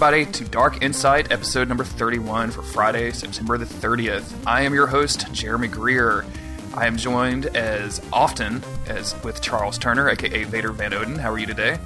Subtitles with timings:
[0.00, 4.32] Welcome, everybody, to Dark Insight, episode number 31 for Friday, September the 30th.
[4.46, 6.24] I am your host, Jeremy Greer.
[6.72, 11.18] I am joined as often as with Charles Turner, aka Vader Van Oden.
[11.18, 11.78] How are you today?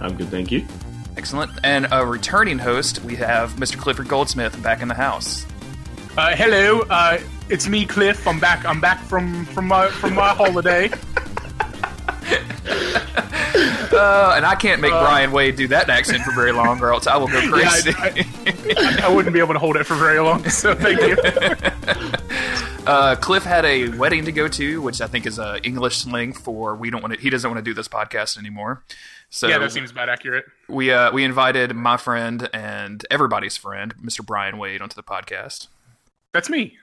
[0.00, 0.66] I'm good, thank you.
[1.16, 1.52] Excellent.
[1.62, 3.78] And a returning host, we have Mr.
[3.78, 5.46] Clifford Goldsmith back in the house.
[6.16, 8.26] Uh, hello, uh, it's me, Cliff.
[8.26, 8.64] I'm back.
[8.64, 10.90] I'm back from from my from my holiday.
[13.98, 17.06] Uh, and I can't make Bryan Wade do that accent for very long, or else
[17.06, 17.92] I will go Yeah, crazy.
[17.96, 20.48] I, I, I wouldn't be able to hold it for very long.
[20.48, 21.16] So thank you.
[22.88, 26.32] Uh, Cliff had a wedding to go to, which I think is uh, English slang
[26.32, 27.20] for we don't want to.
[27.20, 28.82] He doesn't want to do this podcast anymore.
[29.28, 30.46] So yeah, that seems about accurate.
[30.68, 34.24] we uh, we invited my friend and everybody's friend, Mr.
[34.24, 35.66] Bryan Wade, onto the podcast.
[36.32, 36.78] That's me.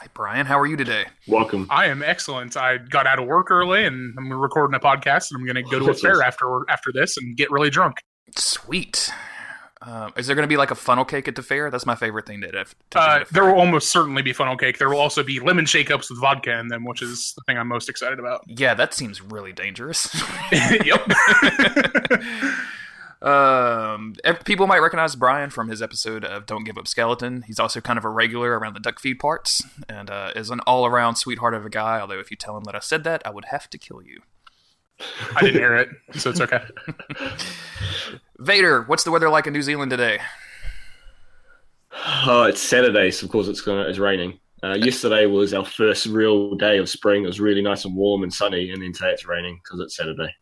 [0.00, 1.06] Hey, Bryan, how are you today?
[1.26, 1.66] Welcome.
[1.70, 2.56] I am excellent.
[2.56, 5.68] I got out of work early, and I'm recording a podcast, and I'm going to
[5.68, 7.96] go to a fair after after this and get really drunk.
[8.36, 9.10] Sweet.
[9.82, 11.70] Um, is there going to be like a funnel cake at the fair?
[11.70, 14.56] That's my favorite thing to, to do Uh, at there will almost certainly be funnel
[14.56, 14.78] cake.
[14.78, 17.68] There will also be lemon shake-ups with vodka in them, which is the thing I'm
[17.68, 18.42] most excited about.
[18.46, 20.14] Yeah, that seems really dangerous.
[20.52, 21.08] yep.
[23.20, 27.42] um, ev- people might recognize Bryan from his episode of Don't Give Up Skeleton.
[27.42, 30.86] He's also kind of a regular around the Duckfeed parts and uh, is an all
[30.86, 32.00] around sweetheart of a guy.
[32.00, 34.20] Although, if you tell him that I said that, I would have to kill you.
[35.36, 36.62] I didn't hear it, so it's okay.
[38.38, 40.18] Vader, what's the weather like in New Zealand today?
[42.26, 44.38] Oh, it's Saturday, so of course it's gonna it's raining.
[44.62, 47.22] Uh, yesterday was our first real day of spring.
[47.22, 49.96] It was really nice and warm and sunny, and then today it's raining because it's
[49.96, 50.34] Saturday.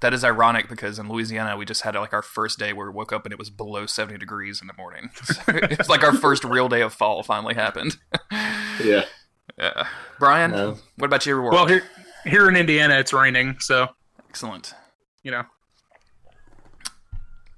[0.00, 2.92] That is ironic because in Louisiana we just had like our first day where we
[2.96, 5.10] woke up and it was below 70 degrees in the morning.
[5.24, 7.96] So it's like our first real day of fall finally happened.
[8.82, 9.04] Yeah.
[9.58, 9.86] Yeah.
[10.18, 10.78] Bryan, No.
[10.96, 11.52] what about your world?
[11.52, 11.82] Well, here
[12.24, 13.88] here in Indiana, it's raining, so
[14.30, 14.72] Excellent.
[15.22, 15.44] you know.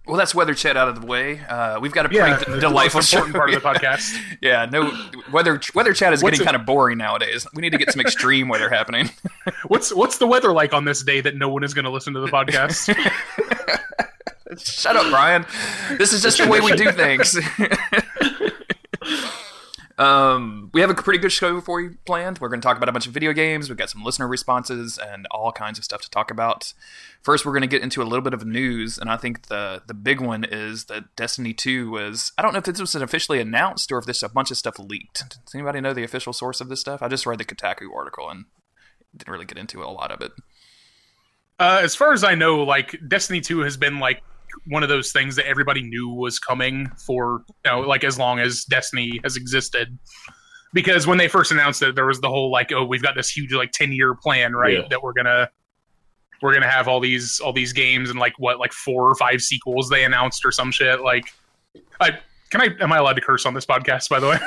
[0.06, 1.38] Well, that's weather chat out of the way.
[1.40, 4.18] Uh, we've got a Yeah, pretty the delightful most important part of the podcast.
[4.40, 4.90] yeah, no
[5.30, 5.60] weather.
[5.74, 7.46] Weather chat is What's getting kind of boring nowadays.
[7.54, 9.10] We need to get some extreme weather happening.
[9.68, 12.14] What's what's the weather like on this day that no one is going to listen
[12.14, 12.88] to the podcast?
[14.58, 15.46] Shut up, Bryan.
[15.98, 17.38] This is just the way we do things.
[19.98, 22.38] Um, we have a pretty good show for you planned.
[22.38, 23.68] We're going to talk about a bunch of video games.
[23.68, 26.72] We've got some listener responses and all kinds of stuff to talk about.
[27.22, 29.82] First, we're going to get into a little bit of news, and I think the
[29.86, 32.32] the big one is that Destiny Two was.
[32.36, 34.78] I don't know if this was officially announced or if this a bunch of stuff
[34.78, 35.28] leaked.
[35.28, 37.02] Does anybody know the official source of this stuff?
[37.02, 38.46] I just read the Kotaku article and
[39.16, 40.32] didn't really get into a lot of it.
[41.58, 44.22] uh, as far as I know, like Destiny Two has been like
[44.66, 48.38] one of those things that everybody knew was coming for you know like as long
[48.38, 49.98] as Destiny has existed.
[50.74, 53.28] Because when they first announced it, there was the whole like, oh, we've got this
[53.28, 54.78] huge like ten year plan, right?
[54.78, 54.88] Yeah.
[54.88, 55.50] That we're gonna
[56.40, 59.40] we're gonna have all these all these games and like what like four or five
[59.40, 61.00] sequels they announced or some shit.
[61.00, 61.24] Like,
[62.00, 62.18] I
[62.50, 64.08] can I am I allowed to curse on this podcast?
[64.08, 64.38] By the way.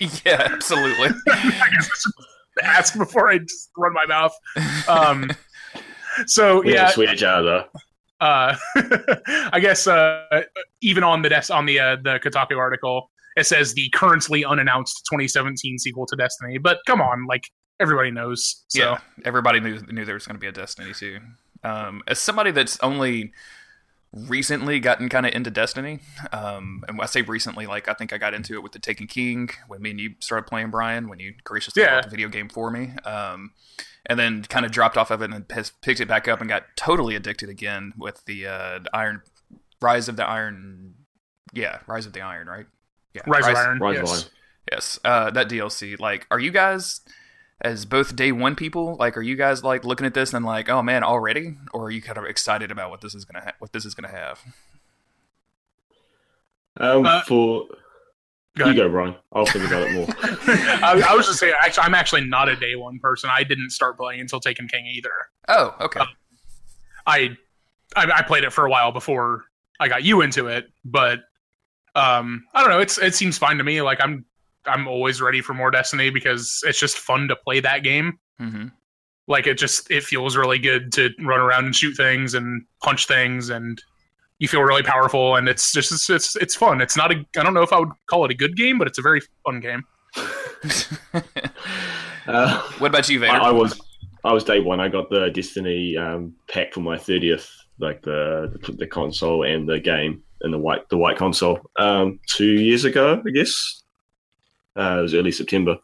[0.26, 1.08] yeah, absolutely.
[1.28, 2.04] I guess
[2.62, 4.34] I ask before I just run my mouth.
[4.88, 5.30] Um,
[6.26, 7.64] so We yeah, swear jar though.
[8.22, 8.54] Uh,
[9.52, 10.42] I guess uh,
[10.80, 15.04] even on the des- on the uh, the Kotaku article, it says the currently unannounced
[15.10, 16.58] 2017 sequel to Destiny.
[16.58, 17.42] But come on, like
[17.80, 18.64] everybody knows.
[18.68, 21.18] So Yeah, everybody knew knew there was going to be a Destiny 2.
[21.64, 23.32] Um, as somebody that's only
[24.12, 25.98] recently gotten kind of into Destiny,
[26.32, 28.78] um, and when I say recently, like I think I got into it with the
[28.78, 31.94] Taken King when me and you started playing Bryan, when you graciously Yeah.
[31.96, 33.52] bought the video game for me, um,
[34.06, 36.48] and then kind of dropped off of it and has picked it back up and
[36.48, 39.22] got totally addicted again with the, uh, the Iron
[39.80, 40.94] Rise of the Iron.
[41.52, 42.66] Yeah, Rise of the Iron, right?
[43.14, 43.78] Yeah, Rise, of Iron.
[43.78, 44.12] Rise of yes.
[44.22, 44.32] Iron.
[44.70, 45.98] Yes, uh, that DLC.
[45.98, 47.00] Like, are you guys
[47.60, 48.96] as both day one people?
[48.98, 51.56] Like, are you guys like looking at this and like, oh man, already?
[51.74, 53.94] Or are you kind of excited about what this is gonna ha- what this is
[53.94, 54.40] gonna have?
[56.76, 57.66] Um, Uh, for
[58.56, 59.14] Go you go, Bryan.
[59.32, 60.06] I'll think about it more.
[60.84, 63.30] I, I was just saying, actually, I'm actually not a day one person.
[63.32, 65.12] I didn't start playing until Taken King either.
[65.48, 66.00] Oh, okay.
[67.06, 67.36] I,
[67.96, 69.44] I I played it for a while before
[69.80, 71.20] I got you into it, but
[71.94, 72.80] um, I don't know.
[72.80, 73.80] It's it seems fine to me.
[73.80, 74.24] Like I'm
[74.66, 78.18] I'm always ready for more Destiny because it's just fun to play that game.
[78.38, 78.66] hmm
[79.26, 83.06] Like it just it feels really good to run around and shoot things and punch
[83.06, 83.82] things and
[84.38, 86.80] you feel really powerful and it's just it's it's, it's fun.
[86.80, 88.86] It's not a I don't know if I would call it a good game, but
[88.86, 89.84] it's a very fun game.
[92.26, 93.32] Uh, what about you, Vader?
[93.32, 93.80] I, I was
[94.24, 94.80] I was day one.
[94.80, 99.68] I got the Destiny um, pack for my thirtieth, like the, the the console and
[99.68, 103.82] the game and the white the white console um, two years ago, I guess.
[104.76, 105.76] Uh, it was early September,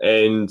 [0.00, 0.50] and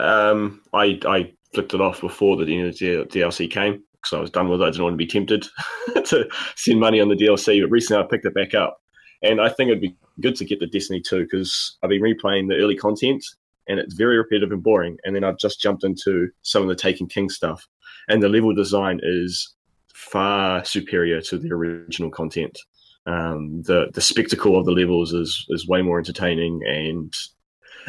[0.00, 4.60] um, I I flicked it off before the DLC came because I was done with
[4.60, 4.64] it.
[4.64, 5.46] I didn't want to be tempted
[6.04, 7.62] to spend money on the DLC.
[7.62, 8.78] But recently, I picked it back up,
[9.22, 12.48] and I think it'd be good to get the Destiny 2 because I've been replaying
[12.48, 13.24] the early content,
[13.68, 14.98] and it's very repetitive and boring.
[15.04, 17.66] And then I've just jumped into some of the Taken King stuff,
[18.08, 19.54] and the level design is
[19.94, 22.58] far superior to the original content.
[23.06, 27.12] Um, the the spectacle of the levels is is way more entertaining, and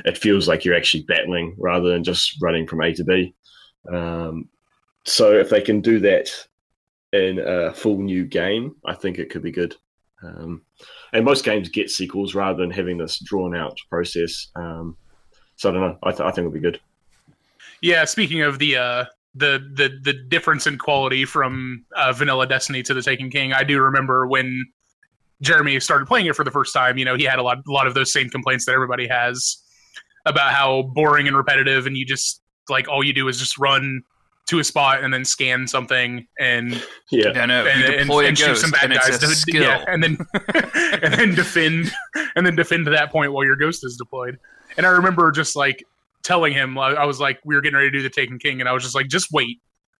[0.05, 3.33] it feels like you're actually battling rather than just running from A to B.
[3.93, 4.49] Um,
[5.05, 6.29] so if they can do that
[7.13, 9.75] in a full new game, I think it could be good.
[10.23, 10.63] Um,
[11.13, 14.47] and most games get sequels rather than having this drawn out process.
[14.55, 14.97] Um,
[15.55, 15.97] so I don't know.
[16.03, 16.79] I, th- I think it'll be good.
[17.81, 19.05] Yeah, speaking of the uh,
[19.35, 23.63] the the the difference in quality from uh, Vanilla Destiny to the Taken King, I
[23.63, 24.65] do remember when
[25.41, 26.97] Jeremy started playing it for the first time.
[26.97, 29.57] You know, he had a lot a lot of those same complaints that everybody has
[30.25, 34.01] about how boring and repetitive, and you just like all you do is just run
[34.47, 36.73] to a spot and then scan something and
[37.11, 37.65] Yeah, I know.
[37.65, 39.63] and, you and, deploy and a shoot some bad and guys to, skill.
[39.63, 40.17] yeah, and then
[41.01, 41.91] and then defend
[42.35, 44.37] and then defend to that point while your ghost is deployed.
[44.77, 45.83] And I remember just like
[46.23, 48.59] telling him, I I was like, we were getting ready to do the Taken King,
[48.59, 49.59] and I was just like, just wait,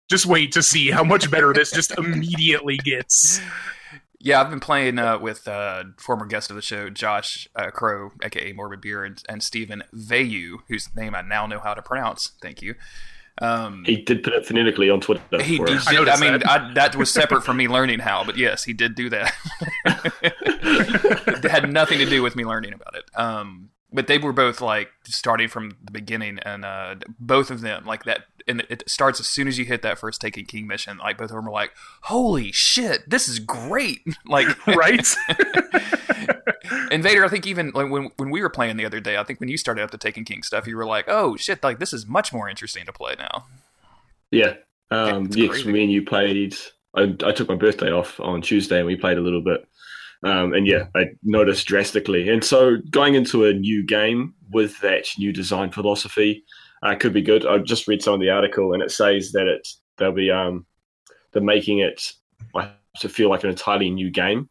[0.09, 3.41] just wait to see how much better this just immediately gets.
[4.19, 8.11] Yeah, I've been playing uh, with uh, former guest of the show, Josh uh, Crow,
[8.23, 12.31] aka Morbid Beer, and, and Stephen Vayu, whose name I now know how to pronounce.
[12.41, 12.73] Thank you.
[13.41, 15.21] Um, he did put it phonetically on Twitter.
[15.41, 15.87] he, for he us.
[15.87, 16.07] I did.
[16.07, 16.49] I, mean, that.
[16.49, 19.33] I, that was separate from me learning how, but yes, he did do that.
[19.85, 23.03] it had nothing to do with me learning about it.
[23.15, 27.85] Um, but they were both like starting from the beginning, and uh, both of them
[27.85, 28.25] like that.
[28.47, 30.97] And it starts as soon as you hit that first Taken King mission.
[30.97, 31.71] Like both of them were like,
[32.03, 35.07] "Holy shit, this is great!" Like right?
[36.91, 39.39] Invader, I think even like, when when we were playing the other day, I think
[39.39, 41.93] when you started up the Taken King stuff, you were like, "Oh shit, like this
[41.93, 43.45] is much more interesting to play now."
[44.31, 44.55] Yeah.
[44.91, 46.55] Um, yes, me and you played.
[46.95, 49.67] I, I took my birthday off on Tuesday and we played a little bit.
[50.23, 52.29] Um, and yeah, I noticed drastically.
[52.29, 56.43] And so going into a new game with that new design philosophy
[56.83, 57.45] uh, could be good.
[57.45, 59.67] I just read some of the article and it says that it
[59.97, 60.65] they'll be um,
[61.31, 62.01] they're making it
[62.99, 64.49] to feel like an entirely new game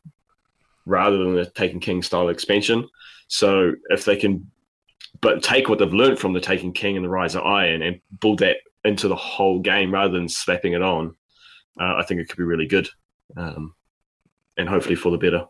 [0.86, 2.88] rather than the Taken King style expansion.
[3.28, 4.50] So if they can,
[5.20, 8.00] but take what they've learned from the Taken King and the Rise of Iron and
[8.20, 11.14] build that into the whole game rather than slapping it on,
[11.80, 12.88] uh, I think it could be really good,
[13.36, 13.74] um,
[14.56, 15.46] and hopefully for the better.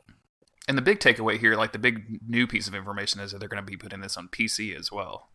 [0.69, 3.49] And the big takeaway here, like the big new piece of information, is that they're
[3.49, 5.29] going to be putting this on PC as well,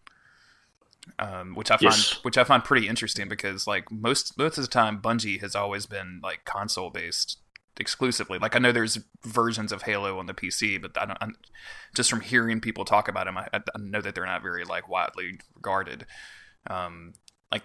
[1.19, 2.23] um, which I find Yes.
[2.23, 5.85] which I find pretty interesting because like most most of the time, Bungie has always
[5.85, 7.37] been like console based
[7.79, 8.37] exclusively.
[8.37, 11.17] Like I know there's versions of Halo on the PC, but I don't.
[11.21, 11.35] I'm,
[11.95, 14.87] just from hearing people talk about them, I, I know that they're not very like
[14.87, 16.05] widely regarded.
[16.67, 17.13] Um,
[17.51, 17.63] like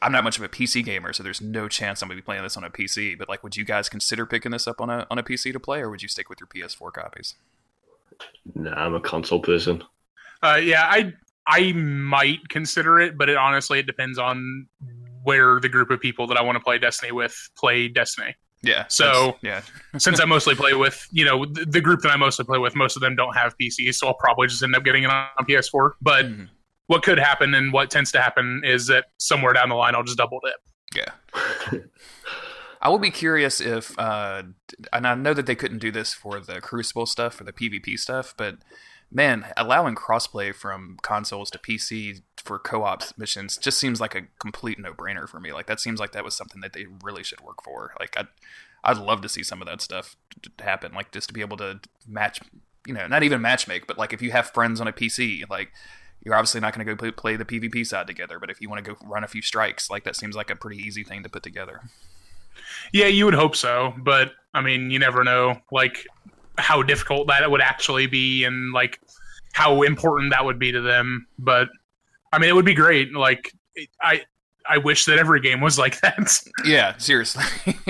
[0.00, 2.42] I'm not much of a PC gamer, so there's no chance I'm gonna be playing
[2.42, 3.18] this on a PC.
[3.18, 5.60] But like, would you guys consider picking this up on a on a PC to
[5.60, 7.34] play, or would you stick with your PS4 copies?
[8.54, 9.82] Nah, I'm a console person.
[10.42, 11.12] Uh, yeah, I
[11.46, 14.68] I might consider it, but it honestly it depends on
[15.22, 18.34] where the group of people that I want to play Destiny with play Destiny.
[18.64, 18.86] Yeah.
[18.88, 19.62] So- yeah,
[19.98, 22.74] Since I mostly play with, you know, the, the group that I mostly play with,
[22.74, 25.26] most of them don't have PCs, so I'll probably just end up getting it on
[25.48, 25.92] PS4.
[26.02, 26.48] But Mhm.
[26.86, 30.02] what could happen and what tends to happen is that somewhere down the line I'll
[30.02, 30.60] just double dip.
[30.96, 31.80] yeah.
[32.82, 34.42] I will be curious if, uh,
[34.92, 37.98] and I know that they couldn't do this for the Crucible stuff, for the PvP
[37.98, 38.56] stuff, but
[39.10, 44.78] man, allowing crossplay from consoles to PC for co-op missions just seems like a complete
[44.78, 45.52] no-brainer for me.
[45.52, 47.94] Like that seems like that was something that they really should work for.
[47.98, 48.28] Like I'd,
[48.82, 50.16] I'd love to see some of that stuff
[50.58, 50.92] happen.
[50.92, 52.40] Like just to be able to match,
[52.86, 55.72] you know, not even matchmake, but like if you have friends on a PC, like
[56.24, 58.84] you're obviously not going to go play the PvP side together, but if you want
[58.84, 61.28] to go run a few strikes, like that seems like a pretty easy thing to
[61.28, 61.80] put together.
[62.92, 66.06] Yeah, you would hope so, but I mean, you never know, like
[66.58, 69.00] how difficult that would actually be, and like
[69.52, 71.26] how important that would be to them.
[71.38, 71.68] But
[72.32, 73.12] I mean, it would be great.
[73.12, 73.52] Like
[74.02, 74.22] I,
[74.68, 76.18] I wish that every game was like that.
[76.64, 77.44] Yeah, seriously.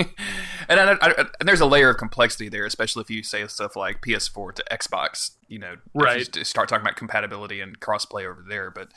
[0.67, 3.75] and, I, I, and there's a layer of complexity there, especially if you say stuff
[3.77, 5.31] like PS4 to Xbox.
[5.47, 6.29] You know, you Right.
[6.31, 8.69] just start talking about compatibility and crossplay over there.
[8.71, 8.89] But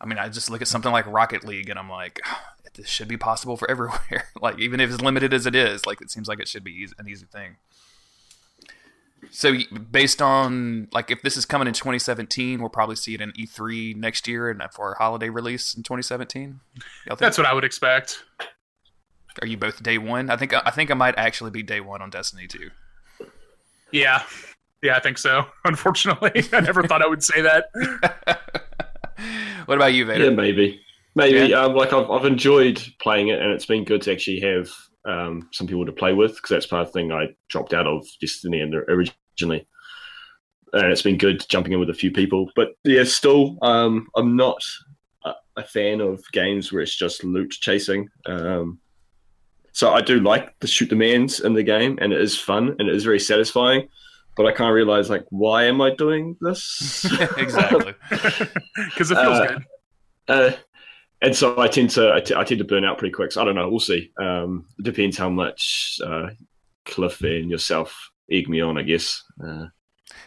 [0.00, 2.20] I mean, I just look at something like Rocket League, and I'm like,
[2.74, 4.28] this should be possible for everywhere.
[4.42, 6.72] like, even if it's limited as it is, like it seems like it should be
[6.72, 7.56] easy, an easy thing.
[9.30, 9.54] So,
[9.90, 13.96] based on like if this is coming in 2017, we'll probably see it in E3
[13.96, 16.60] next year, and for a holiday release in 2017.
[17.06, 17.16] Y'all?
[17.16, 18.22] That's what I would expect.
[19.42, 20.30] Are you both day one?
[20.30, 22.70] I think I think I might actually be day one on Destiny 2.
[23.90, 24.22] Yeah,
[24.82, 25.46] yeah, I think so.
[25.64, 27.66] Unfortunately, I never thought I would say that.
[29.66, 30.24] what about you, Vader?
[30.24, 30.80] Yeah, maybe,
[31.14, 31.48] maybe.
[31.48, 31.62] Yeah.
[31.62, 34.70] Um, like I've I've enjoyed playing it, and it's been good to actually have
[35.04, 37.86] um, some people to play with because that's part of the thing I dropped out
[37.86, 39.66] of Destiny and originally.
[40.72, 44.34] And it's been good jumping in with a few people, but yeah, still, um, I'm
[44.34, 44.60] not
[45.24, 48.08] a, a, fan of games where it's just loot chasing.
[48.26, 48.80] Um,
[49.70, 52.88] so I do like the shoot demands in the game, and it is fun and
[52.88, 53.88] it is very satisfying.
[54.36, 57.04] But I can't realize like why am I doing this?
[57.36, 59.64] exactly, because it feels uh, good.
[60.26, 60.52] Uh,
[61.22, 63.32] and so I tend to I, t- I tend to burn out pretty quick.
[63.32, 63.68] So I don't know.
[63.68, 64.10] We'll see.
[64.20, 66.30] Um, it depends how much uh,
[66.84, 68.78] Cliff and yourself egg me on.
[68.78, 69.22] I guess.
[69.42, 69.66] Uh,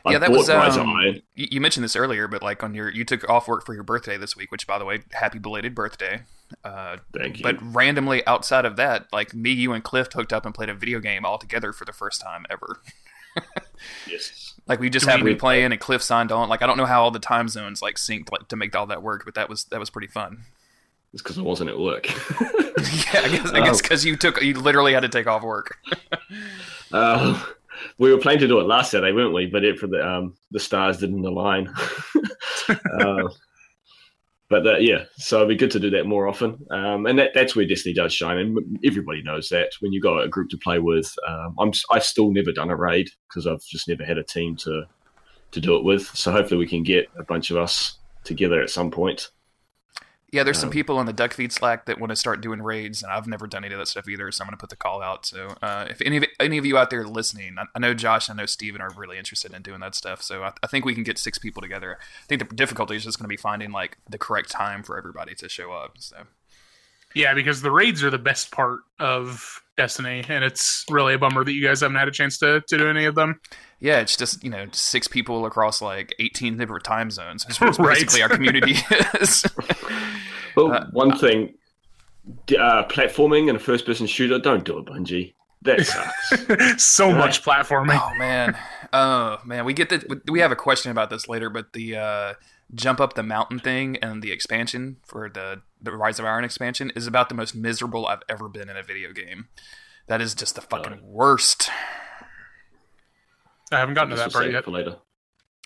[0.05, 0.49] yeah, I that was.
[0.49, 3.83] Um, you mentioned this earlier, but like on your, you took off work for your
[3.83, 6.21] birthday this week, which, by the way, happy belated birthday.
[6.63, 7.43] Uh, Thank you.
[7.43, 10.73] But randomly outside of that, like me, you, and Cliff hooked up and played a
[10.73, 12.81] video game all together for the first time ever.
[14.07, 14.55] yes.
[14.67, 16.49] Like we just happened to be playing, and Cliff signed on.
[16.49, 18.87] Like I don't know how all the time zones like synced like, to make all
[18.87, 20.43] that work, but that was that was pretty fun.
[21.17, 22.07] It's because I wasn't at work.
[22.39, 24.09] yeah, I guess because oh.
[24.09, 25.75] you took you literally had to take off work.
[26.93, 27.43] uh,
[27.97, 29.47] we were planning to do it last Saturday, weren't we?
[29.47, 31.73] But it for the um, the stars didn't align.
[32.69, 33.29] uh,
[34.47, 36.63] but uh, yeah, so it'd be good to do that more often.
[36.69, 39.71] Um, and that, that's where Destiny does shine, and everybody knows that.
[39.79, 42.75] When you got a group to play with, um, I'm I've still never done a
[42.75, 44.83] raid because I've just never had a team to
[45.49, 46.15] to do it with.
[46.15, 49.31] So hopefully we can get a bunch of us together at some point.
[50.29, 53.09] Yeah, there's some people on the Duckfeed Slack that want to start doing raids, and
[53.09, 54.29] I've never done any of that stuff either.
[54.29, 55.25] So I'm going to put the call out.
[55.25, 58.27] So uh, if any of any of you out there listening, I, I know Josh,
[58.27, 60.21] and I know Steven are really interested in doing that stuff.
[60.21, 61.97] So I, I think we can get six people together.
[62.01, 64.97] I think the difficulty is just going to be finding like the correct time for
[64.97, 65.93] everybody to show up.
[65.99, 66.17] So
[67.15, 71.45] yeah, because the raids are the best part of Destiny, and it's really a bummer
[71.45, 73.39] that you guys haven't had a chance to to do any of them.
[73.79, 77.45] Yeah, it's just you know six people across like eighteen different time zones.
[77.45, 77.93] That's right.
[77.93, 78.75] basically our community
[79.21, 79.45] is.
[80.55, 81.53] well, uh, one uh, thing,
[82.57, 85.33] uh, platforming and a first-person shooter, don't do it, Bungie.
[85.61, 86.83] That sucks.
[86.83, 87.17] so right.
[87.17, 87.99] much platforming.
[88.01, 88.57] Oh man,
[88.93, 92.33] oh man, we get the we have a question about this later, but the uh,
[92.73, 96.91] jump up the mountain thing and the expansion for the the Rise of Iron expansion
[96.95, 99.47] is about the most miserable I've ever been in a video game.
[100.07, 101.69] That is just the fucking worst.
[103.71, 104.65] I haven't gotten to that part yet.
[104.65, 104.97] For later.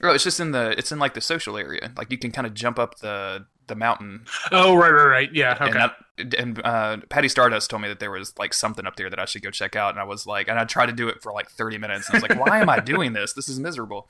[0.03, 1.91] Oh, it's just in the it's in like the social area.
[1.95, 4.25] Like you can kind of jump up the the mountain.
[4.51, 5.29] Oh right, right, right.
[5.33, 5.57] Yeah.
[5.61, 5.65] Okay.
[5.65, 9.09] And, that, and uh, Patty Stardust told me that there was like something up there
[9.09, 11.07] that I should go check out, and I was like, and I tried to do
[11.07, 13.33] it for like thirty minutes, and I was like, why am I doing this?
[13.33, 14.09] This is miserable.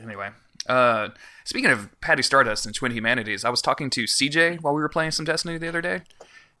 [0.00, 0.30] Anyway,
[0.68, 1.08] uh,
[1.44, 4.88] speaking of Patty Stardust and Twin Humanities, I was talking to CJ while we were
[4.88, 6.02] playing some Destiny the other day,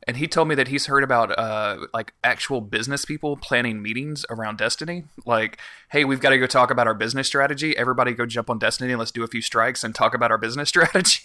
[0.08, 4.24] and he told me that he's heard about uh, like actual business people planning meetings
[4.30, 5.04] around Destiny.
[5.26, 5.58] Like,
[5.90, 7.76] hey, we've got to go talk about our business strategy.
[7.76, 10.38] Everybody go jump on Destiny and let's do a few strikes and talk about our
[10.38, 11.20] business strategy.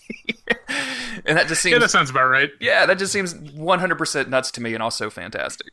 [1.26, 2.50] and that just seems yeah, that sounds about right.
[2.60, 5.72] Yeah, that just seems 100% nuts to me and also fantastic.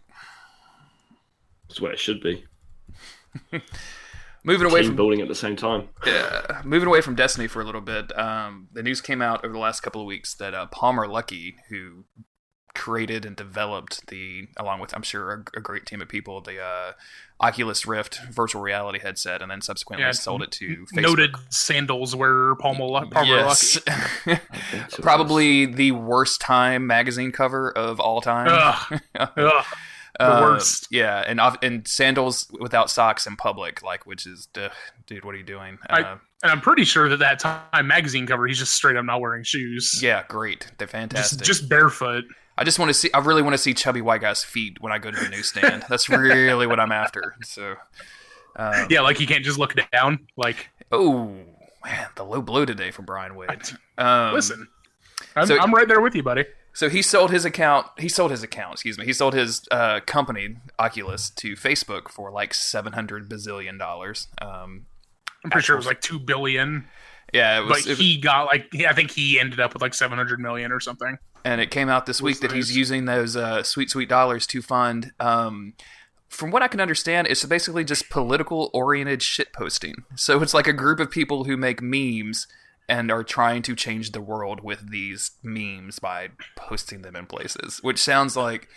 [1.69, 2.45] That's what it should be.
[4.45, 5.89] moving away from building at the same time.
[6.07, 8.17] Yeah, moving away from Destiny for a little bit.
[8.17, 11.55] Um, the news came out over the last couple of weeks that uh, Palmer Luckey,
[11.71, 12.05] who
[12.81, 16.59] created and developed the, along with I'm sure a, a great team of people, the
[16.59, 16.93] uh,
[17.39, 21.03] Oculus Rift virtual reality headset, and then subsequently yeah, sold it to Facebook.
[21.03, 23.79] Noted sandals wearer Palmer, Palmer yes.
[23.81, 24.41] Luckey.
[25.03, 28.49] Probably the worst time magazine cover of all time.
[28.51, 29.01] Ugh.
[29.37, 29.65] Ugh.
[30.19, 30.89] The uh, worst.
[30.91, 34.49] Yeah, and and sandals without socks in public, like which is,
[35.07, 35.79] dude, what are you doing?
[35.89, 39.05] I, uh, and I'm pretty sure that that Time magazine cover, he's just straight up
[39.05, 40.01] not wearing shoes.
[40.03, 40.67] Yeah, great.
[40.79, 41.39] They're fantastic.
[41.39, 42.25] Just, just barefoot.
[42.61, 43.11] I just want to see.
[43.15, 45.87] I really want to see chubby white guy's feet when I go to the newsstand.
[45.89, 47.35] That's really what I'm after.
[47.43, 47.77] So,
[48.55, 50.27] um, yeah, like you can't just look down.
[50.37, 51.33] Like, oh
[51.83, 53.63] man, the low blow today from Bryan Wade.
[53.99, 54.67] Um, listen,
[55.37, 56.47] I'm, so, I'm right there with you, buddy.
[56.73, 57.87] So he sold his account.
[57.99, 58.73] He sold his account.
[58.73, 59.05] Excuse me.
[59.05, 64.29] He sold his uh, company Oculus to Facebook for like seven hundred bazillion dollars.
[64.41, 64.87] Um,
[65.45, 66.87] I'm pretty sure it was like two billion.
[67.35, 70.17] Yeah, it was, but he got like I think he ended up with like seven
[70.17, 73.63] hundred million or something and it came out this week that he's using those uh,
[73.63, 75.13] sweet sweet dollars to fund.
[75.21, 75.75] Um,
[76.29, 80.05] from what I can understand, it's basically just political oriented shit posting.
[80.15, 82.47] So it's like a group of people who make memes
[82.89, 87.81] and are trying to change the world with these memes by posting them in places,
[87.83, 88.69] which sounds like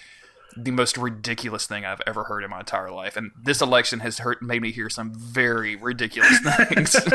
[0.55, 3.17] the most ridiculous thing I've ever heard in my entire life.
[3.17, 6.39] And this election has hurt made me hear some very ridiculous
[6.69, 6.95] things.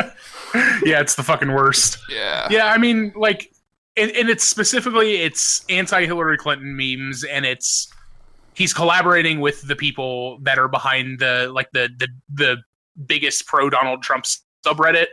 [0.84, 1.98] yeah, it's the fucking worst.
[2.10, 2.48] Yeah.
[2.50, 3.52] Yeah, I mean, like
[3.98, 7.92] and, and it's specifically it's anti Hillary Clinton memes, and it's
[8.54, 12.56] he's collaborating with the people that are behind the like the the the
[13.06, 14.24] biggest pro Donald Trump
[14.64, 15.06] subreddit,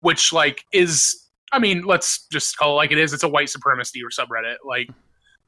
[0.00, 3.12] which like is I mean let's just call it like it is.
[3.12, 4.56] It's a white supremacy or subreddit.
[4.64, 4.88] Like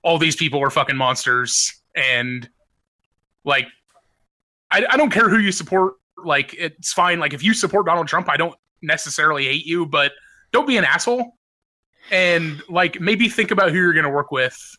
[0.02, 2.48] all these people are fucking monsters, and
[3.44, 3.68] like
[4.70, 5.94] I, I don't care who you support.
[6.24, 7.20] Like it's fine.
[7.20, 10.12] Like if you support Donald Trump, I don't necessarily hate you, but
[10.52, 11.36] don't be an asshole.
[12.12, 14.76] And like maybe think about who you're going to work with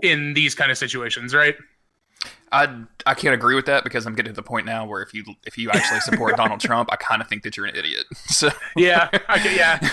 [0.00, 1.54] in these kind of situations, right?
[2.52, 5.14] I I can't agree with that because I'm getting to the point now where if
[5.14, 8.04] you if you actually support Donald Trump, I kind of think that you're an idiot.
[8.32, 9.88] So yeah, I, yeah.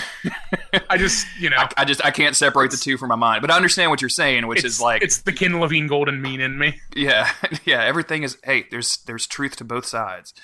[0.88, 3.42] I just you know I, I, just I can't separate the two from my mind,
[3.42, 6.40] but I understand what you're saying, which is like it's the Ken Levine golden mean
[6.40, 6.80] in me.
[6.94, 7.30] Yeah,
[7.64, 7.82] yeah.
[7.84, 10.34] Everything is hey, there's there's truth to both sides.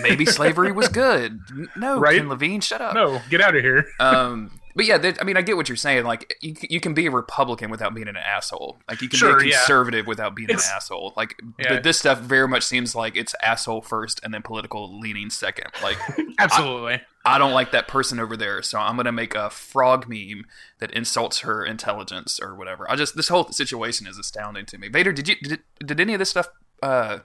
[0.00, 1.40] Maybe slavery was good.
[1.76, 2.16] No, right?
[2.18, 2.94] Ken Levine, shut up.
[2.94, 3.86] No, get out of here.
[4.00, 6.04] um, but yeah, I mean, I get what you're saying.
[6.04, 8.78] Like, you, you can be a Republican without being an asshole.
[8.88, 10.08] Like, you can sure, be a conservative yeah.
[10.08, 11.14] without being it's, an asshole.
[11.16, 11.70] Like, yeah.
[11.70, 15.66] but this stuff very much seems like it's asshole first and then political leaning second.
[15.82, 15.96] Like,
[16.38, 17.00] absolutely.
[17.24, 20.44] I, I, don't like that person over there, so I'm gonna make a frog meme
[20.78, 22.88] that insults her intelligence or whatever.
[22.88, 24.86] I just this whole situation is astounding to me.
[24.86, 26.50] Vader, did you did, did any of this stuff?
[26.80, 27.18] Uh,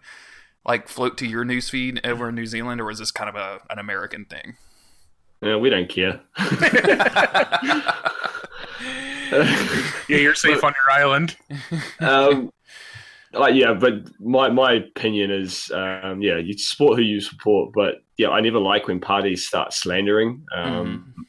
[0.65, 3.60] like float to your newsfeed over in New Zealand, or is this kind of a
[3.69, 4.55] an American thing?
[5.43, 6.21] Yeah, we don't care.
[10.07, 11.35] yeah, you're safe but, on your island.
[12.00, 12.51] um,
[13.33, 17.95] like yeah, but my my opinion is, um, yeah, you support who you support, but
[18.17, 20.45] yeah, I never like when parties start slandering.
[20.55, 21.23] Um, mm.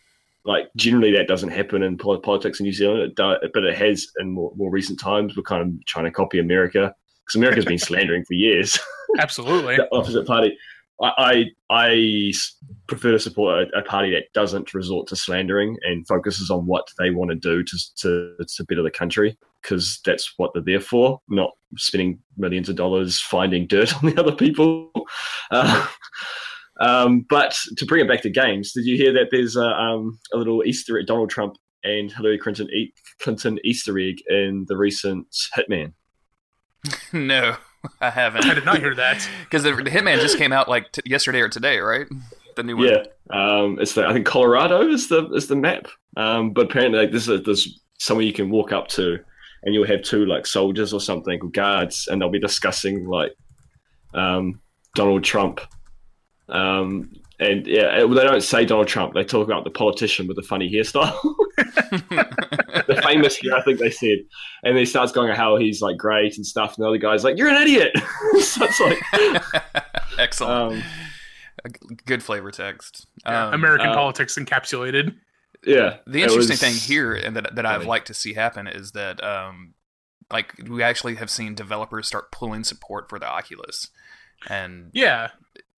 [0.45, 4.07] Like generally, that doesn't happen in politics in New Zealand, it does, but it has
[4.19, 5.35] in more, more recent times.
[5.37, 6.95] We're kind of trying to copy America
[7.25, 8.79] because America's been slandering for years.
[9.19, 10.59] Absolutely, the opposite party.
[11.03, 12.33] I, I
[12.87, 16.87] prefer to support a, a, party that doesn't resort to slandering and focuses on what
[16.99, 20.81] they want to do to to, to better the country because that's what they're there
[20.81, 24.91] for, not spending millions of dollars finding dirt on the other people.
[25.51, 25.87] Uh,
[26.81, 30.19] um, but to bring it back to games, did you hear that there's a, um,
[30.33, 32.69] a little Easter egg, Donald Trump and Hillary Clinton,
[33.21, 35.27] Clinton Easter egg in the recent
[35.57, 35.95] Hitman?
[37.13, 37.57] no.
[38.01, 38.47] I haven't.
[38.47, 41.41] I did not hear that because the, the, Hitman just came out like t- yesterday
[41.41, 42.07] or today, right?
[42.57, 42.89] The new one.
[42.89, 45.89] Yeah, um, it's the I think Colorado is the is the map.
[46.17, 49.19] Um, but apparently, like, this is this somewhere you can walk up to,
[49.63, 53.33] and you'll have two like soldiers or something or guards, and they'll be discussing like
[54.15, 54.61] um,
[54.95, 55.61] Donald Trump.
[56.49, 59.15] Um, and yeah, they don't say Donald Trump.
[59.15, 61.19] They talk about the politician with the funny hairstyle.
[62.87, 64.19] the famous here, I think they said.
[64.63, 66.77] And he starts going how he's like great and stuff.
[66.77, 67.91] And the other guy's like, "You're an idiot."
[68.41, 69.85] so it's like
[70.19, 70.83] excellent, um,
[72.07, 73.07] good flavor text.
[73.25, 75.15] Yeah, um, American uh, politics encapsulated.
[75.67, 75.97] Yeah.
[76.07, 79.23] The interesting was, thing here, and that that I've liked to see happen, is that
[79.25, 79.75] um,
[80.35, 83.89] like we actually have seen developers start pulling support for the Oculus,
[84.51, 85.29] and yeah,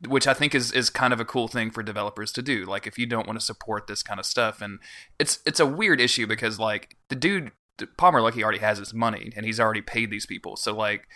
[0.08, 2.64] which I think is is kind of a cool thing for developers to do.
[2.64, 4.78] Like if you don't want to support this kind of stuff, and
[5.18, 7.52] it's it's a weird issue because like the dude
[7.98, 11.06] Palmer Luckey already has his money and he's already paid these people, so like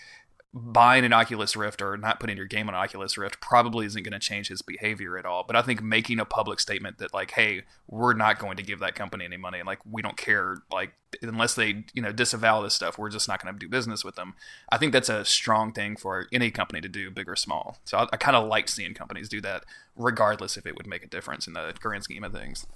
[0.52, 4.12] buying an Oculus Rift or not putting your game on Oculus Rift probably isn't going
[4.12, 5.44] to change his behavior at all.
[5.46, 8.80] But I think making a public statement that like, hey, we're not going to give
[8.80, 12.62] that company any money, and like we don't care, like unless they you know disavow
[12.62, 14.34] this stuff, we're just not going to do business with them.
[14.70, 17.78] I think that's a strong thing for any company to do, big or small.
[17.84, 21.04] So I, I kind of like seeing companies do that, regardless if it would make
[21.04, 22.66] a difference in the grand scheme of things.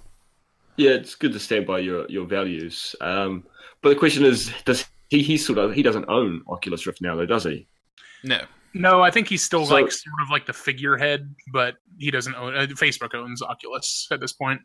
[0.77, 2.95] Yeah, it's good to stand by your your values.
[3.01, 3.43] Um,
[3.81, 7.15] but the question is, does he he sort of he doesn't own Oculus Rift now,
[7.15, 7.67] though, does he?
[8.23, 8.41] No.
[8.73, 12.35] No, I think he's still so, like sort of like the figurehead, but he doesn't
[12.35, 12.55] own.
[12.55, 14.59] Uh, Facebook owns Oculus at this point.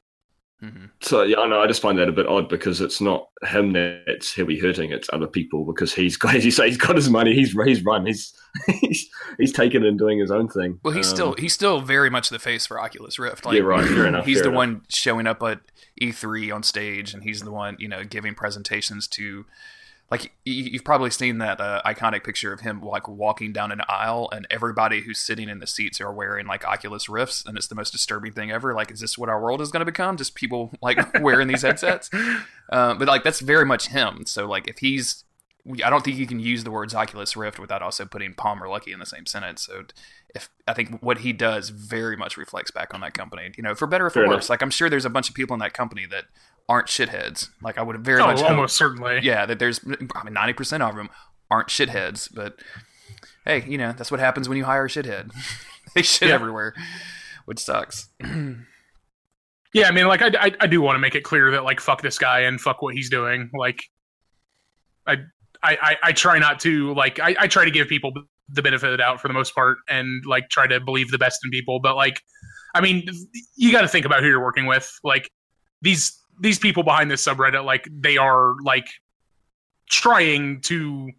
[0.63, 0.87] Mm-hmm.
[1.01, 1.61] So yeah, I know.
[1.61, 4.91] I just find that a bit odd because it's not him that's he'll be hurting;
[4.91, 7.35] it's other people because he's got, as you say, he's got his money.
[7.35, 8.05] He's he's run.
[8.05, 8.35] He's
[8.81, 10.81] he's he's taken and doing his own thing.
[10.83, 13.47] Well, he's um, still he's still very much the face for Oculus Rift.
[13.47, 13.87] Like, yeah, right.
[13.87, 14.27] Fair enough.
[14.27, 14.59] He's fair the enough.
[14.59, 15.61] one showing up at
[16.03, 19.47] E3 on stage, and he's the one you know giving presentations to
[20.11, 24.29] like you've probably seen that uh, iconic picture of him like walking down an aisle
[24.33, 27.75] and everybody who's sitting in the seats are wearing like oculus rifts and it's the
[27.75, 30.35] most disturbing thing ever like is this what our world is going to become just
[30.35, 32.11] people like wearing these headsets
[32.71, 35.25] uh, but like that's very much him so like if he's
[35.85, 38.93] I don't think you can use the words Oculus Rift without also putting Palmer Luckey
[38.93, 39.67] in the same sentence.
[39.67, 39.85] So,
[40.35, 43.75] if I think what he does very much reflects back on that company, you know,
[43.75, 44.45] for better or for Fair worse.
[44.45, 44.51] Enough.
[44.51, 46.25] Like I'm sure there's a bunch of people in that company that
[46.71, 47.49] aren't shitheads.
[47.61, 49.19] Like I would have very oh, much almost hope, certainly.
[49.23, 49.81] Yeah, that there's
[50.15, 51.11] I mean ninety percent of them
[51.51, 52.61] aren't shitheads, but
[53.45, 55.33] hey, you know that's what happens when you hire a shithead.
[55.95, 56.35] they shit yeah.
[56.35, 56.75] everywhere,
[57.45, 58.09] which sucks.
[59.75, 61.81] yeah, I mean, like I, I, I do want to make it clear that like
[61.81, 63.51] fuck this guy and fuck what he's doing.
[63.53, 63.83] Like,
[65.09, 65.17] I
[65.65, 68.13] I I, try not to like I, I try to give people
[68.49, 71.19] the benefit of the doubt for the most part and like try to believe the
[71.19, 72.23] best in people, but like.
[72.73, 73.05] I mean,
[73.57, 74.89] you got to think about who you're working with.
[75.03, 75.29] Like
[75.83, 78.89] these these people behind this subreddit like they are like
[79.89, 81.11] trying to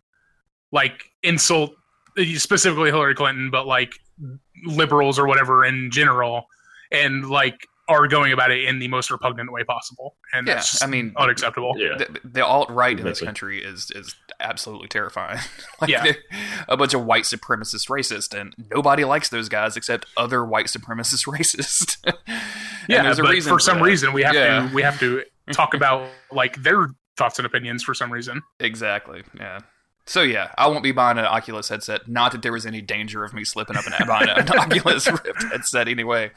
[0.71, 1.71] like insult
[2.35, 3.93] specifically Hillary Clinton, but like
[4.65, 6.45] liberals or whatever in general,
[6.91, 10.81] and like are going about it in the most repugnant way possible, and Yeah, that's
[10.81, 11.73] I mean- unacceptable.
[11.77, 11.97] Yeah.
[11.97, 15.39] the, the alt right in this country is is absolutely terrifying.
[15.81, 16.13] like Yeah.
[16.67, 21.25] a bunch of white supremacist racists, and nobody likes those guys except other white supremacist
[21.37, 21.97] racists.
[22.89, 23.83] Yeah, there's a but reason for some that.
[23.85, 24.67] reason we have Yeah.
[24.67, 28.41] to we have to talk about like their thoughts and opinions for some reason.
[28.59, 29.21] Exactly.
[29.37, 29.59] Yeah.
[30.07, 32.07] So yeah, I won't be buying an Oculus headset.
[32.07, 35.43] Not that there was any danger of me slipping up and buying an Oculus Rift
[35.51, 36.31] headset anyway.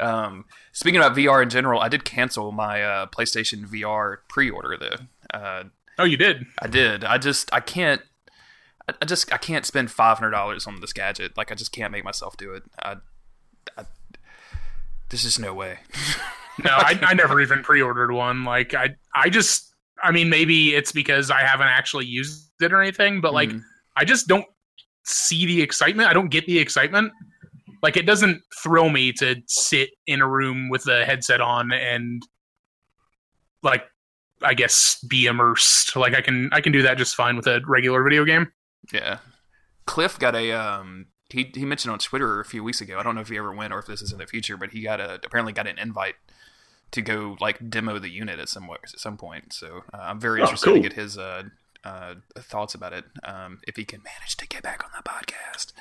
[0.00, 5.36] Um, speaking about VR in general, I did cancel my uh, PlayStation VR pre-order though.
[5.38, 5.64] Uh,
[5.98, 6.46] Oh, you did.
[6.60, 7.04] I did.
[7.04, 8.00] I just I can't.
[9.00, 11.36] I just I can't spend five hundred dollars on this gadget.
[11.36, 12.62] Like I just can't make myself do it.
[12.82, 12.96] I,
[13.76, 13.84] I
[15.10, 15.78] there's just no way.
[16.64, 18.44] No, I, I never even pre-ordered one.
[18.44, 22.80] Like I, I just, I mean, maybe it's because I haven't actually used it or
[22.80, 23.62] anything, but like Mhm.
[23.96, 24.46] I just don't
[25.04, 26.08] see the excitement.
[26.08, 27.12] I don't get the excitement.
[27.82, 32.22] Like it doesn't thrill me to sit in a room with a headset on and
[33.62, 33.84] like
[34.42, 35.96] I guess be immersed.
[35.96, 38.52] Like I can I can do that just fine with a regular video game.
[38.92, 39.18] Yeah.
[39.86, 42.98] Cliff got a um he he mentioned on Twitter a few weeks ago.
[42.98, 44.70] I don't know if he ever went or if this is in the future, but
[44.70, 46.14] he got a apparently got an invite
[46.92, 49.52] to go like demo the unit at some at some point.
[49.52, 51.44] So uh, I'm very Oh, interested to get his uh,
[51.84, 53.04] uh, thoughts about it.
[53.24, 55.72] Um, if he can manage to get back on the podcast.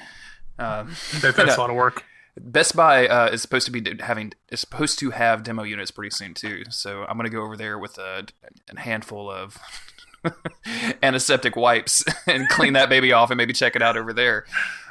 [0.61, 2.03] Um, That, that's a lot of work.
[2.39, 6.11] Best Buy uh, is supposed to be having is supposed to have demo units pretty
[6.11, 6.63] soon too.
[6.69, 8.25] So I'm gonna go over there with a,
[8.73, 9.57] a handful of
[11.03, 14.45] antiseptic wipes and clean that baby off and maybe check it out over there.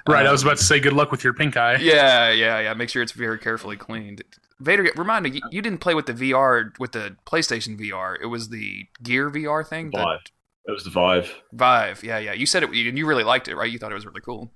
[0.08, 0.24] Right.
[0.24, 1.76] I Um, was about to say good luck with your pink eye.
[1.76, 2.74] Yeah, yeah, yeah.
[2.74, 4.22] Make sure it's very carefully cleaned.
[4.58, 8.16] Vader, remind me, you, you didn't play with the VR with the PlayStation VR.
[8.20, 10.20] It was the Gear VR thing, the Vive.
[10.66, 11.34] It was the Vive.
[11.52, 12.02] Vive.
[12.04, 12.32] Yeah, yeah.
[12.34, 13.70] You said it, and you really liked it, right?
[13.70, 14.50] You thought it was really cool.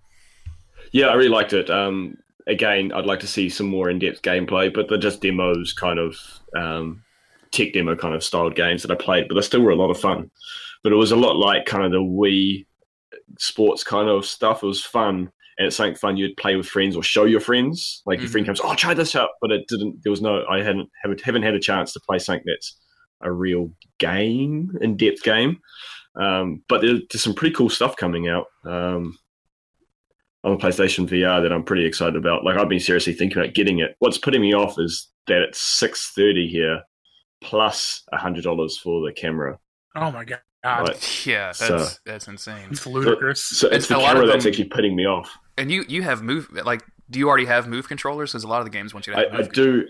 [0.92, 1.70] Yeah, I really liked it.
[1.70, 2.16] Um,
[2.47, 6.16] again, I'd like to see some more in-depth gameplay, but they're just demos, kind of
[6.57, 7.03] um,
[7.51, 9.90] tech demo kind of styled games that I played, but they still were a lot
[9.90, 10.31] of fun.
[10.83, 12.66] But it was a lot like kind of the Wii
[13.38, 14.62] sports kind of stuff.
[14.62, 18.03] It was fun, and it's something fun you'd play with friends or show your friends.
[18.07, 20.03] Like your friend comes, "Oh, try this out," but it didn't.
[20.03, 20.44] There was no.
[20.47, 22.77] I hadn't haven't, haven't had a chance to play something that's
[23.23, 25.59] a real game, in-depth game.
[26.20, 28.47] Um, but there- there's some pretty cool stuff coming out.
[28.66, 29.16] Um,
[30.44, 32.44] on the PlayStation VR that I'm pretty excited about.
[32.44, 33.96] Like I've been seriously thinking about getting it.
[33.98, 36.83] What's putting me off is that it's six thirty here,
[37.42, 39.59] plus plus hundred dollars for the camera.
[39.96, 40.40] Oh my god.
[40.64, 41.22] Right.
[41.26, 42.68] Yeah, that's So- that's insane.
[42.70, 43.44] It's ludicrous.
[43.44, 45.30] So it's, It's the a lot camera of that's actually putting me off.
[45.59, 48.33] And you you have move like do you already have move controllers?
[48.33, 49.87] Because a lot of the games want you to I, have I move do,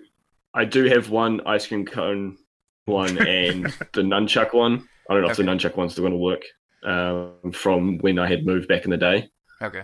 [0.52, 2.36] I do have one ice cream cone
[2.86, 4.88] one and the nunchuck one.
[5.08, 5.52] I don't know if the Okay.
[5.52, 6.42] nunchuck one's still going to work
[6.84, 9.28] um, from when I had moved back in the day.
[9.62, 9.82] Okay.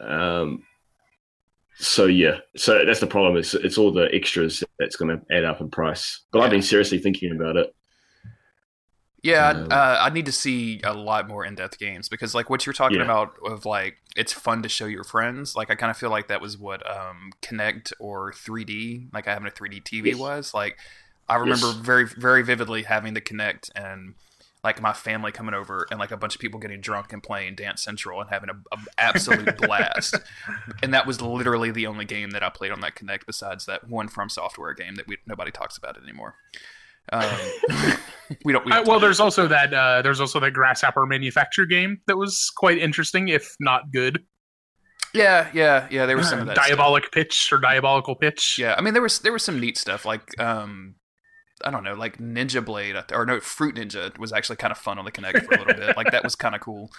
[0.00, 0.62] Um,
[1.80, 3.36] so yeah, so that's the problem.
[3.36, 6.24] Is it's all the extras that's going to add up in price.
[6.32, 7.72] But I've been seriously thinking about it.
[9.22, 12.64] Yeah, Um, uh, I need to see a lot more in-depth games because, like, what
[12.64, 13.02] you're talking Yeah.
[13.02, 15.56] about of like it's fun to show your friends.
[15.56, 19.32] Like, I kind of feel like that was what um, Kinect or 3D, like I
[19.32, 20.16] having a 3D TV Yes.
[20.16, 20.54] was.
[20.54, 20.78] Like,
[21.28, 21.80] I remember Yes.
[21.80, 24.14] very, very vividly having the Kinect and
[24.68, 27.54] like my family coming over and like a bunch of people getting drunk and playing
[27.54, 30.14] Dance Central and having a, a absolute blast.
[30.82, 33.88] And that was literally the only game that I played on that Kinect besides that
[33.88, 36.34] one From Software game that we nobody talks about it anymore.
[37.10, 37.24] Um,
[38.44, 38.66] we don't.
[38.66, 42.18] We Uh, don't well, there's also that uh, there's also that grasshopper manufacture game that
[42.18, 44.24] was quite interesting, if not good.
[45.14, 46.04] Yeah, yeah, yeah.
[46.04, 46.56] There was some of that.
[46.56, 46.68] stuff.
[46.68, 48.56] Diabolic pitch or diabolical pitch.
[48.58, 50.96] Yeah, I mean there was there was some neat stuff like um
[51.64, 54.98] I don't know like Ninja Blade or no Fruit Ninja was actually kind of fun
[54.98, 55.96] on the Kinect for a little bit.
[55.96, 56.90] Like that was kind of cool.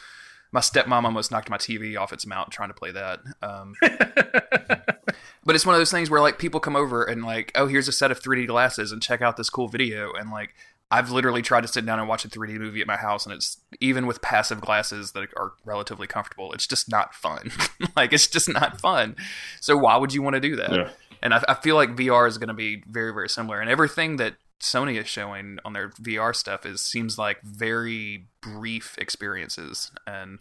[0.52, 3.20] My stepmom almost knocked my TV off its mount trying to play that.
[3.42, 7.68] Um, but it's one of those things where like people come over and like oh
[7.68, 10.56] here's a set of 3D glasses and check out this cool video and like
[10.92, 13.34] I've literally tried to sit down and watch a 3D movie at my house and
[13.34, 17.52] it's even with passive glasses that are relatively comfortable it's just not fun.
[17.96, 19.16] like it's just not fun.
[19.62, 20.72] So why would you want to do that?
[20.72, 20.90] Yeah.
[21.22, 23.60] And I, I feel like VR is going to be very, very similar.
[23.60, 28.96] And everything that Sony is showing on their VR stuff is seems like very brief
[28.98, 29.92] experiences.
[30.06, 30.40] And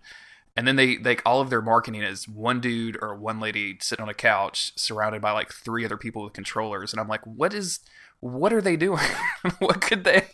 [0.57, 4.03] and then they like all of their marketing is one dude or one lady sitting
[4.03, 6.93] on a couch surrounded by like three other people with controllers.
[6.93, 7.81] And I'm like, what is
[8.21, 9.05] what are they doing?
[9.61, 10.27] what could they?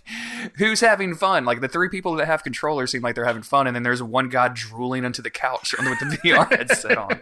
[0.56, 1.44] Who's having fun?
[1.44, 4.02] Like the three people that have controllers seem like they're having fun, and then there's
[4.02, 7.20] one guy drooling into the couch with the VR headset on.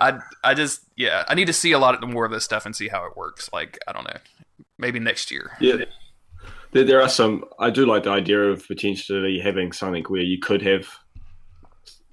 [0.00, 2.64] I I just yeah, I need to see a lot of more of this stuff
[2.64, 3.50] and see how it works.
[3.52, 4.18] Like I don't know,
[4.78, 5.50] maybe next year.
[5.60, 5.84] Yeah.
[6.72, 7.44] There, there are some.
[7.58, 10.88] I do like the idea of potentially having something where you could have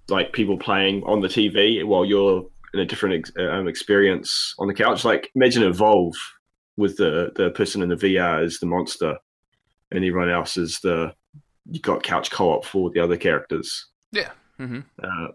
[0.09, 4.67] like people playing on the TV while you're in a different ex- um, experience on
[4.67, 5.03] the couch.
[5.05, 6.15] Like imagine Evolve
[6.77, 9.17] with the the person in the VR is the monster,
[9.91, 11.13] and everyone else is the
[11.69, 13.87] you've got couch co-op for the other characters.
[14.11, 14.31] Yeah.
[14.59, 14.81] Mm-hmm.
[15.01, 15.27] uh,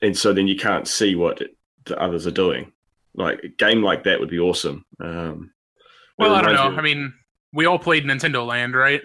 [0.00, 1.42] and so then you can't see what
[1.84, 2.72] the others are doing.
[3.14, 4.84] Like a game like that would be awesome.
[5.00, 5.52] Um,
[6.20, 6.78] Well, I don't know.
[6.78, 7.12] I mean,
[7.52, 9.00] we all played Nintendo Land, right?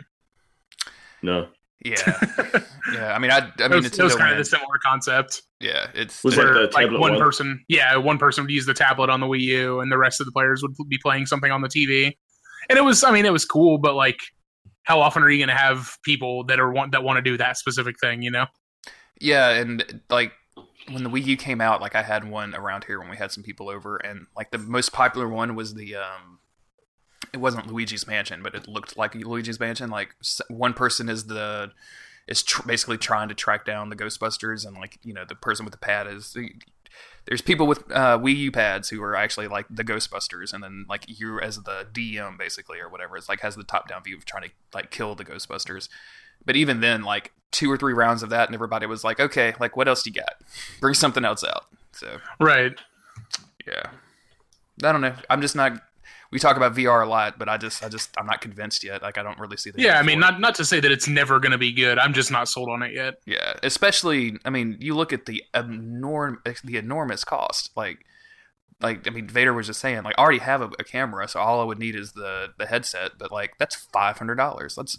[1.22, 1.48] no,
[1.84, 1.96] Yeah.
[2.94, 3.14] yeah.
[3.14, 4.78] I mean, I, I It mean, was, it was Nintendo kind of Land- the similar
[4.84, 5.42] concept.
[5.60, 7.22] yeah, it's Was where, the tablet one one?
[7.22, 10.20] person, yeah, one person would use the tablet on the Wii U, and the rest
[10.20, 12.12] of the players would be playing something on the TV.
[12.70, 14.18] And it was, I mean, it was cool, but like,
[14.84, 17.38] how often are you going to have people that are want that want to do
[17.38, 18.22] that specific thing?
[18.22, 18.46] You know?
[19.20, 20.32] Yeah, and like
[20.92, 23.32] when the Wii U came out, like I had one around here when we had
[23.32, 26.35] some people over, and like the most popular one was the um,
[27.34, 29.90] it wasn't Luigi's Mansion, but it looked like Luigi's Mansion.
[29.90, 30.16] Like
[30.50, 31.72] one person is the
[32.28, 35.66] is tr- basically trying to track down the Ghostbusters, and like you know the person
[35.66, 36.36] with the pad is.
[37.26, 40.86] There's people with uh, Wii U pads who are actually like the Ghostbusters, and then
[40.88, 43.18] like you as the DM basically or whatever.
[43.18, 45.90] It's like has the top down view of trying to like kill the Ghostbusters.
[46.46, 49.56] But even then, like two or three rounds of that, and everybody was like, "Okay,
[49.60, 50.36] like what else do you got?
[50.80, 52.80] Bring something else out." So Right.
[53.68, 53.90] yeah,
[54.84, 55.16] I don't know.
[55.30, 55.82] I'm just not.
[56.36, 59.02] We talk about VR a lot, but I just, I just, I'm not convinced yet.
[59.02, 59.82] Like I don't really see the.
[59.82, 61.98] Yeah, I mean, not not to say that it's never going to be good.
[61.98, 63.22] I'm just not sold on it yet.
[63.26, 64.38] Yeah, especially.
[64.44, 67.72] I mean, you look at the enormous, the enormous cost.
[67.78, 68.06] Like,
[68.82, 71.40] like I mean, Vader was just saying, like, I already have a, a camera, so
[71.40, 73.12] all I would need is the the headset.
[73.18, 74.76] But like, that's five hundred dollars.
[74.76, 74.98] That's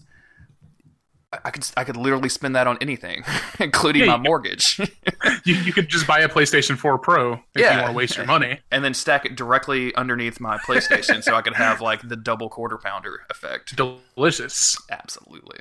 [1.44, 3.24] I- I could I could literally spend that on anything,
[3.60, 4.78] including Yeah, my mortgage,
[5.44, 7.72] You, you could just buy a PlayStation 4 Pro if Yeah.
[7.74, 8.60] you want to waste your money.
[8.70, 12.48] and then stack it directly underneath my PlayStation, so I could have like the double
[12.48, 13.76] quarter pounder effect.
[13.76, 14.76] Delicious.
[14.90, 15.58] Absolutely.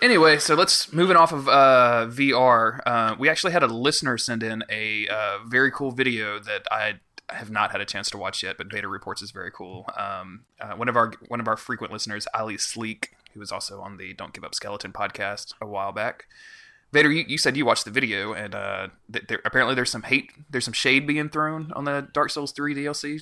[0.00, 2.80] Anyway, so let's moving off of uh, VR.
[2.86, 6.94] Uh, we actually had a listener send in a uh, very cool video that I
[7.30, 9.86] have not had a chance to watch yet, but Vader reports is very cool.
[9.96, 13.80] Um, uh, one of our one of our frequent listeners, Ali Sleek, who was also
[13.80, 16.24] on the Don't Give Up Skeleton podcast a while back.
[16.92, 20.04] Vader, you, you said you watched the video, and uh, th- there, apparently there's some
[20.04, 23.20] hate, there's some shade being thrown on the Dark Souls 3 DLC.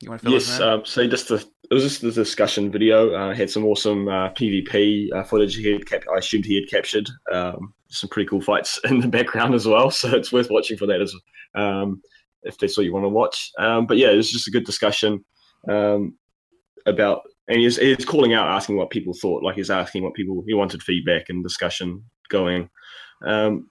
[0.00, 0.60] You want to fill us yes.
[0.60, 0.68] in?
[0.68, 1.36] Um, so just the
[1.70, 3.14] it was just the discussion video.
[3.14, 6.68] Uh, had some awesome uh, PvP uh, footage he had cap- I assumed he had
[6.68, 7.08] captured.
[7.32, 9.90] Um, some pretty cool fights in the background as well.
[9.90, 11.14] So it's worth watching for that as
[11.54, 12.02] um,
[12.42, 13.50] if that's what you want to watch.
[13.58, 15.24] Um, but yeah, it was just a good discussion
[15.68, 16.18] um,
[16.86, 19.42] about, and he's, he's calling out, asking what people thought.
[19.42, 22.70] Like he's asking what people he wanted feedback and discussion going.
[23.24, 23.70] Um,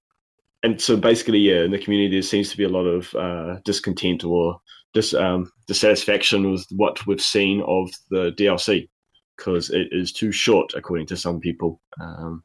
[0.64, 3.60] and so basically, yeah, in the community, there seems to be a lot of uh,
[3.66, 4.60] discontent or
[4.94, 8.88] dis, um, dissatisfaction with what we've seen of the DLC
[9.38, 11.82] because it is too short, according to some people.
[12.00, 12.44] Um,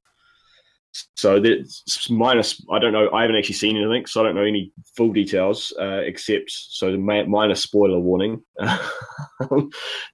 [1.15, 2.63] so there's minus.
[2.73, 3.11] I don't know.
[3.13, 6.91] I haven't actually seen anything, so I don't know any full details uh, except so
[6.91, 8.43] the minor spoiler warning.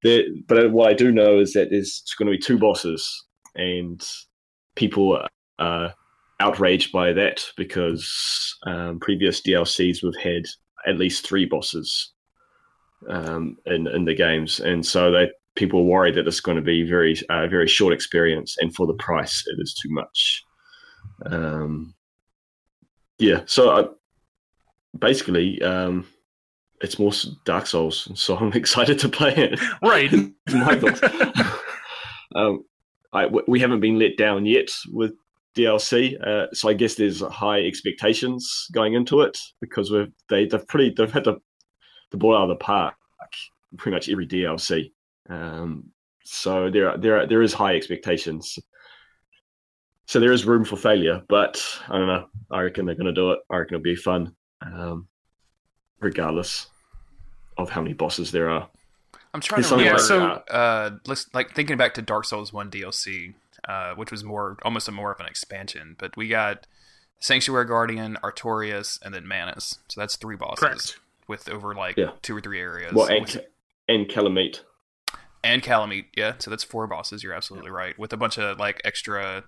[0.03, 3.09] there, but what I do know is that there's going to be two bosses,
[3.55, 4.03] and
[4.75, 5.21] people
[5.59, 5.95] are
[6.41, 10.43] outraged by that because um, previous DLCs we've had
[10.87, 12.13] at least three bosses
[13.09, 16.63] um, in in the games, and so they people are worried that it's going to
[16.63, 20.44] be very uh, very short experience, and for the price, it is too much.
[21.25, 21.95] Um,
[23.19, 23.85] yeah, so I,
[24.99, 26.07] basically, um,
[26.81, 27.13] it's more
[27.45, 29.61] Dark Souls, so I'm excited to play it.
[29.83, 30.13] Right.
[30.53, 31.01] My thoughts.
[32.35, 32.65] um,
[33.13, 35.13] I, we haven't been let down yet with
[35.57, 40.67] DLC, uh, so I guess there's high expectations going into it because we've they, they've
[40.67, 41.37] pretty they've had the
[42.11, 42.95] the ball out of the park
[43.77, 44.93] pretty much every DLC.
[45.29, 45.91] Um,
[46.25, 48.59] so there are, there are, there is high expectations.
[50.07, 52.27] So there is room for failure, but I don't know.
[52.51, 53.41] I reckon they're going to do it.
[53.51, 55.09] I reckon it'll be fun, um,
[56.01, 56.67] regardless
[57.57, 58.69] of how many bosses there are.
[59.33, 60.35] I'm trying There's to something remember.
[60.35, 63.35] like- uh, let's like thinking back to Dark Souls One DLC,
[63.69, 65.97] uh, which was more almost a more of an expansion.
[65.99, 66.67] But we got
[67.19, 69.79] Sanctuary Guardian, Artorias, and then Manus.
[69.89, 70.99] So that's three bosses Correct.
[71.27, 72.11] with over like Yeah.
[72.23, 72.93] two or three areas.
[72.93, 73.45] Well, and, With-
[73.89, 74.61] and Kalameet.
[75.43, 76.35] and Kalameet, yeah.
[76.39, 77.23] So that's four bosses.
[77.25, 77.99] You're absolutely right.
[77.99, 79.45] With a bunch of like extra,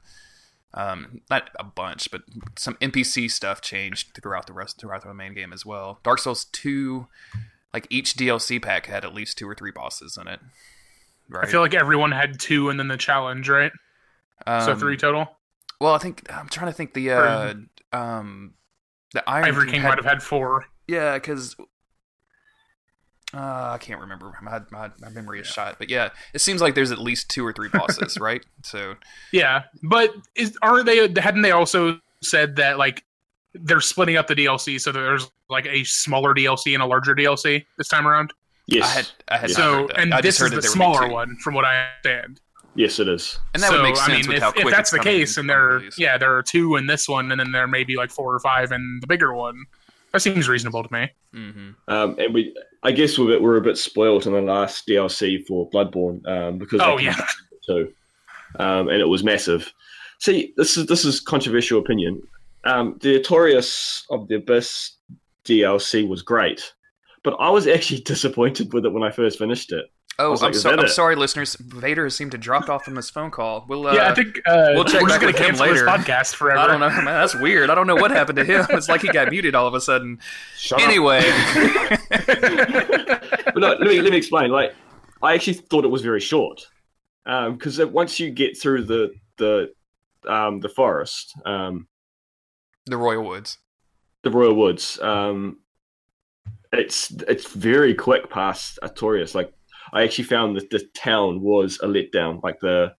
[0.76, 2.22] um, not a bunch, but
[2.56, 5.98] some NPC stuff changed throughout the rest throughout the main game as well.
[6.04, 7.08] Dark Souls two,
[7.74, 10.40] like each DLC pack had at least two or three bosses in it.
[11.28, 11.46] Right.
[11.46, 13.72] I feel like everyone had two and then the challenge, right?
[14.46, 15.26] so Um, three total.
[15.80, 17.54] Well, I think I'm trying to think the uh,
[17.92, 18.54] um,
[19.12, 20.66] the Iron Ivory King had- might have had four.
[20.86, 21.56] Yeah, because
[23.34, 24.32] uh, I can't remember.
[24.42, 27.44] My, my my memory is shot, but yeah, it seems like there's at least two
[27.46, 28.44] or three bosses, right?
[28.62, 28.94] So
[29.32, 30.98] Yeah, but is aren't they?
[31.20, 33.04] Hadn't they also said that like
[33.54, 37.64] they're splitting up the DLC so there's like a smaller DLC and a larger DLC
[37.78, 38.32] this time around.
[38.66, 39.98] Yes, I had I had not So heard that.
[40.00, 42.40] and I this heard is the there would be smaller one, from what I understand.
[42.74, 43.38] yes, it is.
[43.54, 44.98] and that so, would make sense I mean, with if, how if that's it's the
[44.98, 47.96] case, and there, yeah, there are two in this one, and then there may be
[47.96, 49.64] like four or five in the bigger one.
[50.16, 51.10] That seems reasonable to me.
[51.34, 51.74] Mhm.
[51.88, 54.86] Um, and we, I guess, we're a bit, we're a bit spoiled in the last
[54.88, 57.20] DLC for Bloodborne um, because Oh yeah,
[57.66, 57.92] too,
[58.58, 59.70] um, and it was massive.
[60.18, 62.22] See, this is this is controversial opinion.
[62.64, 64.92] Um, the Artorias of the Abyss
[65.44, 66.72] DLC was great,
[67.22, 69.84] but I was actually disappointed with it when I first finished it.
[70.18, 71.56] Oh, I'm, like, so, I'm sorry, listeners.
[71.56, 73.66] Vader has seemed to drop off from this phone call.
[73.68, 74.10] We'll, uh, yeah.
[74.10, 75.84] I think uh, we'll check we're just back gonna with him later.
[75.84, 76.58] podcast forever.
[76.58, 77.04] I don't know, man.
[77.04, 77.68] That's weird.
[77.68, 78.66] I don't know what happened to him.
[78.70, 80.18] It's like he got muted all of a sudden.
[80.56, 81.20] Shut Anyway,
[82.10, 84.50] but no, let me let me explain.
[84.50, 84.74] Like,
[85.22, 86.66] I actually thought it was very short
[87.24, 89.72] because once you get through the the
[90.26, 91.88] um, the forest, um,
[92.86, 93.58] the Royal Woods.
[94.22, 95.58] the Royal Woods, um,
[96.72, 99.34] it's it's very quick past Artorias.
[99.34, 99.52] Like,
[99.96, 102.42] I actually found that the town was a letdown.
[102.42, 102.94] Like the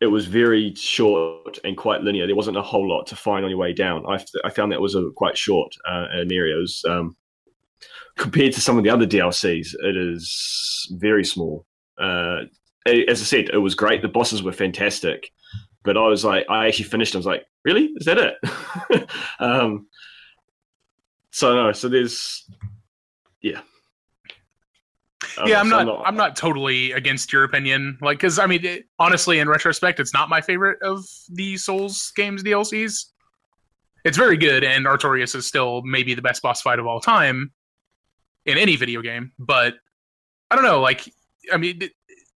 [0.00, 2.26] it was very short and quite linear.
[2.26, 4.06] There wasn't a whole lot to find on your way down.
[4.06, 6.56] I, I found that was a quite short uh, an area.
[6.56, 7.16] It was, um,
[8.16, 11.66] compared to some of the other DLCs, it is very small.
[12.00, 12.42] Uh,
[12.86, 14.00] as I said, it was great.
[14.00, 15.32] The bosses were fantastic,
[15.82, 17.16] but I was like, I actually finished.
[17.16, 17.86] I was like, really?
[17.96, 19.10] Is that it?
[19.40, 19.88] um,
[21.32, 21.72] so no.
[21.72, 22.48] So there's,
[23.42, 23.62] yeah.
[25.46, 27.98] Yeah, um, I'm so not, I'm not totally against your opinion.
[28.00, 32.12] Like, because I mean, it, honestly, in retrospect, it's not my favorite of the Souls
[32.16, 33.06] games DLCs.
[34.04, 37.52] It's very good, and Artorias is still maybe the best boss fight of all time
[38.46, 39.32] in any video game.
[39.38, 39.74] But
[40.50, 40.80] I don't know.
[40.80, 41.12] Like,
[41.52, 41.80] I mean,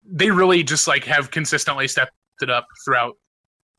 [0.06, 3.16] they really just like have consistently stepped it up throughout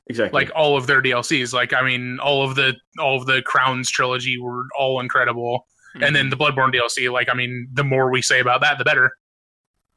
[0.09, 1.53] exactly like all of their DLCs.
[1.53, 6.15] Like, I mean, all of the all of the Crowns trilogy were all incredible and
[6.15, 9.13] then the Bloodborne DLC, like I mean, the more we say about that, the better.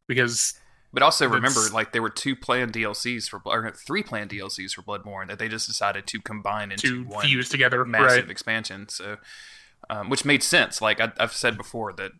[0.07, 0.53] Because
[0.91, 4.81] But also remember, like there were two planned DLCs for, or three planned DLCs for
[4.81, 8.31] Bloodborne that they just decided to combine into to one fuse together, massive right?
[8.31, 8.89] expansion.
[8.89, 9.17] So,
[9.89, 10.81] um, which made sense.
[10.81, 12.11] Like I, I've said before, that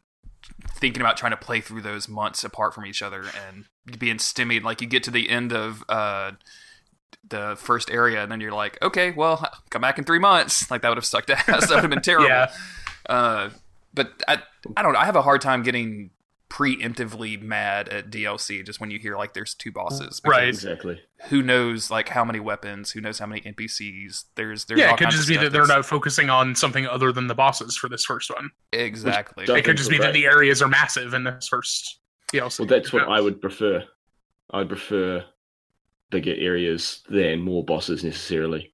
[0.75, 3.65] thinking about trying to play through those months apart from each other and
[3.99, 6.31] being stimulated, like you get to the end of uh,
[7.27, 10.65] the first area, and then you're like, okay, well, come back in three months.
[10.71, 11.45] Like that would have sucked ass.
[11.47, 12.27] that would have been terrible.
[12.27, 12.51] Yeah.
[13.07, 13.49] Uh,
[13.93, 14.39] but I,
[14.77, 14.99] I don't know.
[14.99, 16.11] I have a hard time getting
[16.49, 20.21] preemptively mad at DLC just when you hear like there's two bosses.
[20.25, 20.47] Right.
[20.47, 20.99] exactly.
[21.29, 22.91] Who knows like how many weapons?
[22.91, 24.25] Who knows how many NPCs?
[24.35, 26.85] There's there's Yeah, all it could just be that they're that's- not focusing on something
[26.85, 28.51] other than the bosses for this first one.
[28.71, 29.45] exactly.
[29.45, 31.99] does- It could just be that the areas are massive in this first
[32.31, 32.59] DLC.
[32.59, 33.83] Well, that's what I would prefer.
[34.51, 35.25] I'd prefer
[36.11, 38.72] bigger areas than more bosses necessarily.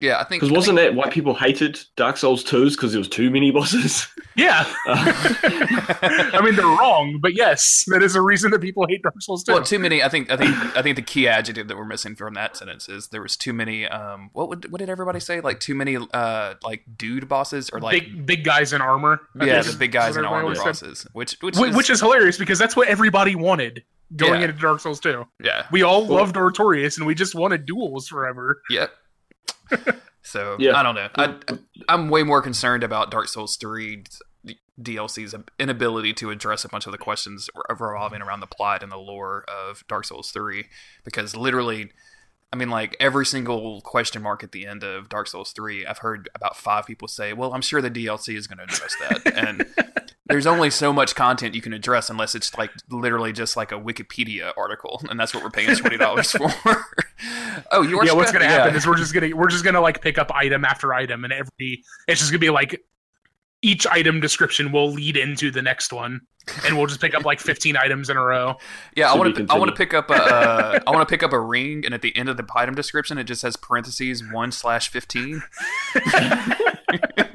[0.00, 2.70] Yeah, I think Because wasn't that why people hated Dark Souls 2s?
[2.76, 4.06] Because there was too many bosses.
[4.36, 4.72] Yeah.
[4.86, 5.12] Uh,
[6.32, 9.42] I mean, they're wrong, but yes, that is a reason that people hate Dark Souls
[9.42, 9.52] 2.
[9.52, 10.00] well, too many.
[10.00, 10.30] I think.
[10.30, 10.54] I think.
[10.76, 13.52] I think the key adjective that we're missing from that sentence is there was too
[13.52, 13.88] many.
[13.88, 15.40] Um, what would what did everybody say?
[15.40, 15.96] Like too many.
[15.96, 19.22] Uh, like dude bosses or like big big guys in armor.
[19.40, 20.66] I yeah, the big guys in armor always said.
[20.66, 23.82] bosses, which which Wh- is, Which is hilarious because that's what everybody wanted
[24.14, 24.46] going Yeah.
[24.48, 25.26] into Dark Souls 2.
[25.44, 28.62] yeah We all Well- loved Artorias and we just wanted duels forever.
[28.70, 28.90] Yep.
[30.22, 30.76] So Yeah.
[30.76, 31.08] I don't know.
[31.14, 31.34] I,
[31.88, 34.04] I'm way more concerned about Dark Souls three
[34.80, 38.96] DLC's inability to address a bunch of the questions revolving around the plot and the
[38.96, 40.66] lore of Dark Souls three,
[41.04, 41.90] because literally,
[42.52, 45.98] I mean, like every single question mark at the end of Dark Souls three, I've
[45.98, 49.36] heard about five people say, "Well, I'm sure the DLC is going to address that,"
[49.36, 49.66] and
[50.28, 53.76] there's only so much content you can address unless it's like literally just like a
[53.76, 56.50] Wikipedia article, and that's what we're paying twenty dollars for.
[57.72, 60.00] oh, you are yeah, what's gonna happen is we're just gonna we're just gonna like
[60.02, 62.80] pick up item after item and every it's just gonna be like
[63.62, 66.20] each item description will lead into the next one.
[66.64, 68.56] And we'll just pick up like 15 items in a row.
[68.96, 69.46] Yeah, I want to.
[69.50, 70.14] I want to pick up a.
[70.14, 72.74] Uh, I want to pick up a ring, and at the end of the item
[72.74, 75.42] description, it just says parentheses one slash fifteen.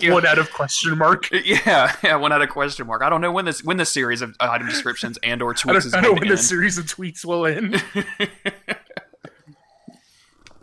[0.00, 0.12] Yeah.
[0.12, 1.28] One out of question mark.
[1.44, 3.02] Yeah, yeah, one out of question mark.
[3.02, 5.92] I don't know when this when the series of item descriptions and or tweets is
[5.92, 7.82] don't, I don't know when to the series of tweets will end.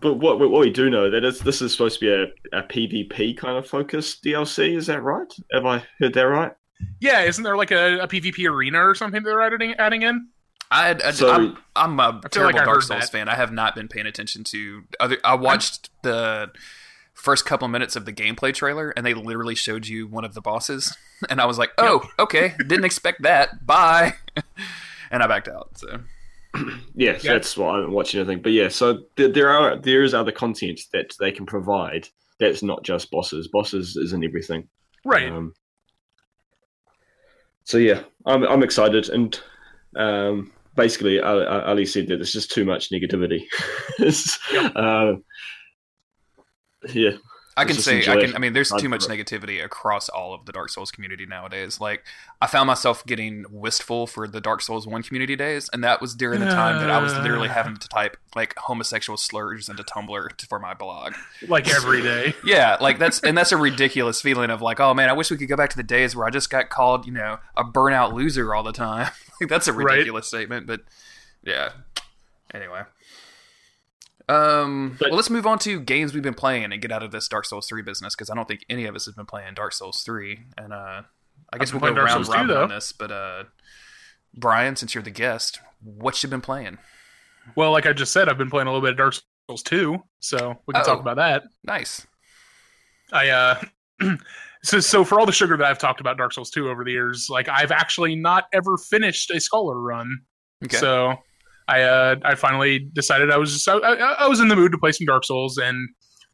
[0.01, 2.63] but what what we do know that is this is supposed to be a, a
[2.63, 4.75] PvP kind of focused DLC.
[4.75, 5.31] Is that right?
[5.53, 6.51] Have I heard that right?
[6.99, 10.27] Yeah, isn't there like a, a PvP arena or something that they're adding adding in?
[10.71, 13.11] I, I, So- I'm, I'm a feel terrible like I Dark heard Souls that.
[13.11, 13.29] fan.
[13.29, 15.17] I have not been paying attention to other.
[15.23, 16.51] I watched the
[17.25, 20.41] first couple minutes of the gameplay trailer, and they literally showed you one of the
[20.41, 20.95] bosses,
[21.29, 23.65] and I was like, "Oh, okay, didn't expect that.
[23.65, 24.13] Bye,"
[25.11, 25.77] and I backed out.
[25.77, 25.99] So
[26.95, 27.33] yeah, so Yeah.
[27.33, 28.21] that's what I'm watching.
[28.21, 31.45] I think, but yeah, so th- there are there is other content that they can
[31.45, 32.07] provide.
[32.39, 33.47] That's not just bosses.
[33.47, 34.67] Bosses isn't everything.
[35.05, 35.29] Right.
[35.31, 35.53] Um,
[37.63, 39.39] so yeah, I'm I'm excited, and
[39.95, 43.43] um, basically, Ali, Ali said that there's just too much negativity.
[43.97, 45.13] It's, uh,
[46.93, 47.11] yeah,
[47.57, 48.35] I can say I can.
[48.35, 51.79] I mean, there's too much negativity across all of the Dark Souls community nowadays.
[51.79, 52.03] Like,
[52.41, 56.13] I found myself getting wistful for the Dark Souls One community days, and that was
[56.15, 60.35] during the time that I was literally having to type like homosexual slurs into Tumblr
[60.37, 61.13] t- for my blog.
[61.47, 62.33] like every day.
[62.45, 65.37] Yeah, like that's and that's a ridiculous feeling of like, oh man, I wish we
[65.37, 68.11] could go back to the days where I just got called, you know, a burnout
[68.13, 69.11] loser all the time.
[69.39, 69.93] like that's a Right.
[69.93, 70.81] ridiculous statement, but
[71.43, 71.69] yeah.
[72.53, 72.81] Anyway.
[74.27, 77.11] Um But- well let's move on to games we've been playing and get out of
[77.11, 79.53] this Dark Souls 3 business because I don't think any of us has been playing
[79.53, 81.03] Dark Souls 3 and uh
[81.53, 83.43] I guess we'll go Dark round Souls 2 robin on this, but uh
[84.37, 86.77] Bryan, since you're the guest, what you been playing?
[87.55, 89.13] Well, like I just said, I've been playing a little bit of Dark
[89.47, 90.85] Souls 2, so we can Oh.
[90.85, 91.43] talk about that.
[91.63, 92.05] Nice.
[93.13, 93.61] I uh
[94.63, 96.91] so so for all the sugar that I've talked about Dark Souls 2 over the
[96.91, 100.09] years, like I've actually not ever finished a scholar run.
[100.65, 100.77] Okay.
[100.77, 101.15] So
[101.67, 104.77] I uh I finally decided I was just I, I was in the mood to
[104.77, 105.89] play some Dark Souls and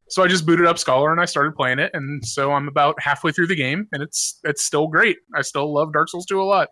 [0.10, 2.96] so I just booted up Scholar and I started playing it and so I'm about
[3.00, 5.18] halfway through the game and it's it's still great.
[5.36, 6.68] I still love Dark Souls 2 a lot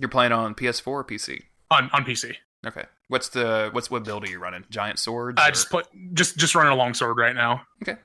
[0.00, 1.40] you're playing on PS4 or PC?
[1.70, 2.34] on on PC.
[2.66, 2.84] Okay.
[3.08, 4.64] What's the what's what build are you running?
[4.70, 5.40] Giant swords?
[5.40, 7.62] I or- just put just just running a long sword right now.
[7.82, 7.96] Okay.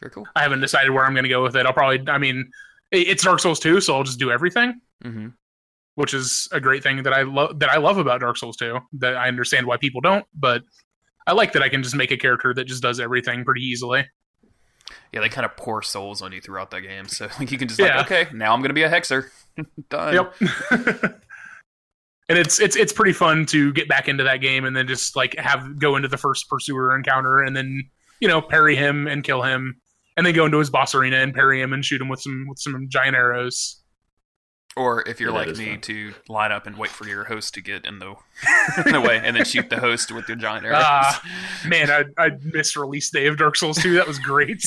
[0.00, 0.26] Very cool.
[0.36, 1.66] I haven't decided where I'm going to go with it.
[1.66, 2.50] I'll probably I mean
[2.90, 4.80] it's Dark Souls 2 so I'll just do everything.
[5.04, 5.28] Mm-hmm.
[5.98, 8.78] Which is a great thing that I love that I love about Dark Souls 2.
[8.94, 10.62] That I understand why people don't, but
[11.26, 14.06] I like that I can just make a character that just does everything pretty easily.
[15.12, 17.66] Yeah, they kind of pour souls on you throughout that game, so like you can
[17.66, 17.96] just Yeah.
[17.96, 19.24] like, okay, now I'm gonna be a hexer.
[19.90, 20.14] Done.
[20.14, 20.34] Yep.
[22.28, 25.16] and it's it's it's pretty fun to get back into that game and then just
[25.16, 27.82] like have go into the first pursuer encounter and then
[28.20, 29.80] you know parry him and kill him
[30.16, 32.46] and then go into his boss arena and parry him and shoot him with some
[32.48, 33.77] with some giant arrows.
[34.76, 35.80] Or if you're Yeah, like me, fun.
[35.82, 38.14] to line up and wait for your host to get in the
[38.86, 40.82] in the way, and then shoot the host with your giant arrows.
[40.84, 41.22] Ah,
[41.66, 43.94] Man, I I missed release day of Dark Souls 2.
[43.94, 44.62] That was great.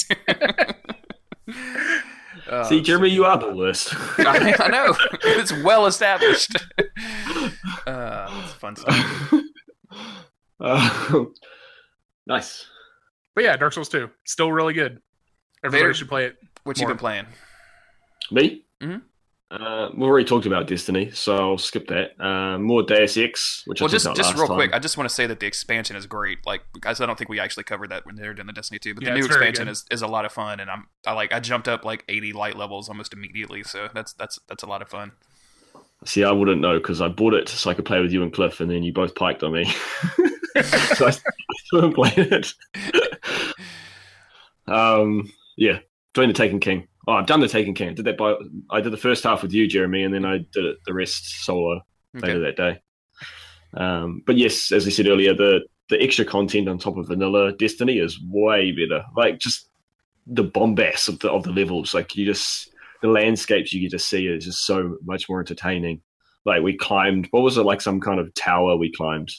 [2.50, 3.94] Uh, see, Jeremy, you are the list.
[4.20, 4.94] I, I know
[5.24, 6.56] it's well established.
[7.88, 9.34] uh, it's fun stuff.
[10.60, 11.26] Uh,
[12.28, 12.66] nice.
[13.36, 14.10] But yeah, Dark Souls 2.
[14.26, 15.02] Still really good.
[15.64, 16.36] Everybody Vader- should play it.
[16.64, 17.26] What you been playing?
[18.30, 18.66] Me?
[18.82, 19.02] Mhm.
[19.52, 22.20] Uh, we've already talked about Destiny, so I'll skip that.
[22.24, 24.74] Uh, more Deus Ex, which Well, I just just about real last quick.
[24.74, 26.46] I just want to say that the expansion is great.
[26.46, 28.80] Like, guys, I don't think we actually covered that when they were doing the Destiny
[28.80, 31.12] 2, but Yeah, the new expansion is, is a lot of fun, and I'm I
[31.12, 34.68] like I jumped up like 80 light levels almost immediately, so that's that's that's a
[34.68, 35.12] lot of fun.
[36.06, 38.32] See, I wouldn't know because I bought it so I could play with you and
[38.32, 39.66] Cliff, and then you both piked on me.
[40.62, 42.54] so I, I still haven't played it.
[44.68, 45.80] um, yeah,
[46.14, 46.88] doing the Taken King.
[47.08, 47.90] Oh, I've done the Taken King.
[47.90, 48.36] I did that by
[48.70, 51.44] I did the first half with you, Jeremy, and then I did it, the rest
[51.44, 51.82] solo
[52.14, 52.80] later that day.
[53.74, 57.54] Um, but yes, as I said earlier, the the extra content on top of vanilla
[57.54, 59.04] Destiny is way better.
[59.16, 59.70] Like just
[60.28, 61.94] the bombast of the of the levels.
[61.94, 66.02] Like you just the landscapes you get to see is just so much more entertaining.
[66.46, 67.82] Like we climbed, what was it like?
[67.82, 69.32] Some kind of tower we climbed.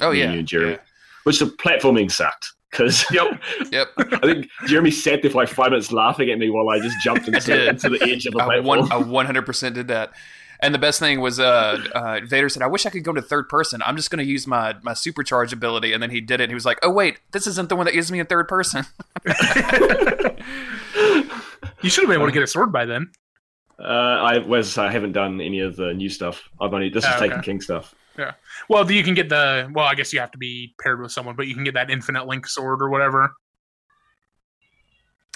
[0.00, 0.78] Oh yeah, and Jeremy, yeah.
[1.24, 3.40] which the platforming sucked because Yep.
[3.72, 3.88] yep.
[3.98, 6.96] I think Jeremy sat there for like five minutes laughing at me while I just
[7.02, 7.68] jumped into, did.
[7.68, 8.92] into the edge of the I platform.
[8.92, 10.12] I 100% did that.
[10.60, 13.22] And the best thing was, uh, uh, Vader said, "I wish I could go to
[13.22, 13.80] third person.
[13.86, 16.44] I'm just going to use my my supercharge ability." And then he did it.
[16.44, 18.48] And he was like, "Oh wait, this isn't the one that gives me a third
[18.48, 18.84] person."
[21.82, 23.10] You should have been able to get a sword by then.
[23.78, 26.42] Uh, I was I haven't done any of the new stuff.
[26.60, 27.28] I've only this is Oh, okay.
[27.28, 27.94] Taken King stuff.
[28.68, 29.70] Well, you can get the.
[29.72, 31.90] Well, I guess you have to be paired with someone, but you can get that
[31.90, 33.32] infinite link sword or whatever.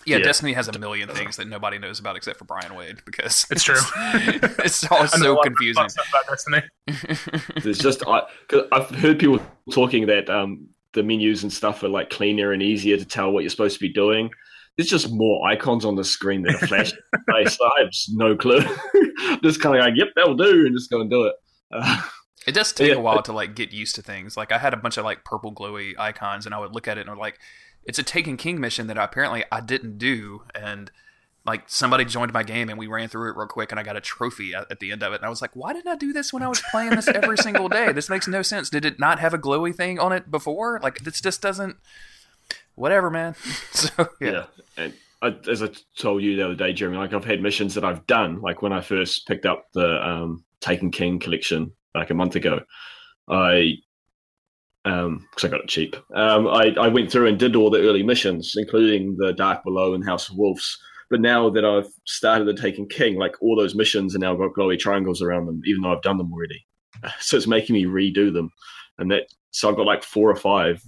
[0.05, 0.25] Yeah, Yeah.
[0.25, 3.63] Destiny has a million things that nobody knows about except for Bryan Wade because It's
[3.63, 3.77] true.
[4.05, 5.85] it's all I know a so confusing.
[5.85, 6.63] of about Destiny.
[7.63, 9.39] There's just I, cause I've heard people
[9.71, 13.41] talking that um, the menus and stuff are like cleaner and easier to tell what
[13.45, 14.29] you're supposed to be doing.
[14.77, 16.99] There's just more icons on the screen that are flashing.
[17.13, 17.59] in my face.
[17.63, 18.61] I have no clue.
[19.45, 21.35] just kind of like, yep, that'll do, and just go and do it.
[21.71, 22.03] Uh,
[22.47, 22.95] It does take Yeah.
[22.97, 24.37] a while to like get used to things.
[24.37, 26.99] Like I had a bunch of like purple glowy icons, and I would look at
[26.99, 27.39] it and I'm like,
[27.85, 30.91] it's a Taken King mission that apparently I didn't do, and
[31.45, 33.97] like somebody joined my game and we ran through it real quick, and I got
[33.97, 35.97] a trophy at, at the end of it, and I was like, why didn't I
[35.97, 37.93] do this when I was playing this every single day?
[37.93, 38.71] This makes no sense.
[38.71, 40.79] Did it not have a glowy thing on it before?
[40.83, 41.77] Like this just doesn't.
[42.75, 43.35] Whatever, man.
[43.73, 44.31] So yeah.
[44.31, 44.45] yeah.
[44.77, 47.85] And I, as I told you the other day, Jeremy, like I've had missions that
[47.85, 52.15] I've done, like when I first picked up the um, Taken King collection like a
[52.15, 52.61] month ago,
[53.29, 53.79] I
[54.85, 55.97] because I got it cheap.
[56.15, 59.95] Um, I, I went through and did all the early missions, including the Dark Below
[59.95, 60.77] and House of Wolves.
[61.09, 64.55] But now that I've started the Taken King, like all those missions are now got
[64.55, 66.65] glowy triangles around them, even though I've done them already.
[67.21, 68.51] So it's making me redo them,
[68.99, 70.81] and that so I've got like four or five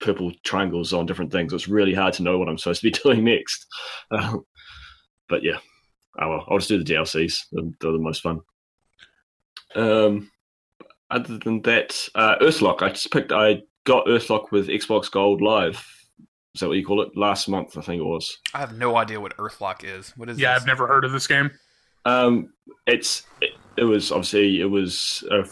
[0.00, 1.52] purple triangles on different things.
[1.52, 3.66] It's really hard to know what I'm supposed to be doing next.
[4.10, 4.38] Uh,
[5.28, 5.58] but yeah,
[6.20, 7.44] oh well, I'll just do the DLCs.
[7.52, 8.40] They're, they're the most fun.
[9.74, 10.30] Um,
[11.10, 12.82] other than that, uh, Earthlock.
[12.82, 13.32] I just picked.
[13.32, 15.86] I got Earthlock with Xbox Gold Live.
[16.54, 17.16] Is that what you call it?
[17.16, 18.38] Last month, I think it was.
[18.54, 20.12] I have no idea what Earthlock is.
[20.16, 20.62] What is Yeah, this?
[20.62, 21.50] I've never heard of this game.
[22.04, 22.52] Um,
[22.86, 25.44] it's it, it was obviously it was uh,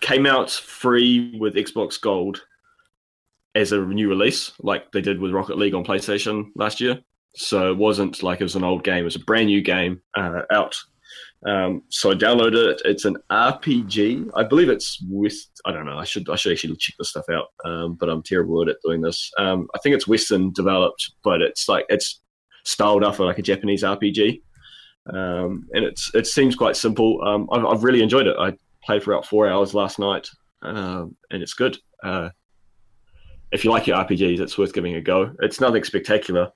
[0.00, 2.42] came out free with Xbox Gold
[3.54, 6.98] as a new release, like they did with Rocket League on PlayStation last year.
[7.36, 10.00] So it wasn't like it was an old game; it was a brand new game
[10.16, 10.76] uh, out.
[11.46, 12.82] Um, so I downloaded it.
[12.84, 14.30] It's an RPG.
[14.34, 15.60] I believe it's West.
[15.66, 15.98] I don't know.
[15.98, 17.48] I should I should actually check this stuff out.
[17.64, 19.30] Um, but I'm terrible at doing this.
[19.38, 22.20] Um, I think it's Western developed, but it's like it's
[22.64, 24.40] styled after like a Japanese RPG
[25.12, 27.20] um, and it's it seems quite simple.
[27.22, 28.36] Um, I've, I've really enjoyed it.
[28.38, 28.52] I
[28.84, 30.28] played for about four hours last night,
[30.62, 31.76] um, and it's good.
[32.02, 32.30] Uh,
[33.52, 35.32] if you like your RPGs, it's worth giving a go.
[35.40, 36.50] It's nothing spectacular.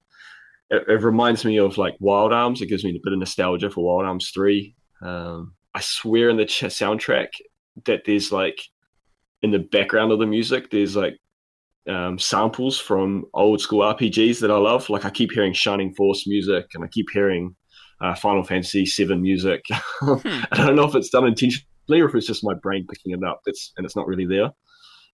[0.71, 2.63] It, it reminds me of like Wild Arms.
[2.63, 4.75] It gives me a bit of nostalgia for Wild Arms Three.
[5.03, 7.29] Um, I swear in the ch- soundtrack
[7.85, 8.61] that there's like
[9.43, 11.17] in the background of the music, there's like
[11.89, 14.91] um, samples from old school RPGs that I love.
[14.91, 17.55] Like I keep hearing Shining Force music, and I keep hearing
[18.01, 19.65] uh, Final Fantasy VII music.
[20.03, 23.25] I don't know if it's done intentionally or if it's just my brain picking it
[23.25, 23.41] up.
[23.47, 24.51] It's and it's not really there.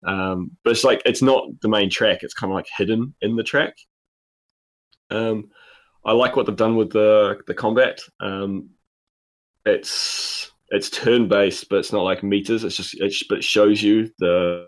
[0.05, 2.19] Um, but it's like it's not the main track.
[2.23, 3.73] It's kind of like hidden in the track.
[5.09, 5.49] Um,
[6.05, 7.99] I like what they've done with the the combat.
[8.19, 8.69] Um,
[9.65, 12.63] it's it's turn based, but it's not like meters.
[12.63, 14.67] It's just it's, but it shows you the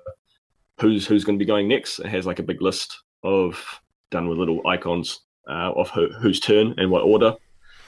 [0.79, 1.99] who's who's going to be going next.
[1.99, 3.63] It has like a big list of
[4.11, 7.33] done with little icons uh, of who, whose turn and what order,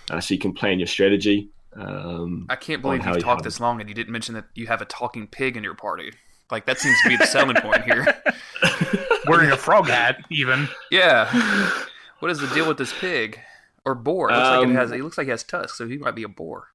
[0.09, 1.49] uh, so you can plan your strategy.
[1.75, 4.45] Um, I can't believe you've you talked have- this long and you didn't mention that
[4.55, 6.11] you have a talking pig in your party.
[6.49, 8.07] Like that seems to be the selling point here.
[9.27, 10.67] Wearing a frog hat, even.
[10.89, 11.29] Yeah.
[12.19, 13.37] What is the deal with this pig
[13.85, 14.29] or boar?
[14.29, 14.91] It looks like Um, it has.
[14.91, 16.69] It looks like it has tusks, so he might be a boar.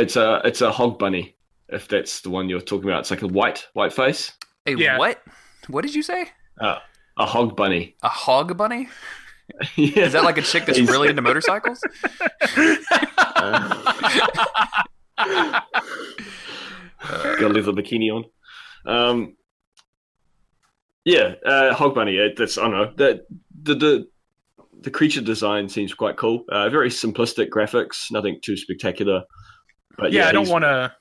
[0.00, 1.36] It's a it's a hog bunny,
[1.68, 3.00] if that's the one you're talking about.
[3.00, 4.32] It's like a white white face.
[4.66, 4.98] A Yeah.
[4.98, 5.22] what?
[5.68, 6.30] What did you say?
[6.60, 6.78] Uh,
[7.18, 7.96] a hog bunny.
[8.02, 8.88] A hog bunny?
[9.76, 10.04] yeah.
[10.04, 11.80] Is that like a chick that's really into motorcycles?
[15.16, 15.64] got
[17.42, 18.24] a leather bikini on.
[18.86, 19.36] Um,
[21.04, 22.16] yeah, uh, Hog Bunny.
[22.16, 23.24] It, that's I don't know the
[23.62, 24.08] the the
[24.80, 26.44] the creature design seems quite cool.
[26.50, 29.22] Uh, very simplistic graphics, nothing too spectacular.
[29.98, 30.94] But yeah, yeah, I don't want to.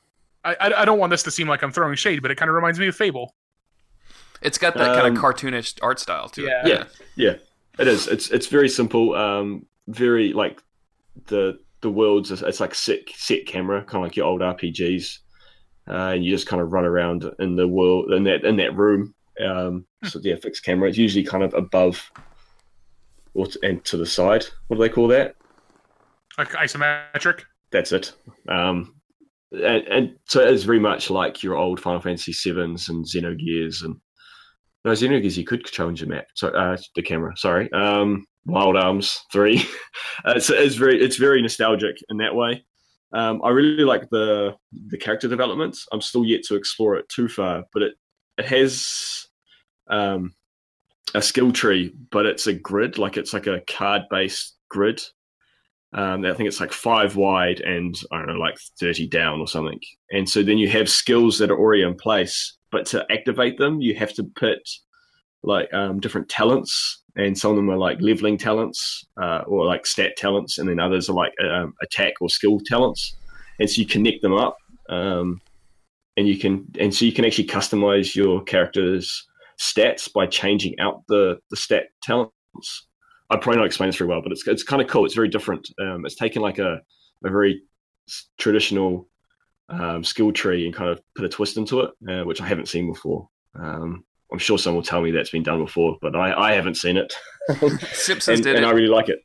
[0.44, 2.50] I, I I don't want this to seem like I'm throwing shade, but it kind
[2.50, 3.34] of reminds me of Fable.
[4.42, 6.66] It's got that kind Um, of cartoonish art style to Yeah.
[6.66, 6.68] it.
[6.68, 6.84] Yeah,
[7.16, 7.36] yeah,
[7.80, 8.08] it is.
[8.08, 9.14] It's it's very simple.
[9.16, 10.62] Um, very like
[11.28, 12.32] the the worlds.
[12.32, 15.20] It's, it's like set set camera, kind of like your old RPGs,
[15.88, 18.76] uh, and you just kind of run around in the world in that in that
[18.76, 19.14] room.
[19.44, 20.90] Um, so yeah, fixed camera.
[20.90, 22.12] It's usually kind of above
[23.36, 24.46] or t- and to the side.
[24.68, 25.36] What do they call that?
[26.38, 27.42] Like isometric.
[27.72, 28.14] That's it.
[28.48, 28.96] Um,
[29.52, 33.84] and, and so it is very much like your old Final Fantasy sevens and Xenogears
[33.84, 33.96] and
[34.86, 35.38] no Xenogears.
[35.38, 36.28] You could change the map.
[36.36, 37.36] So uh, the camera.
[37.36, 37.72] Sorry.
[37.72, 39.60] Um, Wild Arms three.
[40.26, 42.66] uh, it's, it's very it's very nostalgic in that way.
[43.14, 44.56] Um, I really like the
[44.90, 45.78] the character development.
[45.92, 47.94] I'm still yet to explore it too far, but it
[48.38, 49.28] it has
[49.90, 50.34] um,
[51.14, 52.98] a skill tree, but it's a grid.
[52.98, 55.02] Like it's like a card based grid.
[55.94, 59.48] Um, I think it's like five wide and I don't know, like thirty down or
[59.48, 59.80] something.
[60.12, 63.80] And so then you have skills that are already in place, but to activate them,
[63.80, 64.60] you have to put
[65.44, 69.86] like um, different talents, and some of them are like leveling talents uh, or like
[69.86, 73.16] stat talents, and then others are like um, attack or skill talents.
[73.60, 74.58] And so you connect them up,
[74.90, 75.40] um,
[76.18, 79.26] and you can, and so you can actually customize your character's
[79.60, 82.87] stats by changing out the the stat talents.
[83.30, 85.06] I'd probably not explain this very well, but it's it's kind of cool.
[85.06, 85.70] It's very different.
[85.82, 86.80] Um, it's taken like a
[87.24, 87.62] a very
[88.38, 89.08] traditional
[89.70, 92.68] um, skill tree and kind of put a twist into it, uh, which I haven't
[92.68, 93.28] seen before.
[93.56, 96.76] Um, I'm sure someone will tell me that's been done before, but I, I haven't
[96.76, 97.14] seen it,
[97.94, 98.68] Simpsons and, did and it.
[98.68, 99.20] I really like it.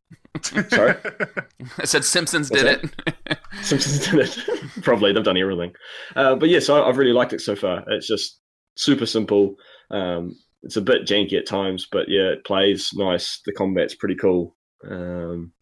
[0.70, 0.94] Sorry,
[1.78, 2.92] I said Simpsons What's did
[3.26, 3.38] it.
[3.62, 4.82] Simpsons did it.
[4.82, 5.74] Probably they've done everything,
[6.16, 7.84] uh, but yes, I, I've really liked it so far.
[7.88, 8.40] It's just
[8.76, 9.57] super simple.
[9.90, 13.40] Um, it's a bit janky at times, but yeah, it plays nice.
[13.44, 14.56] The combat's pretty cool.
[14.88, 15.52] Um,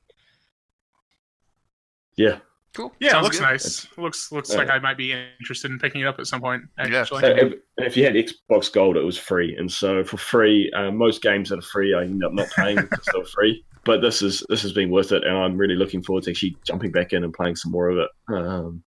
[2.16, 2.38] yeah,
[2.72, 2.92] Cool.
[3.00, 3.44] Yeah, it looks good.
[3.46, 3.86] nice.
[3.98, 4.58] looks looks Yeah.
[4.58, 6.62] like I might be interested in picking it up at some point.
[6.78, 7.00] Yeah.
[7.00, 10.18] Actually, So if, and if you had Xbox Gold, it was free, and so for
[10.18, 13.64] free, uh, most games that are free, I end up not playing because they're free.
[13.86, 16.54] But this is this has been worth it, and I'm really looking forward to actually
[16.66, 18.10] jumping back in and playing some more of it.
[18.28, 18.84] Um,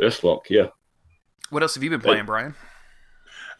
[0.00, 0.68] Earthlock, yeah.
[1.50, 2.54] What else have you been playing, Bryan?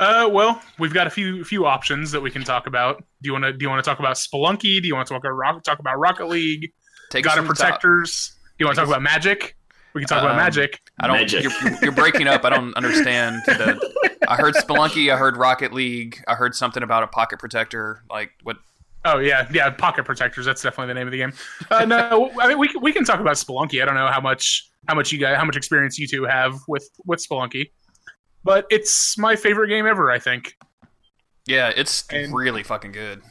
[0.01, 3.05] Uh, well, we've got a few few options that we can talk about.
[3.23, 4.81] Do you want to do you want to talk about Spelunky?
[4.81, 6.73] Do you want to talk about Rock, talk about Rocket League?
[7.11, 7.67] Take God us of from the top.
[7.69, 8.33] Protectors?
[8.59, 9.57] Do you want to talk about Magic?
[9.93, 10.81] We can talk about Um, Magic.
[11.01, 11.17] I don't.
[11.17, 11.43] Magic.
[11.43, 12.45] You're, you're breaking up.
[12.45, 13.43] I don't understand.
[13.47, 15.13] The, I heard Spelunky.
[15.13, 16.23] I heard Rocket League.
[16.27, 18.03] I heard something about a pocket protector.
[18.09, 18.57] Like what?
[19.05, 20.45] Oh yeah, yeah, Pocket Protectors.
[20.47, 21.33] That's definitely the name of the game.
[21.71, 23.83] Uh, no, I mean we can, we can talk about Spelunky.
[23.83, 26.55] I don't know how much how much you guys how much experience you two have
[26.69, 27.71] with with Spelunky,
[28.45, 30.11] but it's my favorite game ever.
[30.11, 30.57] I think.
[31.47, 33.23] Yeah, it's And- really fucking good.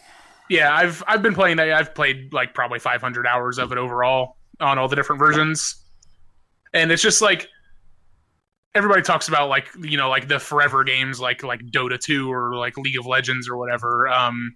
[0.50, 1.58] Yeah, I've I've been playing.
[1.58, 1.72] that.
[1.72, 5.84] I've played like probably 500 hours of it overall on all the different versions,
[6.74, 7.48] and it's just like
[8.76, 12.56] everybody talks about like you know like the forever games like like Dota 2 or
[12.56, 14.08] like League of Legends or whatever.
[14.10, 14.56] Um,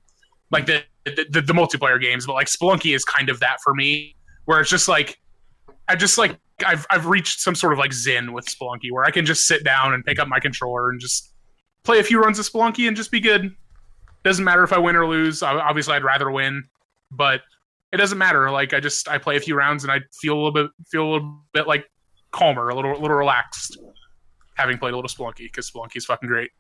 [0.52, 3.74] like the the, the, the multiplayer games, but like Spelunky is kind of that for
[3.76, 5.20] me, where it's just like
[5.88, 9.12] I just like I've I've reached some sort of like zen with Spelunky where I
[9.12, 11.34] can just sit down and pick up my controller and just
[11.84, 13.54] play a few runs of Spelunky and just be good.
[14.24, 15.44] Doesn't matter if I win or lose.
[15.44, 16.64] Obviously, I'd rather win,
[17.12, 17.42] but
[17.92, 18.50] it doesn't matter.
[18.52, 21.04] Like I just I play a few rounds and I feel a little bit feel
[21.04, 21.86] a little bit like
[22.32, 23.78] calmer, a little a little relaxed,
[24.56, 26.52] having played a little Spelunky because Spelunky is fucking great.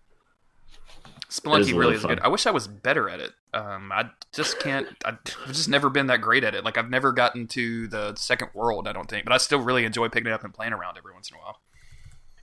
[1.33, 2.19] It is Spelunky a really is of good.
[2.19, 3.31] I wish I was better at it.
[3.53, 4.87] Um, I just can't.
[5.03, 6.63] I- I've just never been that great at it.
[6.63, 8.87] Like I've never gotten to the second world.
[8.87, 11.11] I don't think, but I still really enjoy picking it up and playing around every
[11.13, 11.59] once in a while.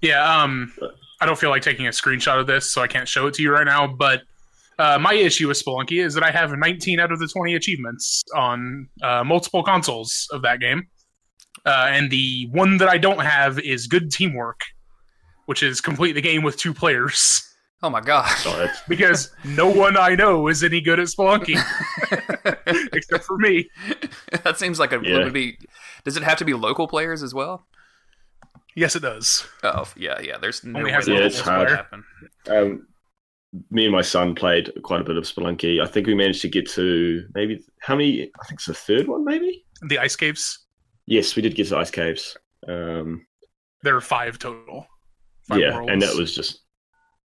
[0.01, 0.73] Yeah, um,
[1.21, 3.43] I don't feel like taking a screenshot of this, so I can't show it to
[3.43, 3.87] you right now.
[3.87, 4.23] But
[4.79, 8.25] uh, my issue with Spelunky is that I have 19 out of the 20 achievements
[8.35, 10.89] on uh, multiple consoles of that game,
[11.67, 14.61] uh, and the one that I don't have is good teamwork,
[15.47, 17.47] which is complete the game with two players.
[17.83, 18.45] Oh my gosh!
[18.45, 21.57] So it's, Because no one I know is any good at Spelunky
[22.93, 23.69] except for me.
[24.45, 25.25] that seems like a Yeah.
[25.25, 25.57] would be.
[26.05, 27.67] Does it have to be local players as well?
[28.77, 29.47] Yes, it does.
[29.63, 30.39] Oh yeah, yeah.
[30.39, 31.71] There's no Only way Yeah, it's hard.
[31.71, 32.05] happen.
[32.51, 32.87] um,
[33.71, 35.83] me and my son played quite a bit of Spelunky.
[35.83, 38.31] I think we managed to get to maybe how many?
[38.41, 39.65] I think it's the third one, maybe.
[39.89, 40.67] The ice caves.
[41.07, 42.37] Yes, we did get to Ice Caves.
[42.69, 43.27] Um,
[43.83, 44.87] There are five total.
[45.49, 45.91] Five yeah, worlds.
[45.91, 46.60] and that was just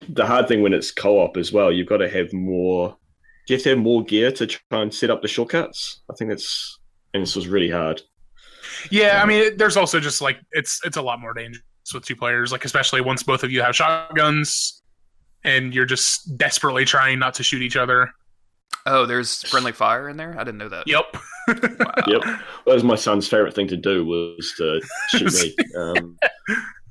[0.09, 1.71] the hard thing when it's co-op as well.
[1.71, 2.97] You've got to have more.
[3.47, 6.01] You have to have more gear to try and set up the shortcuts.
[6.09, 6.79] I think that's
[7.13, 8.01] and this was really hard.
[8.91, 12.05] Yeah, I mean, it, there's also just like it's it's a lot more dangerous with
[12.05, 14.81] two players, like especially once both of you have shotguns
[15.43, 18.11] and you're just desperately trying not to shoot each other.
[18.87, 20.35] Oh, there's friendly fire in there.
[20.37, 20.87] I didn't know that.
[20.87, 21.05] Yep.
[21.47, 21.93] Wow.
[22.07, 25.55] Yep, that was my son's favorite thing to do was to shoot me.
[25.77, 26.17] Um,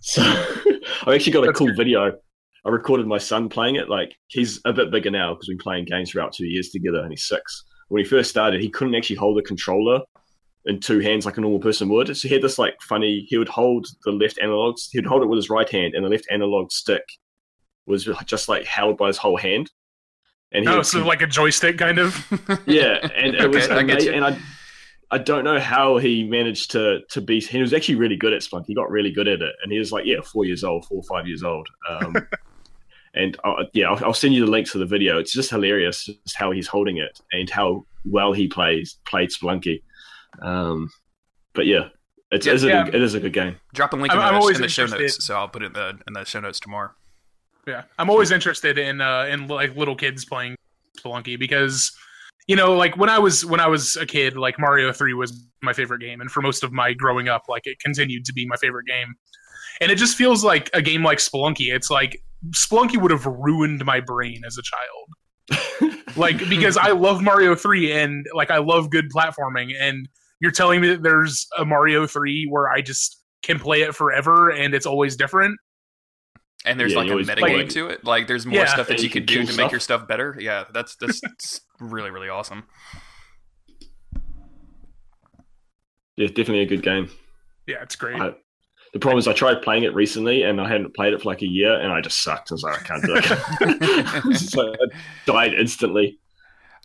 [0.01, 0.23] so
[1.07, 2.17] I've actually got a That's cool video.
[2.67, 3.89] I recorded my son playing it.
[3.89, 6.71] Like he's a bit bigger now because we've been playing games for about two years
[6.71, 7.65] together, and he's six.
[7.89, 10.01] When he first started, he couldn't actually hold a controller
[10.67, 12.17] in two hands like a normal person would.
[12.17, 13.27] So he had this like funny.
[13.29, 14.77] He would hold the left analog.
[14.93, 17.03] He'd hold it with his right hand, and the left analog stick
[17.87, 19.71] was just like held by his whole hand.
[20.53, 22.17] And he Oh, so like a joystick kind of.
[22.67, 24.09] yeah, and it was Okay, amazing.
[24.09, 24.15] you.
[24.15, 24.39] And I,
[25.11, 27.41] I don't know how he managed to to be.
[27.41, 28.65] He was actually really good at Spelunky.
[28.69, 30.99] He got really good at it, and he was like, yeah, four years old, four
[30.99, 31.69] or five years old.
[31.91, 32.15] Um,
[33.15, 35.19] and uh, yeah, I'll, I'll send you the link to the video.
[35.19, 39.83] It's just hilarious, just how he's holding it and how well he plays played Spelunky.
[40.43, 40.91] Um,
[41.55, 41.89] but yeah,
[42.31, 42.85] it's, Yeah, it's a yeah.
[42.85, 43.57] good- it is a good game.
[43.73, 45.67] Drop a link in, I'm- I'm the, in the show notes, so I'll put it
[45.67, 46.91] in the in the show notes tomorrow.
[47.67, 50.57] Yeah, I'm always interested in uh, in like little kids playing
[50.99, 51.97] Spelunky because
[52.47, 55.47] you know, like when I was when I was a kid, like Mario Three was
[55.63, 58.47] my favorite game, and for most of my growing up, like it continued to be
[58.47, 59.15] my favorite game.
[59.81, 61.75] And it just feels like a game like Spelunky.
[61.75, 65.99] It's like Spelunky would have ruined my brain as a child.
[66.17, 70.09] like because I love Mario 3 and like I love good platforming and
[70.41, 74.51] you're telling me that there's a Mario 3 where I just can play it forever
[74.51, 75.59] and it's always different.
[76.67, 78.05] And there's Yeah, like a always metagame play- to it.
[78.05, 78.67] Like there's more Yeah.
[78.67, 79.65] stuff that And you you can can do to stuff.
[79.65, 80.35] make your stuff better.
[80.39, 82.65] Yeah, that's that's really really awesome.
[86.17, 87.11] Yeah, definitely a good game.
[87.67, 88.21] Yeah, it's great.
[88.21, 88.35] I-
[88.95, 91.43] The problem is, I tried playing it recently, and I hadn't played it for like
[91.43, 92.53] a year, and I just sucked.
[92.53, 94.37] I was like, I can't do it.
[94.39, 94.87] so I
[95.27, 96.19] died instantly.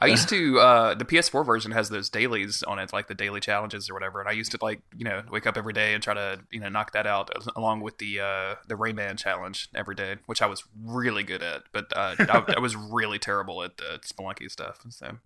[0.02, 3.42] I used to uh, the PS4 version has those dailies on it, like the daily
[3.42, 4.22] challenges or whatever.
[4.22, 6.60] And I used to like you know wake up every day and try to you
[6.60, 10.46] know knock that out along with the uh, the Rayman challenge every day, which I
[10.46, 11.64] was really good at.
[11.74, 14.80] But uh, I, I was really terrible at the Spelunky stuff.
[14.90, 15.18] So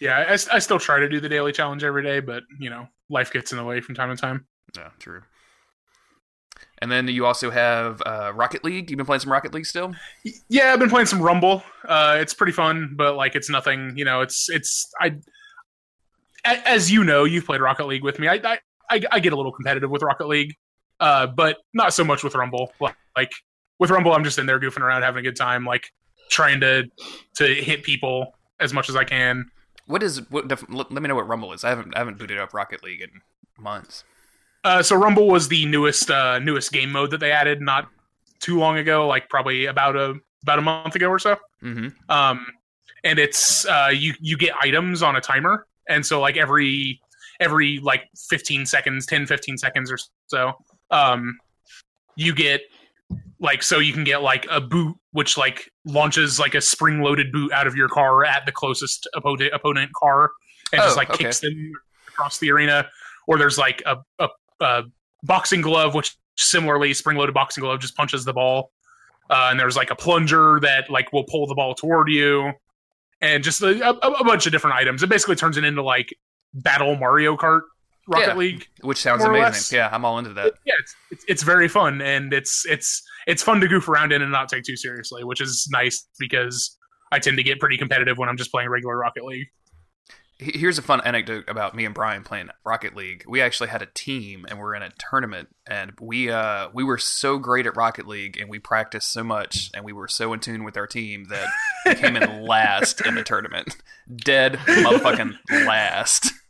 [0.00, 2.88] yeah, I, I still try to do the daily challenge every day, but you know,
[3.10, 4.46] life gets in the way from time to time.
[4.74, 5.22] Yeah, true.
[6.82, 8.90] And then you also have uh, Rocket League.
[8.90, 9.94] You've been playing some Rocket League still?
[10.48, 11.62] Yeah, I've been playing some Rumble.
[11.86, 13.92] Uh, it's pretty fun, but like it's nothing.
[13.96, 15.14] You know, it's it's I.
[16.44, 18.26] As you know, you've played Rocket League with me.
[18.26, 18.58] I
[18.90, 20.56] I, I get a little competitive with Rocket League,
[20.98, 22.72] uh, but not so much with Rumble.
[23.16, 23.30] Like
[23.78, 25.86] with Rumble, I'm just in there goofing around, having a good time, like
[26.30, 26.90] trying to
[27.36, 29.48] to hit people as much as I can.
[29.86, 30.48] What is what?
[30.68, 31.62] Let me know what Rumble is.
[31.62, 33.20] I haven't I haven't booted up Rocket League in
[33.56, 34.02] months.
[34.64, 37.88] Uh, so Rumble was the newest uh, newest game mode that they added not
[38.40, 41.36] too long ago, like probably about a about a month ago or so.
[41.62, 41.88] Mm-hmm.
[42.10, 42.46] Um,
[43.04, 47.00] and it's uh, you you get items on a timer, and so like every
[47.40, 49.98] every like 15 seconds, 10, 15 seconds or
[50.28, 50.52] so,
[50.92, 51.36] um,
[52.14, 52.60] you get
[53.40, 57.32] like so you can get like a boot which like launches like a spring loaded
[57.32, 60.30] boot out of your car at the closest opponent opponent car
[60.72, 61.24] and Oh, just like okay.
[61.24, 61.72] kicks them
[62.08, 62.88] across the arena
[63.26, 64.28] or there's like a, a,
[64.62, 64.84] a
[65.22, 68.70] boxing glove which similarly spring loaded boxing glove just punches the ball
[69.30, 72.50] uh, and there's like a plunger that like will pull the ball toward you
[73.20, 76.08] and just a, a, a bunch of different items it basically turns it into like
[76.54, 77.60] battle mario kart
[78.08, 78.34] rocket Yeah.
[78.34, 79.76] league Which sounds amazing.
[79.76, 80.54] Yeah, I'm all into that.
[80.66, 84.22] yeah, it's, it's it's very fun and it's it's it's fun to goof around in
[84.22, 86.76] and not take too seriously, which is nice because
[87.12, 89.46] I tend to get pretty competitive when I'm just playing regular Rocket League.
[90.38, 93.24] Here's a fun anecdote about me and Bryan playing Rocket League.
[93.28, 96.98] We actually had a team and we're in a tournament and we uh we were
[96.98, 100.40] so great at Rocket League and we practiced so much and we were so in
[100.40, 101.48] tune with our team that
[101.86, 103.76] we came in last in the tournament.
[104.16, 106.32] Dead motherfucking last.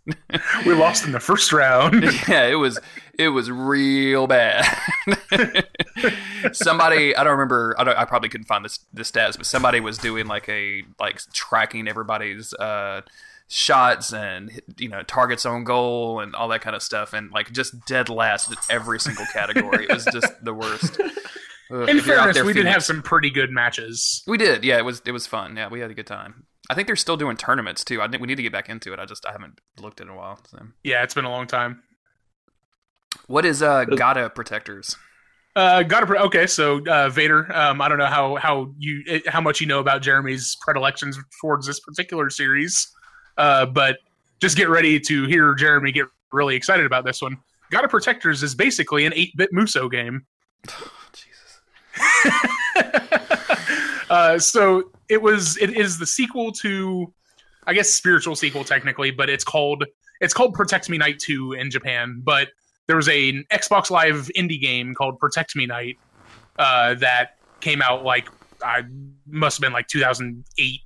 [0.67, 2.03] We lost in the first round.
[2.29, 2.77] yeah, it was
[3.17, 4.65] it was real bad.
[6.53, 9.79] somebody I don't remember I, don't, I probably couldn't find this the stats, but somebody
[9.79, 13.03] was doing like a like tracking everybody's uh
[13.55, 17.53] shots and you know targets on goal and all that kind of stuff and like
[17.53, 19.85] just dead last in every single category.
[19.85, 20.99] it was just the worst.
[21.71, 24.23] Ugh, In if you're out fairness, there, we did have some pretty good matches.
[24.27, 24.79] we did, yeah.
[24.79, 25.57] It was it was fun.
[25.57, 26.47] Yeah, we had a good time.
[26.71, 28.01] I think they're still doing tournaments too.
[28.01, 28.99] I think we need to get back into it.
[28.99, 30.39] I just I haven't looked in a while.
[30.49, 30.59] So.
[30.83, 31.83] Yeah, it's been a long time.
[33.27, 34.97] What is uh gotta Protectors?
[35.55, 36.47] Uh, got to okay.
[36.47, 39.81] So uh, Vader, um, I don't know how how you eh, how much you know
[39.81, 42.91] about Jeremy's predilections towards this particular series,
[43.39, 43.99] uh, but
[44.41, 47.37] just get ready to hear Jeremy get really excited about this one.
[47.71, 50.27] Gotta Protectors is basically an 8-bit Musou game.
[51.13, 51.61] Jesus.
[54.11, 57.13] uh, so it was it is the sequel to
[57.67, 59.85] I guess spiritual sequel technically, but it's called
[60.21, 62.49] it's called Protect Me Knight 2 in Japan, but
[62.87, 65.99] there was a an Xbox Live indie game called Protect Me Knight
[66.59, 68.29] uh, that came out like
[68.65, 68.83] I
[69.27, 70.81] must have been like 2008,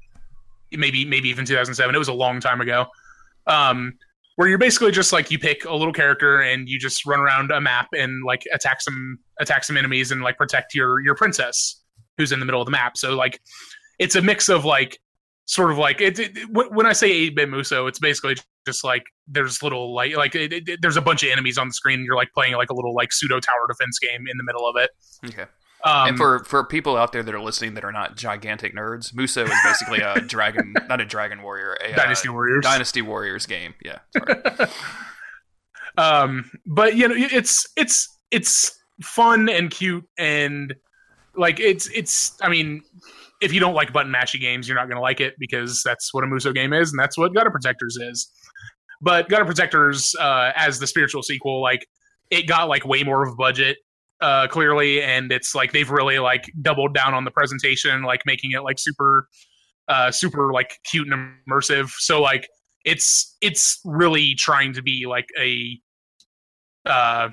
[0.72, 1.94] maybe maybe even 2007.
[1.94, 2.86] It was a long time ago.
[3.46, 3.94] Um,
[4.36, 7.50] where you're basically just like you pick a little character and you just run around
[7.50, 11.82] a map and like attack some attack some enemies and like protect your your princess
[12.18, 12.96] who's in the middle of the map.
[12.96, 13.40] So like
[13.98, 14.98] it's a mix of like
[15.46, 18.36] sort of like it, it, when I say 8-bit Musou, it's basically
[18.66, 21.74] just like there's little like like it, it, there's a bunch of enemies on the
[21.74, 22.00] screen.
[22.00, 24.68] And you're like playing like a little like pseudo tower defense game in the middle
[24.68, 24.90] of it.
[25.24, 25.48] Okay.
[25.84, 29.14] Um, and for for people out there that are listening that are not gigantic nerds,
[29.14, 32.64] Musou is basically a dragon, not a dragon warrior, a uh, Dynasty Warriors.
[32.64, 33.74] Dynasty Warriors game.
[33.84, 33.98] Yeah.
[34.16, 34.68] Sorry.
[35.98, 40.74] um but you know it's it's it's fun and cute and
[41.36, 42.82] like it's it's i mean
[43.40, 46.12] if you don't like button mashy games you're not going to like it because that's
[46.12, 48.30] what a musou game is and that's what Gotta Protectors is
[49.00, 51.86] but Gotta Protectors uh as the spiritual sequel like
[52.30, 53.78] it got like way more of a budget
[54.20, 58.52] uh clearly and it's like they've really like doubled down on the presentation like making
[58.52, 59.28] it like super
[59.88, 61.90] uh super like cute and immersive.
[61.98, 62.48] So like
[62.84, 65.78] it's it's really trying to be like a
[66.86, 67.28] uh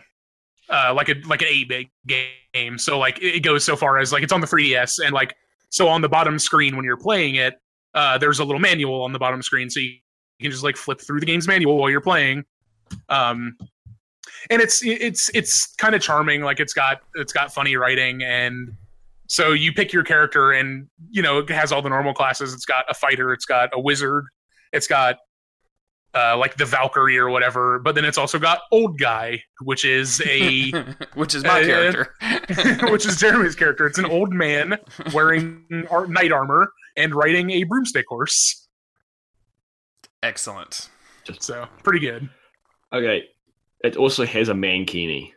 [0.69, 2.77] uh like a like an 8-bit game.
[2.77, 5.36] So like it goes so far as like it's on the 3ds and like
[5.69, 7.55] so on the bottom screen when you're playing it
[7.95, 9.93] uh there's a little manual on the bottom screen so you
[10.41, 12.43] can just like flip through the game's manual while you're playing.
[13.09, 13.55] Um
[14.49, 18.69] and it's it's it's kind of charming like it's got it's got funny writing and
[19.27, 22.65] so you pick your character and you know it has all the normal classes it's
[22.65, 24.25] got a fighter it's got a wizard
[24.71, 25.17] it's got
[26.15, 30.21] uh, like the Valkyrie or whatever, but then it's also got old guy, which is
[30.27, 30.69] a
[31.15, 32.13] Which is my Uh, character.
[32.91, 33.87] which is Jeremy's character.
[33.87, 34.77] It's an old man
[35.11, 38.67] wearing ar- knight armor and riding a broomstick horse.
[40.21, 40.89] Excellent.
[41.39, 42.29] So pretty good.
[42.93, 43.23] Okay.
[43.84, 45.31] It also has a mankini.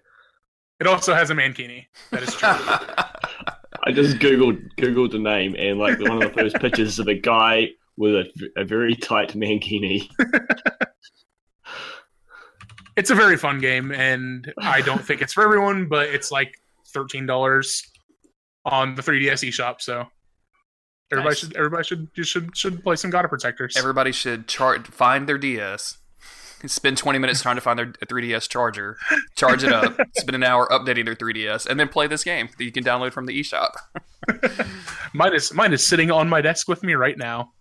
[0.81, 1.87] It also has a mankini.
[2.11, 2.49] That is true.
[3.85, 7.09] I just googled googled the name and like one of the first pictures is of
[7.09, 10.09] a guy with a, a very tight mankini.
[12.97, 16.55] it's a very fun game, and I don't think it's for everyone, but it's like
[16.89, 17.83] thirteen dollars
[18.65, 19.81] on the 3DS eShop.
[19.81, 20.07] So
[21.13, 21.39] everybody Nice.
[21.39, 23.77] should everybody should you should should play some Gotta Protectors.
[23.77, 25.99] Everybody should chart find their DS.
[26.67, 28.97] Spend 20 minutes trying to find their 3DS charger,
[29.37, 32.65] charge it up, spend an hour updating their 3DS, and then play this game that
[32.65, 33.71] you can download from the eShop.
[35.15, 37.53] mine is mine is sitting on my desk with me right now.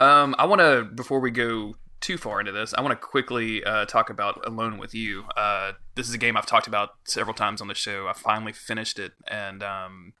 [0.00, 3.64] Um, I want to before we go too far into this, I want to quickly
[3.64, 5.24] uh, talk about Alone with You.
[5.36, 8.06] Uh, this is a game I've talked about several times on the show.
[8.08, 10.12] I finally finished it, and um,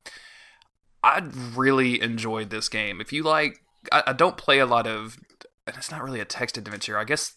[1.02, 1.22] I
[1.54, 3.00] really enjoyed this game.
[3.00, 3.58] If you like,
[3.92, 5.18] I, I don't play a lot of,
[5.66, 7.32] and it's not really a text adventure, I guess.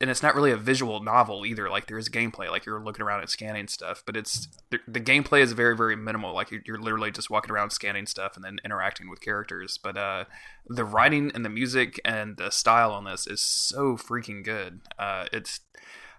[0.00, 1.68] And it's not really a visual novel either.
[1.68, 5.00] Like there is gameplay, like you're looking around and scanning stuff, but it's the, the
[5.00, 6.32] gameplay is very, very minimal.
[6.32, 9.76] Like you're, you're literally just walking around scanning stuff and then interacting with characters.
[9.82, 10.26] But uh,
[10.68, 14.82] the writing and the music and the style on this is so freaking good.
[14.96, 15.58] Uh, it's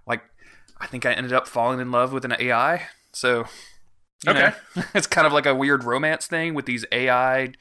[0.06, 0.24] like
[0.82, 2.88] I think I ended up falling in love with an AI.
[3.14, 3.46] So
[4.28, 4.52] Okay.
[4.76, 7.54] know, it's kind of like a weird romance thing with these AI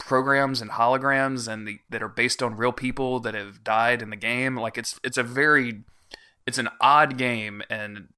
[0.00, 4.10] programs and holograms and the, that are based on real people that have died in
[4.10, 4.56] the game.
[4.56, 5.82] Like it's it's a very
[6.46, 8.08] it's an odd game and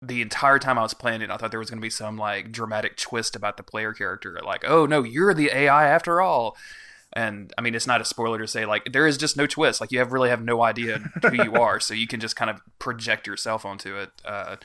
[0.00, 2.16] the entire time I was playing it, I thought there was going to be some
[2.16, 6.56] like dramatic twist about the player character, like, "Oh no, you're the AI after all."
[7.12, 9.80] And I mean, it's not a spoiler to say like there is just no twist.
[9.80, 12.50] Like you have really have no idea who you are, so you can just kind
[12.50, 14.10] of project yourself onto it.
[14.24, 14.56] Uh,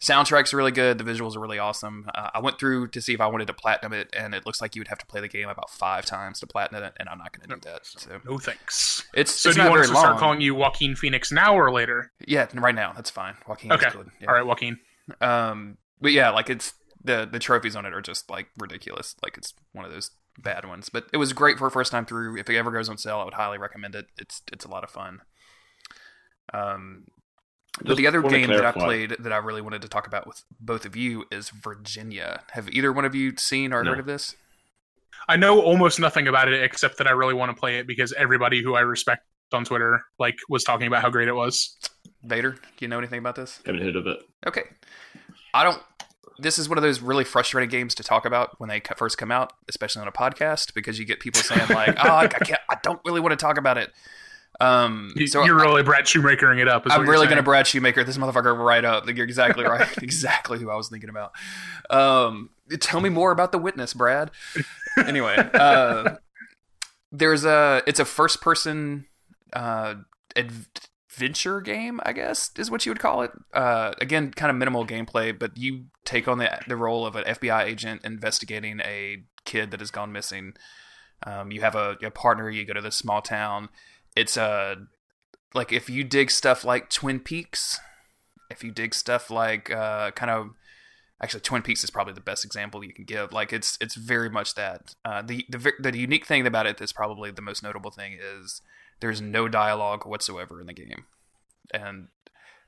[0.00, 0.98] soundtrack's really good.
[0.98, 2.08] The visuals are really awesome.
[2.14, 4.60] Uh, I went through to see if I wanted to platinum it, and it looks
[4.60, 7.08] like you would have to play the game about five times to platinum it, and
[7.08, 7.86] I'm not going to do that.
[7.86, 9.04] So No thanks.
[9.14, 11.70] it's So it's do you want us to start calling you Joaquin Phoenix now or
[11.72, 12.12] later?
[12.26, 13.36] Yeah, right now that's fine.
[13.46, 13.86] Joaquin Okay.
[13.86, 14.10] is good.
[14.20, 14.28] Yeah.
[14.28, 14.78] All right, Joaquin.
[15.20, 19.14] Um, but yeah, like it's the the trophies on it are just like ridiculous.
[19.22, 20.10] Like it's one of those
[20.42, 20.88] bad ones.
[20.90, 22.36] But it was great for a first time through.
[22.36, 24.06] If it ever goes on sale, I would highly recommend it.
[24.18, 25.20] It's it's a lot of fun.
[26.52, 27.04] Um,
[27.82, 30.42] but the other game that I played that I really wanted to talk about with
[30.60, 32.42] both of you is Virginia.
[32.52, 33.90] Have either one of you seen or No.
[33.90, 34.34] heard of this?
[35.28, 38.12] I know almost nothing about it except that I really want to play it because
[38.12, 39.22] everybody who I respect
[39.52, 41.76] on Twitter like was talking about how great it was.
[42.22, 43.60] Vader, do you know anything about this?
[43.66, 44.18] Haven't heard of it.
[44.46, 44.62] Okay.
[45.54, 45.80] I don't.
[46.38, 49.30] This is one of those really frustrating games to talk about when they first come
[49.32, 52.28] out, especially on a podcast, because you get people saying like, "Oh, ah, I, I
[52.28, 52.60] can't.
[52.68, 53.90] I don't really want to talk about it."
[54.60, 56.84] Um, so you're really Brad Shoemakering it up.
[56.86, 59.06] I'm really going to Brad Shoemaker this motherfucker right up.
[59.06, 59.86] Like, you're exactly right.
[60.02, 61.32] exactly who I was thinking about.
[61.90, 62.50] Um,
[62.80, 64.30] tell me more about the witness, Brad.
[64.96, 66.16] anyway, uh,
[67.12, 69.06] there's a it's a first person
[69.52, 69.94] uh,
[70.34, 73.32] adventure game, I guess is what you would call it.
[73.52, 77.24] Uh, again, kind of minimal gameplay, but you take on the the role of an
[77.24, 80.54] FBI agent investigating a kid that has gone missing.
[81.22, 82.50] Um, you have a, a partner.
[82.50, 83.68] You go to this small town.
[84.16, 84.76] It's a
[85.54, 87.78] like if you dig stuff like Twin Peaks,
[88.50, 90.50] if you dig stuff like uh, kind of
[91.22, 93.32] actually Twin Peaks is probably the best example you can give.
[93.32, 94.94] Like it's it's very much that.
[95.04, 98.62] Uh, the the the unique thing about it that's probably the most notable thing is
[99.00, 101.04] there's no dialogue whatsoever in the game,
[101.72, 102.08] and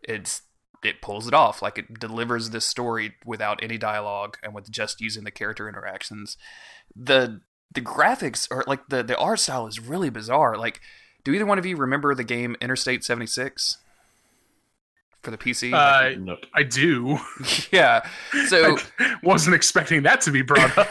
[0.02, 0.42] it's
[0.84, 5.00] it pulls it off like it delivers this story without any dialogue and with just
[5.00, 6.36] using the character interactions.
[6.94, 7.40] The
[7.72, 10.56] the graphics are like the the art style is really bizarre.
[10.56, 10.80] Like,
[11.28, 13.76] do either one of you remember the game Interstate 76
[15.20, 15.74] for the PC?
[15.74, 16.46] Uh, Nope.
[16.54, 17.18] I do.
[17.70, 18.08] yeah.
[18.46, 20.88] So I wasn't expecting that to be brought up.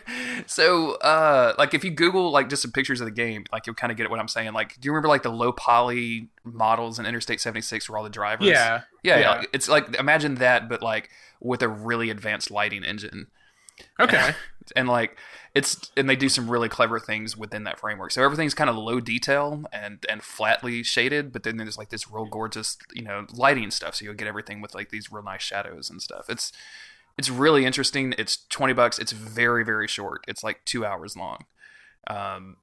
[0.46, 3.74] so uh like if you google like just some pictures of the game like you'll
[3.74, 6.98] kind of get what i'm saying like do you remember like the low poly models
[6.98, 8.82] in interstate 76 where all the drivers yeah.
[9.02, 9.20] yeah, yeah.
[9.20, 9.30] Yeah.
[9.30, 11.10] like, it's like imagine that but like
[11.40, 13.26] with a really advanced lighting engine
[14.00, 14.32] Okay.
[14.74, 15.18] and like
[15.58, 18.12] it's and they do some really clever things within that framework.
[18.12, 22.10] So everything's kind of low detail and and flatly shaded but then there's like this
[22.10, 23.96] real gorgeous you know lighting stuff.
[23.96, 26.30] So you'll get everything with like these real nice shadows and stuff.
[26.30, 26.52] It's
[27.18, 28.14] it's really interesting.
[28.16, 28.98] It's 20 bucks.
[29.00, 30.24] It's very very short.
[30.28, 31.44] It's like two hours long.
[32.06, 32.56] Um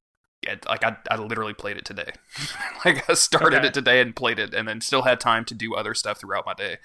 [0.70, 2.12] like I, I literally played it today.
[2.86, 3.68] Like i started Okay.
[3.68, 6.46] it today and played it and then still had time to do other stuff throughout
[6.46, 6.78] my day.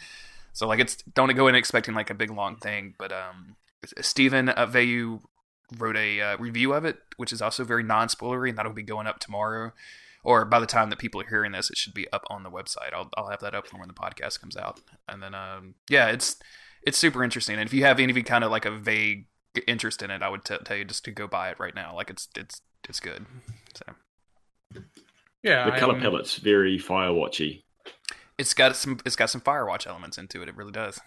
[0.55, 3.57] So like it's don't go in expecting like a big long thing but um
[4.01, 5.21] Stephen uh, Vayu
[5.79, 9.07] wrote a uh, review of it, which is also very non-spoilery, and that'll be going
[9.07, 9.73] up tomorrow.
[10.23, 12.51] Or by the time that people are hearing this, it should be up on the
[12.51, 12.93] website.
[12.93, 14.79] I'll, I'll have that up when the podcast comes out.
[15.09, 16.37] And then, um, yeah, it's
[16.83, 17.57] it's super interesting.
[17.59, 19.27] And if you have any kind of like a vague
[19.67, 21.95] interest in it, I would t- tell you just to go buy it right now.
[21.97, 23.25] Like it's it's it's good.
[23.75, 24.83] So
[25.43, 25.71] Yeah.
[25.71, 27.63] The color I'm- palette's very Firewatchy.
[28.39, 30.49] it's got some it's got some Firewatch elements into it.
[30.49, 31.01] It really does.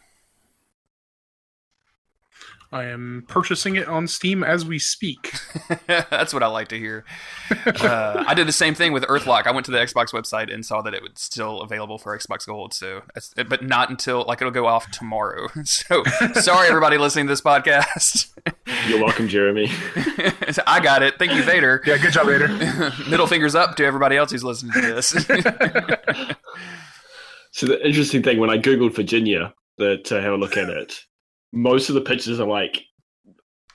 [2.74, 5.32] I am purchasing it on Steam as we speak.
[5.88, 7.06] That's what I like to hear.
[7.68, 9.46] Uh, I did the same thing with Earthlock.
[9.46, 12.48] I went to the Xbox website and saw that it was still available for Xbox
[12.48, 12.74] Gold.
[12.74, 13.04] So,
[13.48, 15.48] but not until like it'll go off tomorrow.
[15.66, 16.04] So,
[16.34, 18.32] sorry everybody listening to this podcast.
[18.88, 19.70] You're welcome, Jeremy.
[20.68, 21.18] I got it.
[21.18, 21.82] Thank you, Vader.
[21.86, 22.48] Yeah, good job, Vader.
[23.10, 25.10] Middle fingers up to everybody else who's listening to this.
[27.52, 31.06] so the interesting thing when I googled Virginia that to have a look at it,
[31.54, 32.84] most of the pictures are like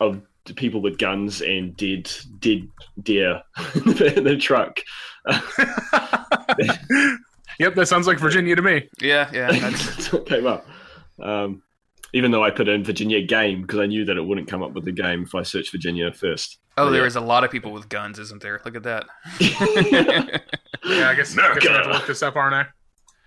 [0.01, 0.21] of
[0.57, 2.11] people with guns and dead
[2.41, 2.69] dead
[3.03, 3.43] deer
[3.75, 4.81] in the truck.
[7.59, 8.89] yep, that sounds like Virginia to me.
[9.01, 10.67] Yeah, yeah, that's what came up.
[11.23, 11.63] Um,
[12.13, 14.73] even though I put in Virginia game because I knew that it wouldn't come up
[14.73, 16.59] with the game if I searched Virginia first.
[16.77, 17.07] Oh, but there yeah.
[17.07, 18.61] is a lot of people with guns, isn't there?
[18.65, 19.07] Look at that.
[19.41, 22.69] yeah, I guess, I guess I have to look this up, aren't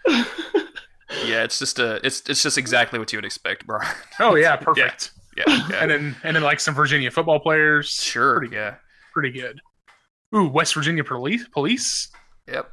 [0.08, 0.66] I?
[1.26, 3.80] Yeah, it's just a it's it's just exactly what you would expect, bro.
[4.20, 5.12] Oh yeah, perfect.
[5.38, 5.44] Yeah.
[5.48, 5.82] yeah, yeah.
[5.82, 7.90] and then and then like some Virginia football players.
[7.90, 8.40] Sure.
[8.40, 8.76] Pretty, yeah.
[9.14, 9.60] Pretty good.
[10.36, 11.48] Ooh, West Virginia police.
[11.50, 12.10] Police.
[12.48, 12.70] Yep.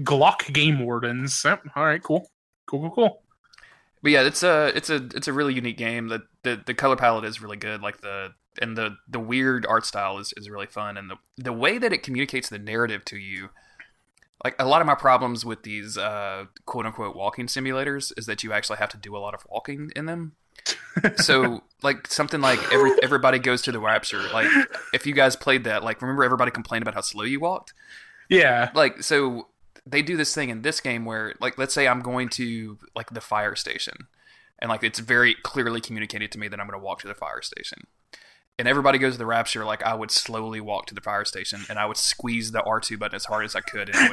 [0.00, 1.42] Glock game wardens.
[1.44, 1.62] Yep.
[1.74, 2.02] All right.
[2.02, 2.30] Cool.
[2.66, 2.80] Cool.
[2.80, 2.90] Cool.
[2.90, 3.22] Cool.
[4.02, 6.08] But yeah, it's a it's a it's a really unique game.
[6.08, 7.82] The the, the color palette is really good.
[7.82, 8.30] Like the
[8.60, 10.96] and the the weird art style is, is really fun.
[10.96, 13.50] And the the way that it communicates the narrative to you
[14.44, 18.42] like a lot of my problems with these uh, quote unquote walking simulators is that
[18.42, 20.32] you actually have to do a lot of walking in them.
[21.16, 24.22] so like something like every everybody goes to the rapture.
[24.32, 24.48] Like
[24.92, 27.74] if you guys played that, like remember everybody complained about how slow you walked.
[28.28, 28.70] Yeah.
[28.74, 29.48] Like so
[29.86, 33.10] they do this thing in this game where like let's say I'm going to like
[33.10, 34.06] the fire station
[34.60, 37.14] and like it's very clearly communicated to me that I'm going to walk to the
[37.14, 37.86] fire station
[38.58, 41.62] and everybody goes to the rapture, like I would slowly walk to the fire station
[41.70, 44.08] and I would squeeze the R2 button as hard as I could and I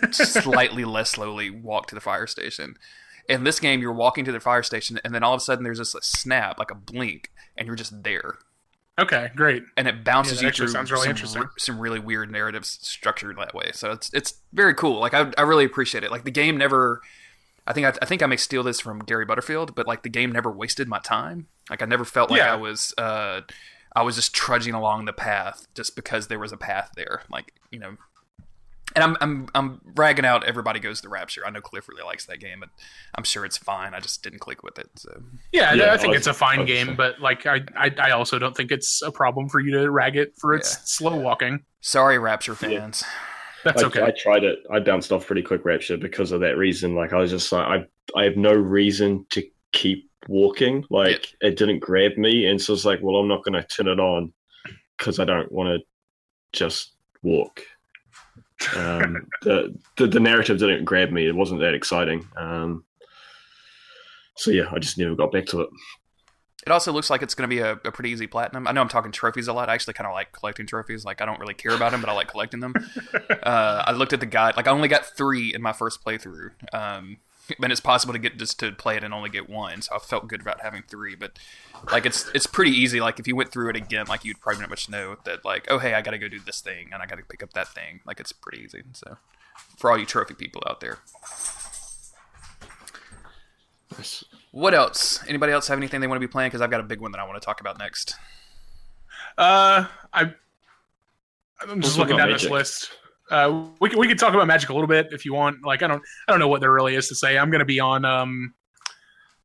[0.00, 2.76] would slightly less slowly walk to the fire station.
[3.28, 5.64] In this game, you're walking to the fire station and then all of a sudden
[5.64, 8.38] there's this snap, like a blink, and you're just there.
[8.98, 9.62] Okay, great.
[9.76, 11.44] And it bounces yeah, you through sounds really some, interesting.
[11.56, 13.70] some really weird narratives structured that way.
[13.72, 14.98] So it's it's very cool.
[14.98, 16.10] Like I, I really appreciate it.
[16.10, 17.00] Like the game never
[17.66, 20.08] I think I, I, think I may steal this from Gary Butterfield, but like the
[20.08, 21.46] game never wasted my time.
[21.68, 22.54] Like I never felt like Yeah.
[22.54, 23.42] I was uh,
[23.94, 27.22] I was just trudging along the path just because there was a path there.
[27.30, 27.96] Like you know,
[28.94, 30.44] and I'm I'm I'm ragging out.
[30.44, 31.46] Everybody goes to Rapture.
[31.46, 32.70] I know Cliff really likes that game, but
[33.14, 33.94] I'm sure it's fine.
[33.94, 34.88] I just didn't click with it.
[34.96, 35.22] So
[35.52, 38.56] Yeah, Yeah, I think it's a fine game, but like I, I, I also don't
[38.56, 40.80] think it's a problem for you to rag it for its Yeah.
[40.84, 41.64] slow walking.
[41.80, 43.04] sorry, Rapture fans.
[43.64, 44.02] That's I, okay.
[44.02, 44.60] I tried it.
[44.72, 46.94] I bounced off pretty quick Rapture because of that reason.
[46.94, 50.84] Like I was just like, I I have no reason to keep walking.
[50.90, 53.88] Like it didn't grab me, and so it's like, well, I'm not going to turn
[53.88, 54.32] it on
[54.96, 55.86] because I don't want to
[56.52, 56.92] just
[57.22, 57.62] walk.
[58.76, 61.26] Um, the, the the narrative didn't grab me.
[61.26, 62.26] It wasn't that exciting.
[62.36, 62.84] Um,
[64.36, 65.70] so yeah, I just never got back to it.
[66.66, 68.68] It also looks like it's going to be a, a pretty easy platinum.
[68.68, 69.70] I know I'm talking trophies a lot.
[69.70, 71.04] I actually kind of like collecting trophies.
[71.04, 72.74] Like I don't really care about them, but I like collecting them.
[73.42, 74.56] uh, I looked at the guide.
[74.56, 76.50] Like I only got three in my first playthrough.
[76.74, 77.18] Um,
[77.62, 79.82] and it's possible to get just to play it and only get one.
[79.82, 81.14] So I felt good about having three.
[81.14, 81.38] But
[81.90, 83.00] like it's it's pretty easy.
[83.00, 85.66] Like if you went through it again, like you'd probably pretty much know that like
[85.70, 87.52] oh hey I got to go do this thing and I got to pick up
[87.54, 88.00] that thing.
[88.06, 88.82] Like it's pretty easy.
[88.92, 89.16] So
[89.76, 90.98] for all you trophy people out there.
[93.96, 94.24] Nice.
[94.50, 95.24] What else?
[95.26, 96.50] Anybody else have anything they want to be playing?
[96.50, 98.16] Because I've got a big one that I want to talk about next.
[99.36, 100.32] Uh, I,
[101.60, 102.90] I'm just We'll looking talk down this list.
[103.30, 105.58] Uh, we can, we can talk about Magic a little bit if you want.
[105.64, 107.36] Like, I don't I don't know what there really is to say.
[107.38, 108.54] I'm going to be on um,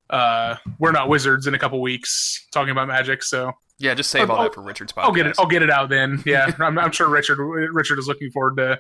[0.10, 4.30] uh, we're not wizards in a couple weeks talking about Magic, so Yeah, just save
[4.30, 5.04] all I'll- that for Richard's podcast.
[5.04, 5.36] I'll get it.
[5.40, 6.22] I'll get it out then.
[6.26, 8.80] Yeah, I'm, I'm sure Richard Richard is looking forward to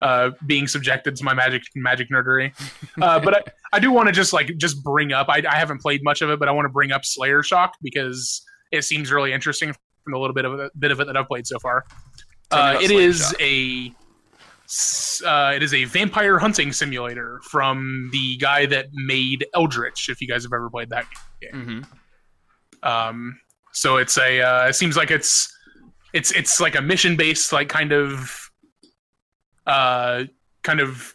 [0.00, 2.52] uh, being subjected to my magic magic nerdery.
[3.00, 3.42] Uh, but I,
[3.76, 5.28] I do want to just like just bring up.
[5.30, 7.72] I, I haven't played much of it, but I want to bring up Slayer Shock
[7.80, 11.16] because it seems really interesting from the little bit of a bit of it that
[11.16, 11.84] I've played so far.
[12.50, 13.40] Uh, it Slayer is Shock.
[13.40, 13.92] a
[15.26, 20.08] uh, it is a vampire hunting simulator from the guy that made Eldritch.
[20.08, 21.06] If you guys have ever played that
[21.52, 21.80] hmm
[22.82, 23.38] um,
[23.72, 25.52] so it's a uh, it seems like it's
[26.12, 28.50] it's it's like a mission based like kind of
[29.66, 30.24] uh
[30.62, 31.14] kind of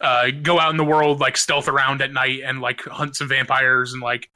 [0.00, 3.28] uh go out in the world like stealth around at night and like hunt some
[3.28, 4.28] vampires and like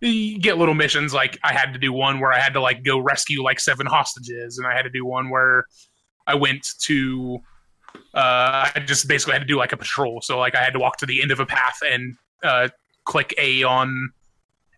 [0.00, 2.84] you get little missions like I had to do one where I had to like
[2.84, 5.64] go rescue like seven hostages and I had to do one where
[6.26, 7.38] I went to
[8.14, 10.78] uh I just basically had to do like a patrol so like I had to
[10.78, 12.68] walk to the end of a path and uh
[13.04, 14.10] click A on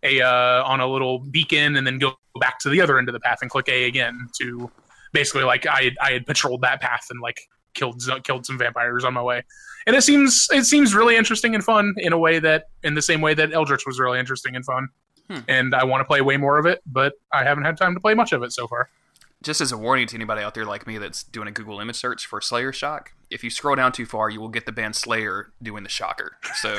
[0.02, 3.12] a uh, on a little beacon and then go back to the other end of
[3.12, 4.70] the path and click A again to
[5.12, 7.40] basically like I had, I had patrolled that path and like
[7.74, 9.44] killed killed some vampires on my way.
[9.86, 13.02] And it seems it seems really interesting and fun in a way that in the
[13.02, 14.88] same way that Eldritch was really interesting and fun.
[15.30, 15.40] Hmm.
[15.46, 18.00] and I want to play way more of it, but I haven't had time to
[18.00, 18.88] play much of it so far.
[19.42, 21.94] Just as a warning to anybody out there like me that's doing a Google image
[21.96, 24.96] search for Slayer Shock, if you scroll down too far, you will get the band
[24.96, 26.38] Slayer doing the shocker.
[26.56, 26.76] So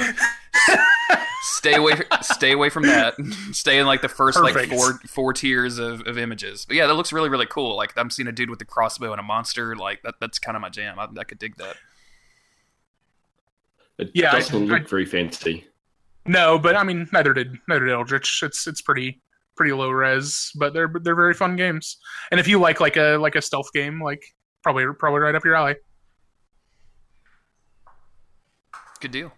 [1.43, 3.15] stay away stay away from that.
[3.53, 4.71] Stay in like the first Perfect.
[4.71, 6.65] like four four tiers of, of images.
[6.65, 7.77] But yeah, that looks really really cool.
[7.77, 9.73] Like I'm seeing a dude with a crossbow and a monster.
[9.77, 10.99] Like that that's kind of my jam.
[10.99, 11.77] I, I could dig that.
[13.97, 15.65] It Yeah, I- doesn't I- look very fancy.
[16.25, 18.41] No, but I mean, neither did neither did Eldritch.
[18.43, 19.21] It's it's pretty
[19.59, 21.97] pretty low res, but they're they're very fun games.
[22.31, 24.23] And if you like like a like a stealth game, like
[24.63, 25.75] probably probably right up your alley.
[29.01, 29.33] Good deal.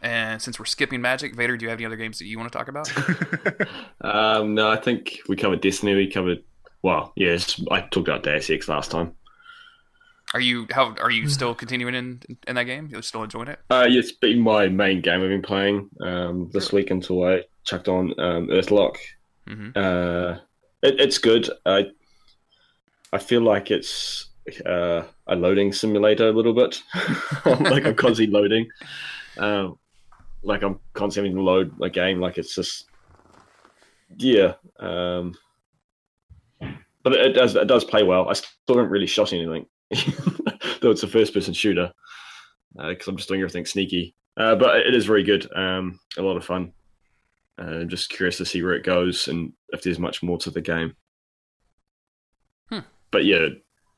[0.00, 2.52] And since we're skipping Magic, Vader, do you have any other games that you want
[2.52, 2.90] to talk about?
[4.00, 5.94] Um, no, I think we covered Destiny.
[5.94, 6.44] We covered.
[6.82, 9.12] Well, yes, I talked about Deus Ex last time.
[10.34, 12.86] Are you how are you still continuing in in that game?
[12.90, 13.58] You're still enjoying it?
[13.68, 17.42] Uh, yeah, it's been my main game I've been playing um, this week until I
[17.68, 18.96] chucked on um, Earthlock.
[19.46, 20.38] hmm Uh,
[20.82, 21.48] it, it's good.
[21.66, 21.86] I
[23.12, 24.28] I feel like it's
[24.64, 26.82] uh, a loading simulator a little bit.
[27.44, 28.68] like I'm constantly loading.
[29.38, 29.78] Um,
[30.42, 32.20] like I'm constantly having to load a game.
[32.20, 32.86] Like it's just
[34.16, 34.54] yeah.
[34.78, 35.34] Um,
[37.02, 38.28] but it, it does it does play well.
[38.28, 39.66] I still haven't really shot anything,
[40.80, 41.92] though it's a first person shooter
[42.76, 44.14] because I'm just doing everything sneaky.
[44.36, 45.50] Uh, but it is very good.
[45.56, 46.72] Um, a lot of fun.
[47.58, 50.50] Uh, I'm just curious to see where it goes and if there's much more to
[50.50, 50.94] the game.
[52.70, 52.80] Hmm.
[53.10, 53.46] But yeah,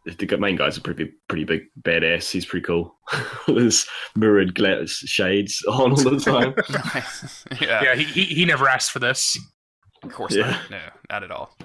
[0.06, 2.30] the main guy's a pretty pretty big badass.
[2.30, 2.96] He's pretty cool.
[3.46, 3.86] There's
[4.16, 6.54] mirrored glass shades on all the time.
[7.60, 9.36] yeah, Yeah, he, he he never asked for this.
[10.02, 10.50] of course Yeah.
[10.52, 10.70] not.
[10.70, 10.80] No,
[11.10, 11.56] not at all.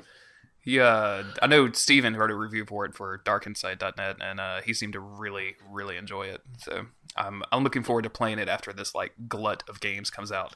[0.65, 4.93] Yeah, I know Steven wrote a review for it for darkinsight.net, and uh, he seemed
[4.93, 6.41] to really, really enjoy it.
[6.57, 10.31] So I'm I'm looking forward to playing it after this like glut of games comes
[10.31, 10.55] out.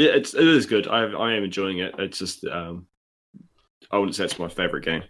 [0.00, 0.88] So, yeah, it's it is good.
[0.88, 1.94] I I am enjoying it.
[1.98, 2.86] It's just um,
[3.90, 5.02] I wouldn't say it's my favorite game.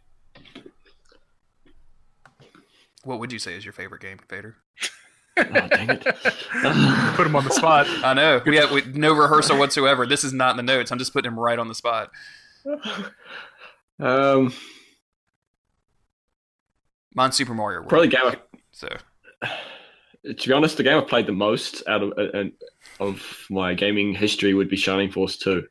[3.04, 4.56] what would you say is your favorite game, Vader?
[5.38, 6.02] Oh, dang it.
[7.14, 7.86] Put him on the spot.
[8.04, 10.04] I know we have we, no rehearsal whatsoever.
[10.06, 10.90] This is not in the notes.
[10.90, 12.10] I'm just putting him right on the spot.
[14.00, 14.52] um,
[17.14, 17.88] Mine's Super Mario World.
[17.88, 18.20] probably game.
[18.24, 18.36] I-
[18.72, 18.88] So
[20.36, 22.42] to be honest, the game I've played the most out of uh,
[23.00, 25.66] of my gaming history would be Shining Force Two.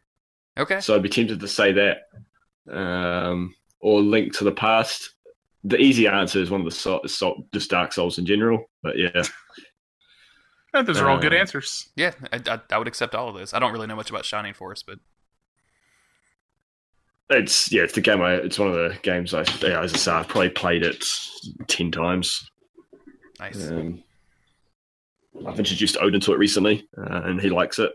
[0.57, 1.97] okay, So I'd be tempted to say that,
[2.75, 5.11] um, or Link to the Past.
[5.63, 8.69] The easy answer is one of the so- so- just Dark Souls in general.
[8.83, 9.23] But yeah,
[10.83, 11.89] Those are all good Uh, answers.
[11.95, 13.53] yeah, I, I, I would accept all of those.
[13.53, 14.99] I don't really know much about Shining Force, but
[17.29, 18.21] it's yeah, it's the game.
[18.21, 21.03] I it's one of the games I yeah, as I say, I've probably played it
[21.67, 22.49] ten times.
[23.39, 23.69] nice.
[23.69, 24.03] Um,
[25.47, 27.91] I've introduced Odin to it recently, uh, and he likes it.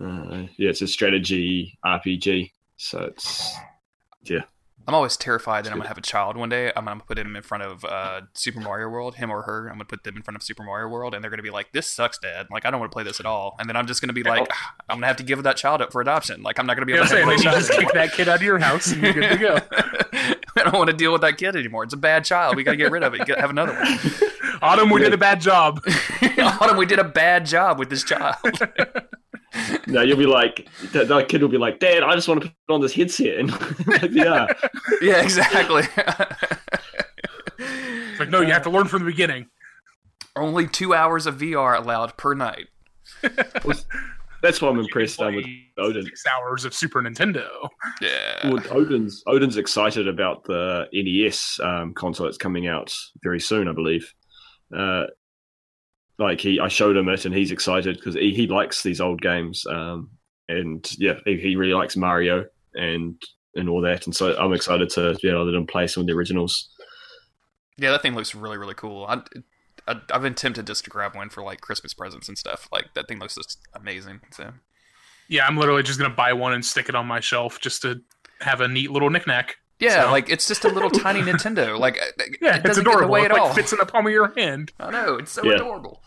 [0.00, 3.54] Uh, yeah, it's a strategy RPG, so it's
[4.24, 4.42] yeah.
[4.86, 6.72] I'm always terrified that I'm gonna have a child one day.
[6.74, 9.66] I'm gonna put him in front of uh, Super Mario World, him or her.
[9.68, 11.72] I'm gonna put them in front of Super Mario World, and they're gonna be like,
[11.72, 12.46] "This sucks, Dad.
[12.50, 14.22] Like, I don't want to play this at all." And then I'm just gonna be
[14.22, 16.42] like, "Ah, "I'm gonna have to give that child up for adoption.
[16.42, 17.26] Like, I'm not gonna be able what I'm to saying?
[17.26, 19.36] play Then you just kick that kid out of your house and you're good to
[19.36, 19.58] go.
[20.56, 21.84] I don't want to deal with that kid anymore.
[21.84, 22.56] It's a bad child.
[22.56, 23.26] We gotta get rid of it.
[23.26, 23.98] Get, have another one.
[24.62, 25.80] Autumn, we did a bad job.
[26.38, 28.36] Autumn, we did a bad job with this child.
[29.86, 32.48] no, you'll be like that, that kid will be like, Dad, I just want to
[32.48, 33.50] put on this headset, and
[33.86, 34.46] like, yeah,
[35.00, 35.82] yeah, exactly.
[37.58, 39.46] It's like, no, you have to learn from the beginning.
[40.36, 42.68] Only two hours of VR allowed per night.
[44.42, 45.46] that's why I'm impressed um, with
[45.78, 46.04] Odin.
[46.04, 47.48] Six hours of Super Nintendo.
[48.00, 48.50] Yeah.
[48.50, 53.72] Well, Odin's Odin's excited about the NES um, console that's coming out very soon, I
[53.72, 54.12] believe.
[54.74, 55.04] Uh,
[56.18, 59.20] like he, I showed him it, and he's excited because he, he likes these old
[59.20, 60.10] games, um,
[60.48, 63.20] and yeah, he, he really likes Mario and
[63.54, 66.02] and all that, and so I'm excited to be able to let him play some
[66.02, 66.70] of the originals.
[67.78, 69.06] Yeah, that thing looks really, really cool.
[69.08, 69.22] I,
[69.86, 72.68] I, I've been tempted just to grab one for like Christmas presents and stuff.
[72.72, 74.20] Like that thing looks just amazing.
[74.32, 74.52] So
[75.28, 78.00] Yeah, I'm literally just gonna buy one and stick it on my shelf just to
[78.40, 79.56] have a neat little knickknack.
[79.80, 81.78] Yeah, So- like it's just a little tiny Nintendo.
[81.78, 83.00] Like uh, uh, it Yeah, it's doesn't get in adorable.
[83.08, 83.52] the way it at like all.
[83.54, 84.72] fits in the palm of your hand.
[84.80, 85.54] I know it's so Yeah.
[85.56, 86.02] adorable.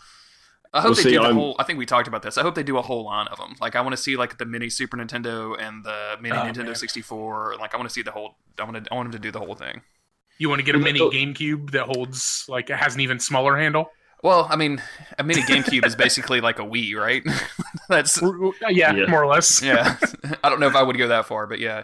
[0.74, 1.56] I hope Well, they see, do the I'm- whole.
[1.60, 2.38] I think we talked about this.
[2.38, 3.56] I hope they do a whole line of them.
[3.60, 6.66] Like I want to see like the mini Super Nintendo and the mini Oh, Nintendo
[6.68, 6.76] man.
[6.76, 7.56] 64.
[7.60, 8.36] Like I want to see the whole.
[8.58, 8.92] I want to.
[8.92, 9.82] I want them to do the whole thing.
[10.38, 11.10] You want to get a mini oh.
[11.12, 13.92] GameCube that holds like it has an even smaller handle.
[14.24, 14.82] Well, I mean,
[15.20, 17.24] a mini GameCube is basically like a Wii, right?
[17.90, 18.22] That's
[18.70, 19.06] Yeah, Yeah.
[19.08, 19.62] more or less.
[19.62, 19.98] yeah.
[20.44, 21.84] I don't know if I would go that far, but yeah,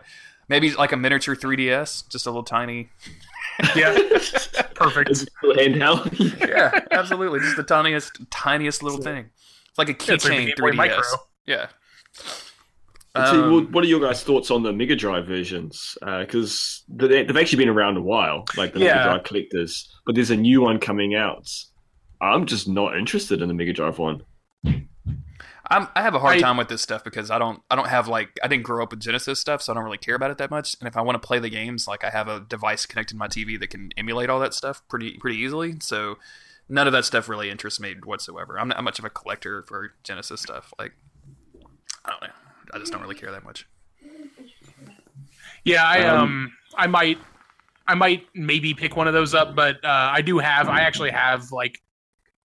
[0.50, 2.90] maybe like a miniature 3DS, just a little tiny.
[3.76, 3.94] Yeah,
[4.76, 5.10] perfect.
[5.10, 6.14] It's handheld.
[6.48, 9.30] Yeah, absolutely, just the tiniest, tiniest little thing.
[9.78, 10.76] like a Yeah, it's like a keychain Game Boy 3DS.
[10.76, 11.02] Micro.
[11.46, 11.68] Yeah.
[13.16, 15.98] And see, Um, what, what are your guys' thoughts on the Mega Drive versions?
[16.02, 18.96] Because they, they've actually been around a while, like the Yeah.
[18.96, 19.92] Mega Drive collectors.
[20.06, 21.48] But there's a new one coming out.
[22.22, 24.22] I'm just not interested in the Mega Drive one.
[25.70, 27.88] I'm, I have a hard I- time with this stuff because I don't I don't
[27.88, 30.32] have like I didn't grow up with Genesis stuff, so I don't really care about
[30.32, 30.76] it that much.
[30.80, 33.18] And if I want to play the games, like I have a device connected to
[33.18, 35.76] my TV that can emulate all that stuff pretty pretty easily.
[35.82, 36.18] So
[36.70, 38.60] none of that stuff really interests me whatsoever.
[38.60, 40.74] I'm not much of a collector for Genesis stuff.
[40.80, 40.94] Like
[42.06, 42.34] I don't know,
[42.74, 43.68] I just don't really care that much.
[45.64, 47.18] Yeah, I Um, um, I might,
[47.88, 51.10] I might maybe pick one of those up, but uh, I do have, I actually
[51.10, 51.82] have like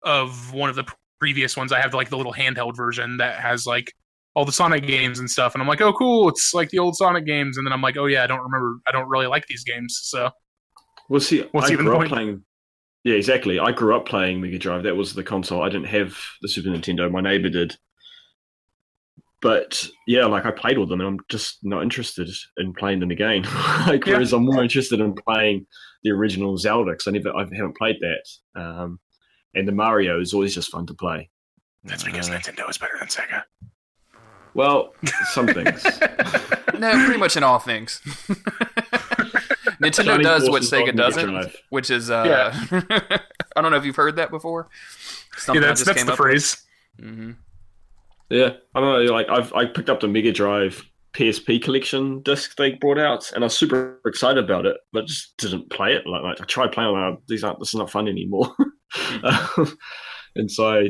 [0.03, 0.85] of one of the
[1.19, 1.71] previous ones.
[1.71, 3.93] I have like the little handheld version that has like
[4.35, 6.95] all the Sonic games and stuff, and I'm like, oh, cool, it's like the old
[6.95, 9.45] Sonic games, and then I'm like, oh yeah, I don't remember, I don't really like
[9.47, 10.29] these games, so
[11.09, 12.11] Well, see, What's I even grew up point?
[12.11, 12.43] playing.
[13.03, 13.59] Yeah, exactly.
[13.59, 14.83] I grew up playing Mega Drive.
[14.83, 15.63] That was the console.
[15.63, 17.09] I didn't have the Super Nintendo.
[17.09, 17.77] My neighbor did.
[19.41, 23.09] But yeah, like I played with them, and I'm just not interested in playing them
[23.11, 23.43] again.
[23.87, 24.13] like, Yeah.
[24.13, 25.65] whereas I'm more interested in playing
[26.03, 28.61] the original Zelda because I never, I haven't played that.
[28.61, 28.99] Um,
[29.55, 31.29] and the Mario is always just fun to play.
[31.83, 33.43] that's because Uh, Nintendo is better than Sega.
[34.53, 34.93] Well,
[35.33, 35.85] some things.
[36.79, 37.99] No, pretty much in all things.
[39.81, 42.53] Nintendo Johnny does what Sega doesn't, which is uh,
[43.55, 44.69] I don't know if you've heard that before.
[44.71, 46.25] Yeah, Something I that's just that's came the up with.
[46.27, 46.57] phrase.
[46.99, 47.31] hmm
[48.29, 49.11] Yeah, I don't know.
[49.11, 53.43] Like I've I picked up the Mega Drive PSP collection disc they brought out, and
[53.43, 56.05] I was super excited about it, but just didn't play it.
[56.05, 58.53] Like, like I tried playing, like, these aren't this is not fun anymore.
[59.23, 59.77] Um,
[60.35, 60.89] and so I,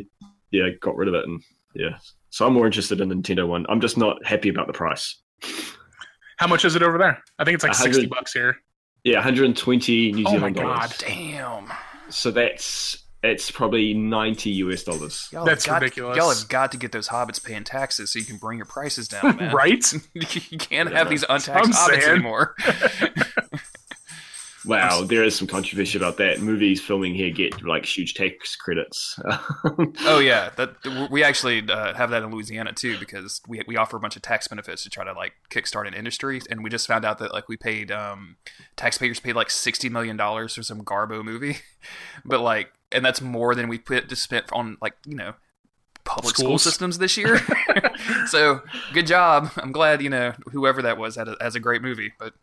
[0.52, 1.42] yeah, got rid of it, and
[1.76, 1.98] yeah,
[2.30, 3.66] so I'm more interested in the Nintendo one.
[3.68, 5.22] I'm just not happy about the price.
[6.38, 7.22] How much is it over there?
[7.40, 8.56] I think it's like sixty bucks here.
[9.04, 10.80] Yeah, 120 New Oh my Zealand dollars.
[10.80, 10.96] God.
[11.00, 11.74] Damn.
[12.10, 15.28] So that's it's probably 90 US dollars.
[15.32, 16.18] Y'all That's have got, ridiculous.
[16.18, 19.08] Y'all have got to get those hobbits paying taxes so you can bring your prices
[19.08, 19.54] down, man.
[19.54, 19.84] right?
[20.14, 22.12] you can't Yeah, have these untaxed I'm hobbits saying.
[22.16, 22.56] anymore.
[24.66, 26.42] Wow, there is some controversy about that.
[26.42, 29.18] Movies filming here get like huge tax credits.
[30.06, 33.96] oh yeah, that we actually uh, have that in Louisiana too because we we offer
[33.96, 36.88] a bunch of tax benefits to try to like kickstart an industry, and we just
[36.88, 38.36] found out that like we paid um,
[38.76, 41.60] taxpayers paid like sixty million dollars for some Garbo movie,
[42.26, 45.34] but like, and that's more than we put to spent on like you know
[46.04, 47.40] public school systems this year.
[48.28, 48.62] so
[48.94, 49.52] good job.
[49.58, 52.34] I'm glad you know whoever that was had a, has a great movie, but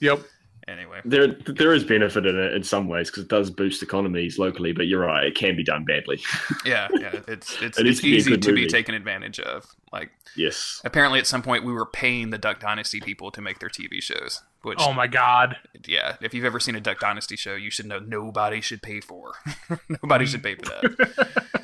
[0.00, 0.20] Yep.
[0.68, 1.00] anyway.
[1.04, 4.72] there, there is benefit in it in some ways because it does boost economies locally.
[4.72, 6.20] But you're right, it can be done badly.
[6.66, 9.40] Yeah, yeah, it's it's, It it's to be a easy good to be taken advantage
[9.40, 9.64] of.
[9.92, 10.80] Like yes.
[10.84, 14.00] apparently at some point we were paying the Duck Dynasty people to make their TV
[14.02, 14.42] shows.
[14.62, 15.56] Which Oh my god.
[15.86, 19.00] yeah, if you've ever seen a Duck Dynasty show, you should know nobody should pay
[19.00, 19.34] for.
[20.02, 21.30] nobody should pay for that.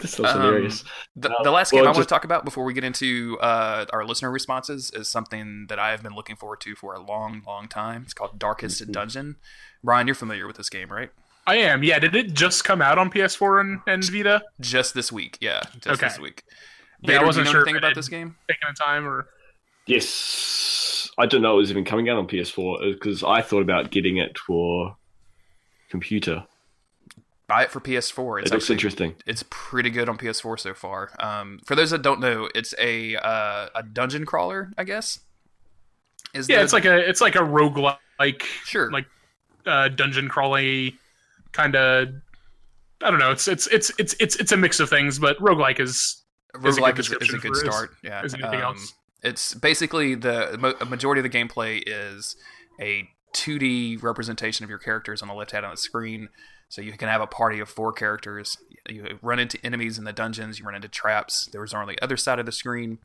[0.00, 0.84] This is Um, hilarious.
[1.14, 3.86] The, the last well, game I want to talk about before we get into uh,
[3.92, 7.42] our listener responses is something that I have been looking forward to for a long,
[7.46, 8.02] long time.
[8.02, 8.90] It's called Darkest Mm-hmm.
[8.92, 9.36] Dungeon.
[9.84, 11.10] Bryan, you're familiar with this game, right?
[11.46, 11.84] I am.
[11.84, 12.00] Yeah.
[12.00, 14.42] Did it just come out on PS4 and, and Vita?
[14.60, 16.08] Just this week, yeah, just Okay.
[16.08, 16.42] this week.
[17.02, 18.36] Yeah, I wasn't do you know sure anything about this game?
[18.48, 19.26] Taking a time or?
[19.86, 23.90] Yes, I don't know it was even coming out on PS4 because I thought about
[23.90, 24.96] getting it for
[25.90, 26.44] computer.
[27.48, 28.40] Buy it for PS4.
[28.42, 29.14] It's it looks actually interesting.
[29.26, 31.10] it's pretty good on PS4 so far.
[31.18, 35.18] Um, for those that don't know, it's a uh, a dungeon crawler, I guess.
[36.34, 39.06] Is Yeah, the- it's like a it's like a roguelike sure, like
[39.66, 40.96] uh, dungeon crawly
[41.52, 42.08] kind of.
[43.02, 43.32] I don't know.
[43.32, 46.12] It's it's it's it's it's it's a mix of things, but roguelike is is a
[46.12, 46.21] good
[46.54, 47.90] roguelike is, is a good start.
[48.02, 48.94] Yeah, is anything Um, else.
[49.22, 52.34] It's basically the a majority of the gameplay is
[52.80, 56.28] a 2D representation of your characters on the left hand of the screen.
[56.68, 58.56] So you can have a party of four characters.
[58.88, 60.58] You run into enemies in the dungeons.
[60.58, 61.48] You run into traps.
[61.52, 62.98] There's on the other side of the screen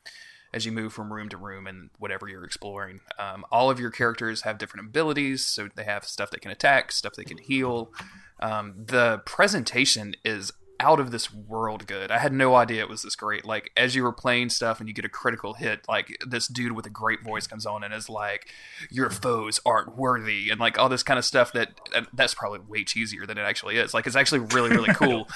[0.54, 3.02] as you move from room to room and whatever you're exploring.
[3.20, 5.46] Um, all of your characters have different abilities.
[5.46, 7.92] So they have stuff that can attack, stuff that can heal.
[8.40, 12.12] Um, the presentation is out of this world good.
[12.12, 13.46] I had no idea it was this great.
[13.46, 16.74] Like as you were playing stuff and you get a critical hit, like this dude
[16.74, 18.48] with a great voice comes on and is like,
[18.90, 21.52] "Your foes aren't worthy," and like all this kind of stuff.
[21.54, 21.80] That
[22.14, 23.94] that's probably way cheesier than it actually is.
[23.94, 25.28] Like it's actually really really cool.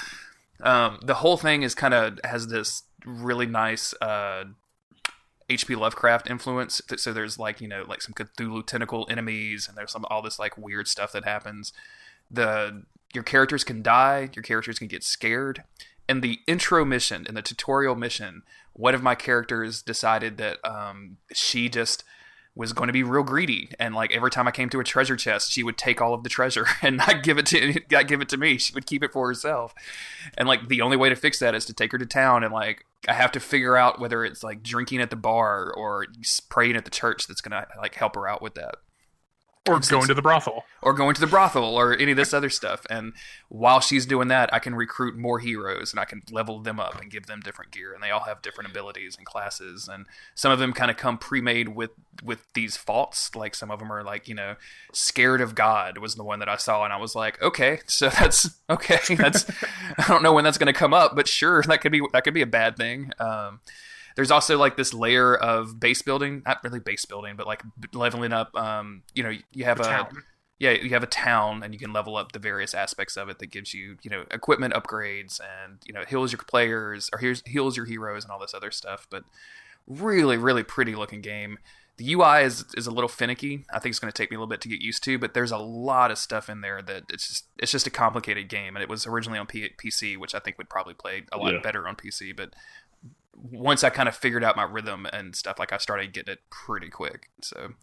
[0.62, 3.94] um, the whole thing is kind of has this really nice.
[4.00, 4.44] Uh,
[5.48, 5.74] H.P.
[5.74, 6.80] Lovecraft influence.
[6.96, 10.38] So there's like you know like some Cthulhu tentacle enemies, and there's some all this
[10.38, 11.72] like weird stuff that happens.
[12.30, 15.64] The your characters can die, your characters can get scared.
[16.08, 21.18] And the intro mission, and the tutorial mission, one of my characters decided that um,
[21.32, 22.04] she just
[22.54, 23.70] was going to be real greedy.
[23.78, 26.22] And like every time I came to a treasure chest she would take all of
[26.22, 28.58] the treasure and not give it to not give it to me.
[28.58, 29.74] She would keep it for herself.
[30.36, 32.52] And like the only way to fix that is to take her to town and
[32.52, 36.06] like I have to figure out whether it's like drinking at the bar or
[36.50, 38.76] praying at the church that's gonna like help her out with that
[39.68, 40.64] or going to the brothel.
[40.82, 42.84] Or going to the brothel or any of this other stuff.
[42.90, 43.12] And
[43.48, 47.00] while she's doing that i can recruit more heroes and i can level them up
[47.00, 47.94] and give them different gear.
[47.94, 49.88] And they all have different abilities and classes.
[49.92, 51.90] And some of them kind of come pre-made with
[52.24, 53.34] with these faults.
[53.34, 54.56] Like some of them are like you know
[54.92, 56.84] scared of god was the one that i saw.
[56.84, 59.50] And i was like okay so that's okay that's
[59.98, 62.24] i don't know when that's going to come up but sure that could be that
[62.24, 63.12] could be a bad thing.
[63.18, 63.60] Um,
[64.16, 67.62] there's also like this layer of base building, not really base building, but like
[67.92, 68.54] leveling up.
[68.56, 70.08] Um, you know, you have a, a
[70.62, 73.40] yeah, you have a town, and you can level up the various aspects of it
[73.40, 77.42] that gives you you know equipment upgrades and you know heals your players or heals
[77.44, 79.06] heals your heroes and all this other stuff.
[79.10, 79.24] But
[79.88, 81.58] really, really pretty looking game.
[81.96, 83.64] The UI is is a little finicky.
[83.72, 85.34] I think it's going to take me a little bit to get used to, but
[85.34, 88.76] there's a lot of stuff in there that it's just it's just a complicated game,
[88.76, 91.54] and it was originally on P- PC, which I think would probably play a lot
[91.54, 91.60] yeah.
[91.60, 92.36] better on PC.
[92.36, 92.54] But
[93.34, 96.40] once I kind of figured out my rhythm and stuff, like I started getting it
[96.50, 97.30] pretty quick.
[97.40, 97.74] So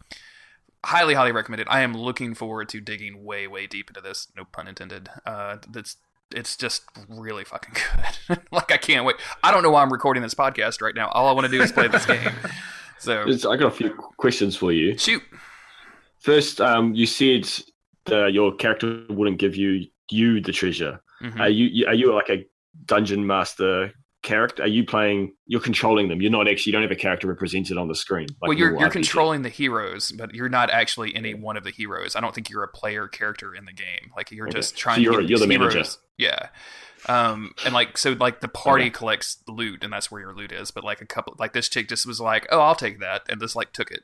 [0.84, 1.66] highly, highly recommended.
[1.70, 4.28] I am looking forward to digging way, way deep into this.
[4.36, 5.08] No pun intended.
[5.26, 5.96] Uh, that's
[6.34, 7.74] it's just really fucking
[8.28, 8.40] good.
[8.52, 9.16] like I can't wait.
[9.42, 11.08] I don't know why I'm recording this podcast right now.
[11.08, 12.32] All I want to do is play this game.
[13.00, 14.98] So I got a few questions for you.
[14.98, 15.22] Shoot.
[16.18, 17.48] First, um, you said
[18.06, 21.00] your character wouldn't give you you the treasure.
[21.22, 21.40] Mm-hmm.
[21.40, 22.46] Are you are you like a
[22.84, 23.90] dungeon master
[24.22, 24.62] character?
[24.62, 25.34] Are you playing?
[25.46, 26.20] You're controlling them.
[26.20, 26.70] You're not actually.
[26.70, 28.28] You don't have a character represented on the screen.
[28.40, 31.70] Like well, you're you're controlling the heroes, but you're not actually any one of the
[31.70, 32.16] heroes.
[32.16, 34.10] I don't think you're a player character in the game.
[34.16, 34.58] Like you're okay.
[34.58, 34.96] just trying.
[34.96, 35.74] So you're, to you're the heroes.
[35.74, 35.90] manager.
[36.18, 36.48] Yeah.
[37.08, 38.90] Um, and like so, like the party okay.
[38.90, 40.70] collects loot, and that's where your loot is.
[40.70, 43.40] But like a couple, like this chick just was like, "Oh, I'll take that," and
[43.40, 44.00] just like took it.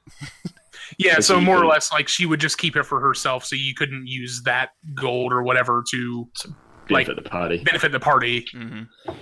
[0.98, 3.74] yeah, so more or less, like she would just keep it for herself, so you
[3.74, 6.55] couldn't use that gold or whatever to, to
[6.88, 7.62] benefit like, the party.
[7.64, 8.47] Benefit the party.
[8.55, 9.12] Mm-hmm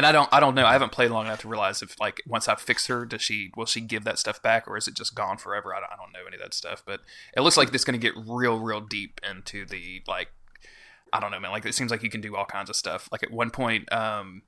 [0.00, 0.64] and I don't I don't know.
[0.64, 3.50] I haven't played long enough to realize if like once I fix her, does she
[3.54, 5.74] will she give that stuff back or is it just gone forever?
[5.74, 7.00] I don't, I don't know any of that stuff, but
[7.36, 10.28] it looks like this going to get real real deep into the like
[11.12, 11.50] I don't know man.
[11.50, 13.10] Like it seems like you can do all kinds of stuff.
[13.12, 14.40] Like at one point, um,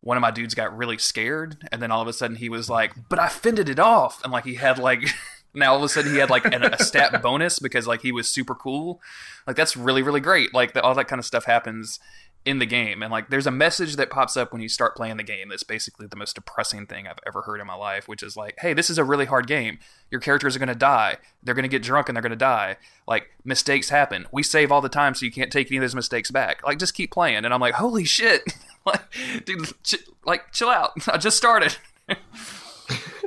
[0.00, 2.70] one of my dudes got really scared, and then all of a sudden he was
[2.70, 5.02] like, "But I fended it off," and like he had like.
[5.54, 8.12] now all of a sudden he had like an, a stat bonus because like he
[8.12, 9.00] was super cool
[9.46, 11.98] like that's really really great like the, all that kind of stuff happens
[12.46, 13.02] in the game.
[13.02, 15.64] And like there's a message that pops up when you start playing the game that's
[15.64, 18.72] basically the most depressing thing I've ever heard in my life which is like hey
[18.72, 19.78] this is a really hard game.
[20.10, 21.16] Your characters are going to die.
[21.42, 22.76] They're going to get drunk and they're going to die.
[23.06, 24.26] Like mistakes happen.
[24.32, 26.64] We save all the time so you can't take any of those mistakes back.
[26.64, 27.44] Like just keep playing.
[27.44, 28.42] And I'm like holy shit.
[28.86, 29.02] Like
[29.44, 30.92] dude ch- like chill out.
[31.08, 31.76] I just started.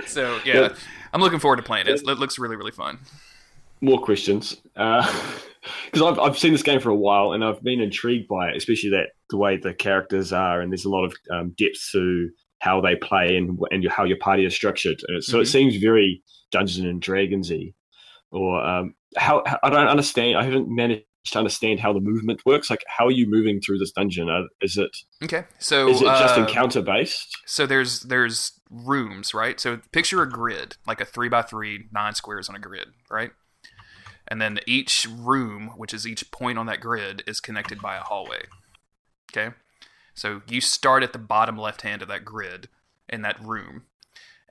[0.06, 0.74] So yeah.
[1.14, 2.02] I'm looking forward to playing it.
[2.02, 3.00] It looks really really fun.
[3.82, 5.06] More questions uh,
[5.92, 8.58] because I've, I've seen this game for a while and I've been intrigued by it,
[8.58, 12.30] especially that the way the characters are and there's a lot of um, depth to
[12.60, 15.00] how they play and and how your party is structured.
[15.00, 15.42] So mm-hmm.
[15.42, 16.22] it seems very
[16.52, 17.74] Dungeons and Dragonsy,
[18.32, 20.38] or um, how I don't understand.
[20.38, 22.70] I haven't managed to understand how the movement works.
[22.70, 24.30] Like, how are you moving through this dungeon?
[24.62, 24.92] Is it
[25.24, 25.46] okay?
[25.60, 27.38] So is it just uh, encounter based?
[27.46, 29.60] So there's there's rooms, right?
[29.60, 33.32] So picture a grid, like a three by three, nine squares on a grid, right?
[34.30, 38.02] And then each room, which is each point on that grid, is connected by a
[38.04, 38.44] hallway.
[39.32, 39.56] Okay?
[40.14, 42.68] So you start at the bottom left hand of that grid
[43.08, 43.84] in that room,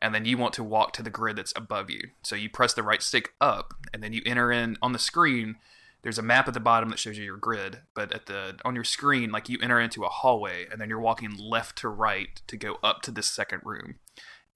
[0.02, 2.00] and then you want to walk to the grid that's above you.
[2.22, 5.56] So you press the right stick up, and then you enter in on the screen.
[6.02, 8.74] There's a map at the bottom that shows you your grid, but at the on
[8.74, 12.40] your screen, like you enter into a hallway, and then you're walking left to right
[12.46, 13.96] to go up to this second room.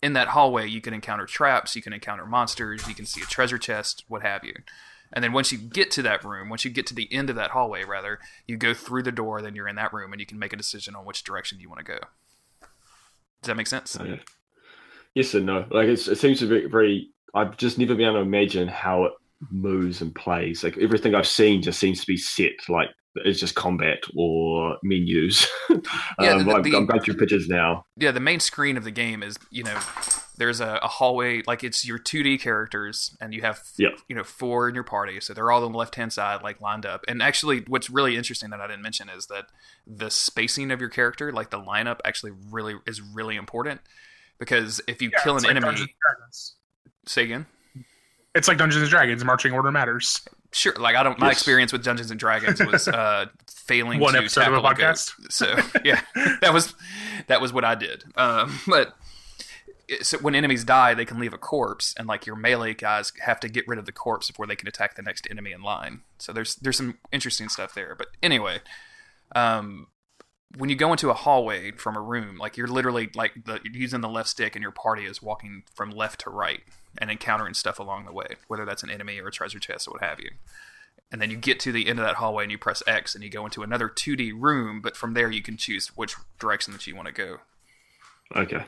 [0.02, 3.26] In that hallway, you can encounter traps, you can encounter monsters, you can see a
[3.26, 4.54] treasure chest, what have you.
[5.12, 7.36] And then once you get to that room, once you get to the end of
[7.36, 10.26] that hallway, rather, you go through the door, then you're in that room, and you
[10.26, 11.98] can make a decision on which direction you want to go.
[13.42, 13.96] Does that make sense?
[15.14, 15.66] Yes and no.
[15.70, 17.10] Like it seems to be very.
[17.34, 19.12] I've just never been able to imagine how it
[19.50, 20.62] moves and plays.
[20.62, 22.52] Like everything I've seen just seems to be set.
[22.68, 25.50] Like it's just combat or menus.
[25.70, 25.76] yeah,
[26.32, 27.84] um, the, the, I'm going through pictures now.
[27.96, 29.78] Yeah, the main screen of the game is you know
[30.38, 33.92] there's a, a, hallway like it's your 2d characters and you have yep.
[34.08, 36.60] you know four in your party so they're all on the left hand side like
[36.60, 37.04] lined up.
[37.06, 39.46] And actually what's really interesting that i didn't mention is that
[39.86, 43.80] the spacing of your character like the lineup actually really is really important
[44.38, 45.94] because if you yeah, kill an like enemy
[47.06, 47.46] say again?
[48.34, 50.22] It's like dungeons and dragons marching order matters.
[50.54, 54.18] Sure like i don't my experience with dungeons and dragons was uh failing one to
[54.18, 55.12] episode of a podcast?
[55.30, 55.54] So
[55.84, 56.00] yeah
[56.40, 56.74] that was
[57.28, 58.04] that was what i did.
[58.16, 58.94] Um but
[60.02, 63.40] so when enemies die, they can leave a corpse, and like your melee guys have
[63.40, 66.02] to get rid of the corpse before they can attack the next enemy in line.
[66.18, 67.94] So there's there's some interesting stuff there.
[67.96, 68.60] But anyway,
[69.34, 69.88] um,
[70.56, 74.00] when you go into a hallway from a room, like you're literally like the, using
[74.00, 76.62] the left stick, and your party is walking from left to right
[76.98, 79.92] and encountering stuff along the way, whether that's an enemy or a treasure chest or
[79.92, 80.30] what have you.
[81.10, 83.22] And then you get to the end of that hallway and you press X and
[83.22, 86.86] you go into another 2D room, but from there you can choose which direction that
[86.86, 87.38] you want to go
[88.36, 88.64] Okay.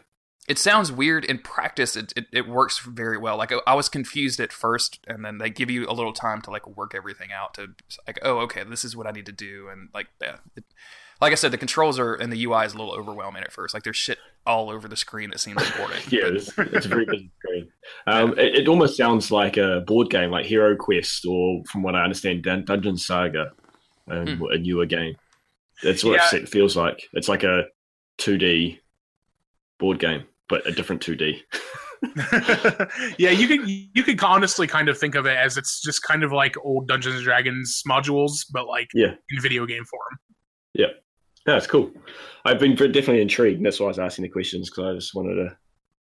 [0.48, 4.38] It sounds weird in practice it, it, it works very well like i was confused
[4.40, 7.54] at first and then they give you a little time to like work everything out
[7.54, 7.68] to
[8.06, 10.64] like oh okay this is what i need to do and like yeah, it,
[11.20, 13.72] like i said the controls are and the ui is a little overwhelming at first
[13.72, 17.06] like there's shit all over the screen that seems important Yeah, it's, it's a very
[17.06, 17.68] busy screen.
[18.06, 21.94] Um, it, it almost sounds like a board game, like Hero Quest, or from what
[21.94, 23.52] I understand, Dun- Dungeon Saga,
[24.10, 24.44] um, Hmm.
[24.52, 25.16] a newer game.
[25.82, 26.40] That's what Yeah.
[26.40, 27.08] it feels like.
[27.14, 27.62] It's like a
[28.18, 28.80] 2D
[29.78, 31.40] board game, but a different 2D.
[33.18, 36.22] yeah, you could you could honestly kind of think of it as it's just kind
[36.22, 39.14] of like old Dungeons and Dragons modules, but like Yeah.
[39.30, 40.18] in video game form.
[41.46, 41.90] Yeah, it's cool.
[42.46, 43.58] I've been definitely intrigued.
[43.58, 45.54] And that's why I was asking the questions because I just wanted to,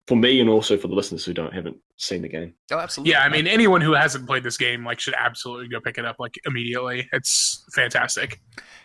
[0.06, 2.52] for me and also for the listeners who don't haven't seen the game.
[2.70, 5.80] oh absolutely Yeah, I mean anyone who hasn't played this game like should absolutely go
[5.80, 7.08] pick it up like immediately.
[7.14, 8.38] It's fantastic.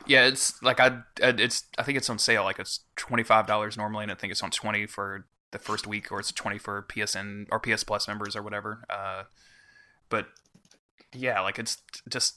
[0.07, 4.11] yeah it's like i it's i think it's on sale like it's $25 normally and
[4.11, 5.25] i think it's on 20 for
[5.55, 9.23] the first week or it's 20 for psn or ps plus members or whatever uh
[10.09, 10.27] but
[11.13, 11.77] yeah like it's
[12.09, 12.35] just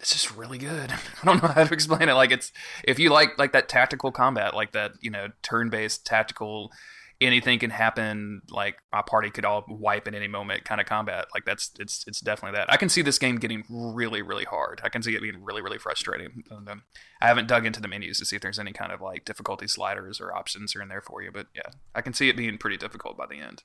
[0.00, 0.92] it's just really good.
[1.22, 2.14] I don't know how to explain it.
[2.14, 2.52] Like it's
[2.82, 6.72] if you like like that tactical combat like that you know turn-based tactical
[7.20, 11.26] anything can happen like my party could all wipe at any moment kind of combat.
[11.34, 12.72] Like that's it's it's definitely that.
[12.72, 14.80] I can see this game getting really really hard.
[14.84, 16.44] I can see it being really really frustrating.
[16.50, 16.82] Um,
[17.20, 19.66] i haven't dug into the menus to see if there's any kind of like difficulty
[19.66, 22.58] sliders or options are in there for you but yeah i can see it being
[22.58, 23.62] pretty difficult by the end.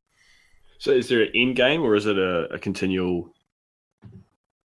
[0.80, 3.34] So is there an end game or is it a, a continual,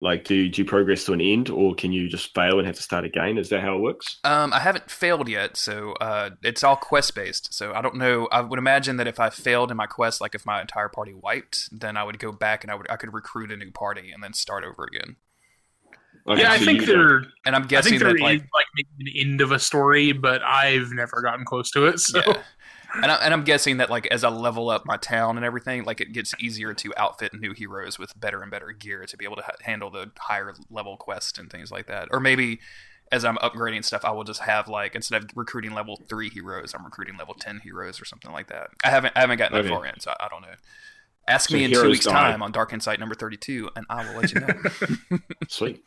[0.05, 2.75] like, do, do you progress to an end or can you just fail and have
[2.75, 3.37] to start again?
[3.37, 4.19] Is that how it works?
[4.23, 7.53] Um, I haven't failed yet, so uh, it's all quest based.
[7.53, 8.27] So I don't know.
[8.31, 11.13] I would imagine that if I failed in my quest, like if my entire party
[11.13, 14.11] wiped, then I would go back and I would I could recruit a new party
[14.11, 15.17] and then start over again.
[16.27, 17.17] Okay, yeah, I think you- there.
[17.45, 19.59] And I'm I guessing think there that is like like maybe an end of a
[19.59, 21.99] story, but I've never gotten close to it.
[21.99, 22.41] So yeah.
[23.01, 25.83] And, I, and I'm guessing that like as I level up my town and everything,
[25.83, 29.25] like it gets easier to outfit new heroes with better and better gear to be
[29.25, 32.07] able to ha- handle the higher level quests and things like that.
[32.11, 32.59] Or maybe
[33.11, 36.73] as I'm upgrading stuff, I will just have like instead of recruiting level three heroes,
[36.73, 38.69] I'm recruiting level ten heroes or something like that.
[38.83, 39.69] I haven't I haven't gotten that Okay.
[39.73, 40.55] far in, so I, I don't know.
[41.27, 42.11] Ask So me in two weeks' die.
[42.31, 45.19] time on Dark Insight number thirty-two, and I will let you know.
[45.49, 45.83] Sweet.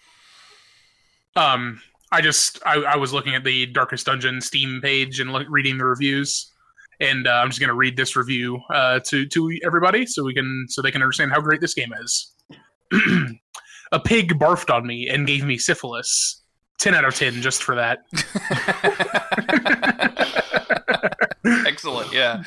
[1.36, 1.80] um,
[2.10, 5.78] I just I, I was looking at the Darkest Dungeon Steam page and look, reading
[5.78, 6.52] the reviews,
[7.01, 10.35] and uh, I'm just going to read this review uh, to to everybody so we
[10.35, 12.35] can so they can understand how great this game is.
[13.93, 16.43] A pig barfed on me and gave me syphilis.
[16.79, 18.01] Ten out of ten just for that.
[21.66, 22.43] Excellent, yeah.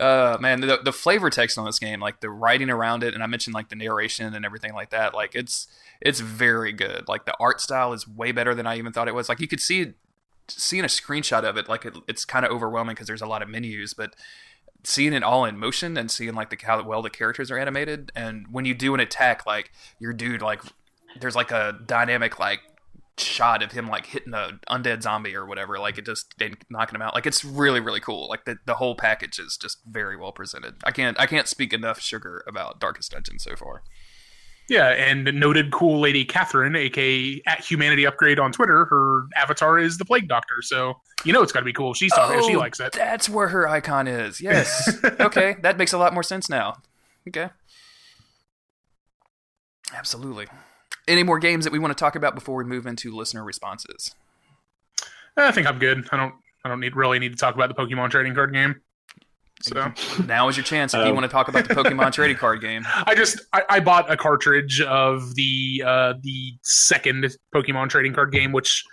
[0.00, 3.22] Uh, man, the, the flavor text on this game, like the writing around it, and
[3.22, 5.68] I mentioned like the narration and everything like that, like it's
[6.00, 7.08] it's very good.
[7.08, 9.28] Like the art style is way better than I even thought it was.
[9.28, 9.94] Like you could see
[10.48, 13.42] seeing a screenshot of it, like it, it's kind of overwhelming because there's a lot
[13.42, 14.14] of menus, but
[14.84, 18.12] seeing it all in motion and seeing like the how well the characters are animated,
[18.14, 20.62] and when you do an attack, like your dude, like
[21.20, 22.60] there's like a dynamic like
[23.18, 26.34] shot of him like hitting a undead zombie or whatever like it just
[26.68, 29.78] knocking him out like it's really really cool like the, the whole package is just
[29.86, 30.74] very well presented.
[30.84, 33.82] I can't i can't speak enough sugar about darkest dungeon so far
[34.68, 39.96] Yeah, and noted cool lady Catherine, aka at Humanity Upgrade on Twitter, her avatar is
[39.98, 40.94] the Plague Doctor, so
[41.24, 41.94] you know it's got to be cool.
[41.94, 42.92] She's talking, she Oh, likes it.
[42.92, 46.76] that's where her icon is yes okay that makes a lot more sense now
[47.28, 47.50] okay
[49.94, 50.46] absolutely
[51.08, 54.14] any more games that we want to talk about before we move into listener responses
[55.38, 56.08] I think I'm good.
[56.10, 56.34] I don't.
[56.64, 58.80] I don't need really need to talk about the Pokemon trading card game.
[59.62, 59.92] So
[60.26, 61.14] now is your chance if you Um.
[61.14, 64.16] want to talk about the pokemon trading card game I just I, I bought a
[64.16, 68.84] cartridge of the uh, the second Pokemon trading card game, which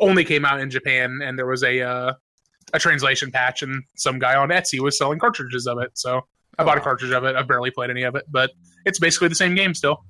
[0.00, 2.12] only came out in Japan, and there was a uh,
[2.72, 5.90] a translation patch, and some guy on Etsy was selling cartridges of it.
[5.94, 6.20] So
[6.58, 6.84] I bought a Oh.
[6.84, 7.34] cartridge of it.
[7.34, 8.50] I've barely played any of it, but
[8.86, 10.04] it's basically the same game still.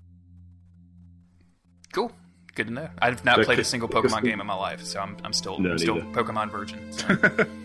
[1.95, 2.13] Cool.
[2.55, 2.89] Good to know.
[3.01, 5.71] I've not played a single Pokemon game in my life, so I'm, I'm still No,
[5.73, 5.97] I'm still.
[5.97, 6.93] Pokemon virgin.
[6.93, 7.17] so.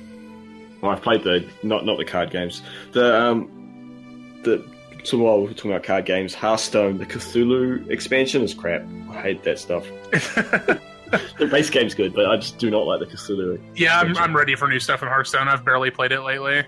[0.81, 2.61] Well, I've played the not not the card games.
[2.91, 4.63] The um the
[5.03, 8.83] so while we're talking about card games, Hearthstone, the Cthulhu expansion is crap.
[9.11, 9.85] I hate that stuff.
[10.11, 13.59] the base game's good, but I just do not like the Cthulhu.
[13.75, 15.47] yeah, I'm, I'm ready for new stuff in Hearthstone.
[15.47, 16.63] I've barely played it lately.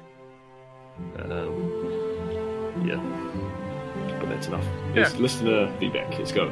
[1.18, 4.66] Um, yeah, but that's enough.
[4.96, 6.18] It's listener feedback.
[6.18, 6.48] Let's go.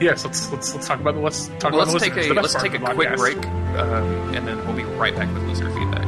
[0.00, 2.30] yes, let's let's let's talk about the let's talk Well, about let's the take listeners,
[2.30, 3.16] a the let's take a quick podcast.
[3.16, 3.36] break,
[3.78, 6.03] um, and then we'll be right back with listener feedback.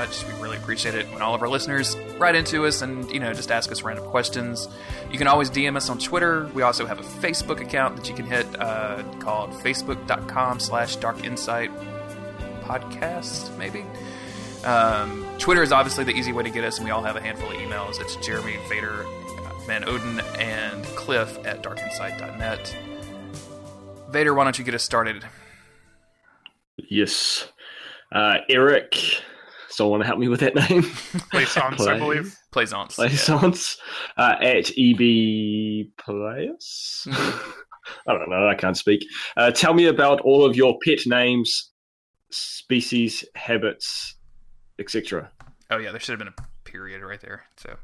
[0.00, 0.24] Much.
[0.24, 3.34] We really appreciate it when all of our listeners write into us and you know
[3.34, 4.66] just ask us random questions.
[5.10, 6.48] You can always DM us on Twitter.
[6.54, 11.70] We also have a Facebook account that you can hit uh, called facebook.com/slash Dark Insight
[12.62, 13.54] Podcast.
[13.58, 13.84] Maybe.
[14.64, 17.20] Um, Twitter is obviously the easy way to get us, and we all have a
[17.20, 18.00] handful of emails.
[18.00, 19.04] It's Jeremy Vader,
[19.66, 22.76] Van Odin, and Cliff at darkinsight.net.
[24.10, 25.24] Vader, why don't you get us started?
[26.88, 27.48] Yes.
[28.10, 29.22] Uh, Eric.
[29.70, 30.82] Someone want to help me with that name?
[31.30, 32.36] Plaisance, I believe.
[32.50, 32.98] Plaisance.
[32.98, 33.06] yeah.
[33.06, 33.78] Plaisance.
[34.16, 37.06] Uh, at EB Players.
[38.06, 38.48] I don't know.
[38.48, 39.04] I can't speak.
[39.36, 41.70] Uh, tell me about all of your pet names,
[42.30, 44.16] species, habits,
[44.78, 45.30] etc.
[45.70, 47.44] Oh yeah, there should have been a period right there.
[47.56, 47.76] So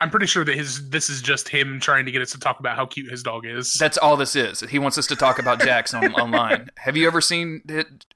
[0.00, 2.58] I'm pretty sure that his this is just him trying to get us to talk
[2.58, 3.74] about how cute his dog is.
[3.74, 4.60] that's all this is.
[4.60, 6.70] He wants us to talk about Jax on, online.
[6.78, 7.62] Have you ever seen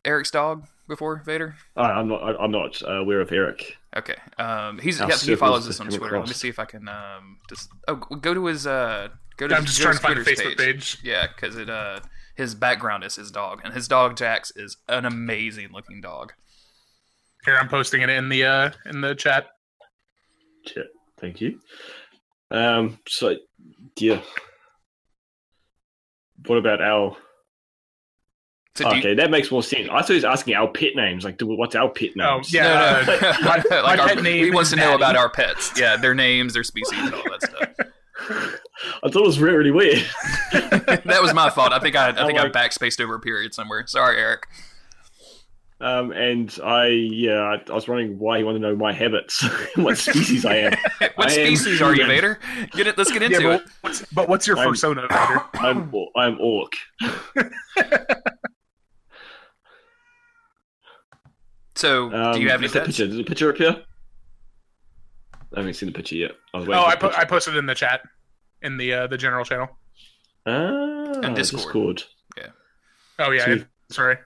[0.05, 1.57] Eric's dog before, Vader?
[1.77, 2.23] Uh, I'm not.
[2.23, 3.77] I- I'm not uh, aware of Eric.
[3.97, 4.17] Okay.
[4.39, 6.19] Um, he's Our yeah, he follows us on come Twitter.
[6.19, 9.55] Let me see if I can um just oh go to his uh go to
[9.55, 10.99] I'm his, just trying to find a his Facebook page.
[11.03, 12.01] Yeah, because it uh
[12.35, 16.35] his background is his dog, and his dog Jax is an amazing looking dog.
[17.45, 19.47] Here, I'm posting it in the uh in the chat.
[20.67, 20.89] Shit.
[21.19, 21.61] Thank you.
[22.51, 22.99] Um.
[23.09, 23.37] So,
[23.99, 24.21] yeah.
[26.47, 27.17] What about our?
[28.77, 29.89] So do you- okay, that makes more sense.
[29.91, 31.25] I thought he was asking our pet names.
[31.25, 32.53] Like, do, what's our pet Oh names?
[32.53, 33.21] yeah, No, no.
[33.43, 34.45] my, like my our, pet name.
[34.45, 35.73] he wants is to know about our pets.
[35.79, 37.69] Yeah, their names, their species, and all that stuff.
[39.03, 40.05] I thought it was really, really weird.
[40.53, 41.73] that was my fault.
[41.73, 43.87] I think I, I think I backspaced over a period somewhere.
[43.87, 44.47] Sorry, Eric.
[45.79, 49.45] Um, and I, yeah, I, I was wondering why he wanted to know my habits,
[49.77, 50.73] what species I am.
[51.17, 52.09] What I am species are you, human.
[52.17, 52.39] Vader?
[52.73, 52.97] Get it.
[52.97, 53.63] Let's get into Yeah, it.
[53.65, 55.43] but what's, but what's your I'm- persona, Vader?
[55.55, 56.73] I'm, or- I'm orc.
[61.77, 62.97] So, Um, do you have any is that pets?
[62.97, 63.07] picture?
[63.07, 63.85] Does the picture appear?
[65.55, 66.33] I haven't seen the picture yet.
[66.53, 68.03] I was waiting Oh, I the put I posted it in the chat
[68.63, 69.69] in the uh, the general channel.
[70.47, 70.51] Ah,
[71.23, 71.63] And Discord.
[71.65, 72.03] Discord.
[73.19, 73.67] Oh yeah, Sweet.
[73.91, 74.19] sorry.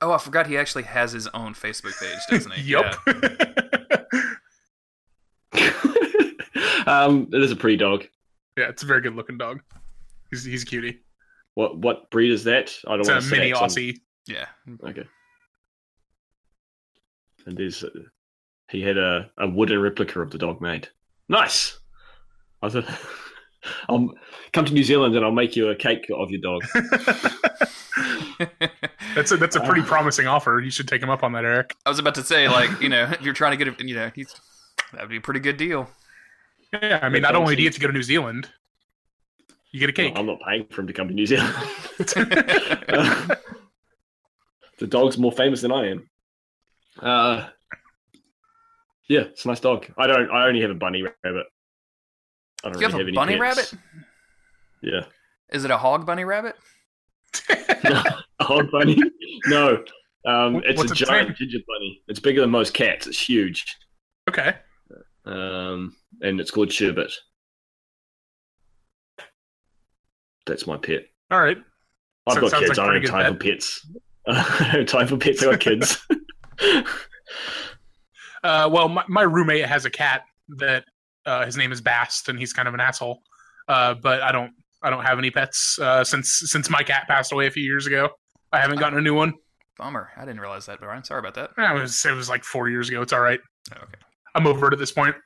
[0.00, 2.62] Oh, I forgot he actually has his own Facebook page, doesn't he?
[2.70, 2.94] Yup.
[6.86, 8.06] um, it is a pretty dog.
[8.56, 9.60] yeah, it's a very good looking dog.
[10.30, 11.00] He's he's a cutie.
[11.54, 12.74] What what breed is that?
[12.86, 13.96] I don't It's want a to say mini it 'cause Aussie.
[14.26, 14.46] Yeah.
[14.84, 15.04] Okay.
[17.46, 17.88] And there's uh,
[18.70, 20.88] he had a, a wooden replica of the dog made.
[21.28, 21.78] Nice.
[22.62, 22.86] I said,
[23.88, 24.10] I'll
[24.52, 26.62] come to New Zealand and I'll make you a cake of your dog.
[29.14, 29.86] That's a that's a pretty Ah.
[29.86, 30.60] promising offer.
[30.60, 31.76] You should take him up on that, Eric.
[31.86, 33.94] I was about to say, like, you know, if you're trying to get a, you
[33.94, 34.34] know, he's
[34.92, 35.88] that would be a pretty good deal.
[36.72, 38.48] Yeah, I mean, not only do you get to go to New Zealand,
[39.70, 40.14] you get a cake.
[40.16, 41.54] I'm not paying for him to come to New Zealand.
[44.78, 46.08] the dog's more famous than I am.
[47.00, 47.48] Uh,
[49.08, 49.86] yeah, it's a nice dog.
[49.98, 50.30] I don't.
[50.30, 51.46] I only have a bunny rabbit.
[52.64, 53.72] I don't you have really a any bunny pets.
[53.72, 53.74] rabbit?
[54.82, 55.04] Yeah.
[55.52, 56.56] Is it a hog bunny rabbit?
[57.50, 58.98] a hog bunny?
[59.46, 59.82] No.
[60.26, 62.02] Um, it's what's a giant ginger bunny.
[62.08, 63.06] It's bigger than most cats.
[63.06, 63.76] It's huge.
[64.30, 64.54] okay.
[65.26, 67.12] Um, and it's called Sherbet.
[70.46, 71.02] That's my pet.
[71.30, 71.58] All right.
[72.26, 72.78] I've So got kids.
[72.78, 73.86] I don't have time good for pets.
[74.26, 75.42] I don't have time for pets.
[75.42, 76.06] I got kids.
[78.42, 80.22] Uh, well, my, my roommate has a cat
[80.58, 80.84] that
[81.24, 83.22] uh, his name is Bast, and he's kind of an asshole.
[83.68, 87.32] Uh, but I don't I don't have any pets uh, since since my cat passed
[87.32, 88.10] away a few years ago.
[88.52, 89.32] I haven't gotten a new one.
[89.78, 90.10] Bummer.
[90.16, 91.02] I didn't realize that, Bryan.
[91.04, 91.50] Sorry about that.
[91.58, 93.00] Eh, It was it was like four years ago.
[93.00, 93.40] It's all right.
[93.74, 93.94] Oh, okay.
[94.34, 95.16] I'm over it at this point.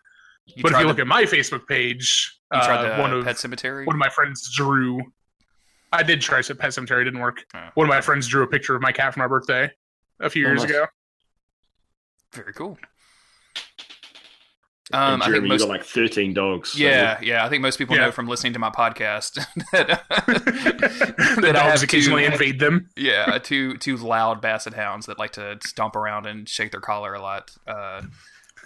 [0.46, 3.36] You but if you the- look at my Facebook page, uh, the one of Pet
[3.38, 3.84] Cemetery.
[3.84, 5.00] one of my friends drew.
[5.92, 7.42] I did try Pet Cemetery, it didn't work.
[7.54, 7.68] Oh.
[7.74, 9.70] One of my friends drew a picture of my cat for my birthday
[10.20, 10.70] a few Oh, years nice.
[10.70, 10.86] ago.
[12.34, 12.78] Very cool.
[14.92, 16.72] and Um, I think Jeremy, most, you got like 13 dogs.
[16.72, 17.44] so- yeah, yeah.
[17.44, 18.06] I think most people Yeah.
[18.06, 19.34] know from listening to my podcast
[19.72, 20.02] that,
[21.36, 22.88] the that I dogs have occasionally two, invade them.
[22.96, 27.12] yeah, two two loud basset hounds that like to stomp around and shake their collar
[27.14, 27.50] a lot.
[27.66, 28.02] Uh,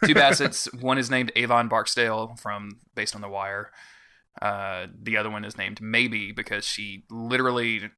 [0.05, 0.73] two bassets.
[0.81, 3.73] one is named Avon Barksdale from based on The Wire.
[4.41, 7.91] Uh, the other one is named Maybe because she literally,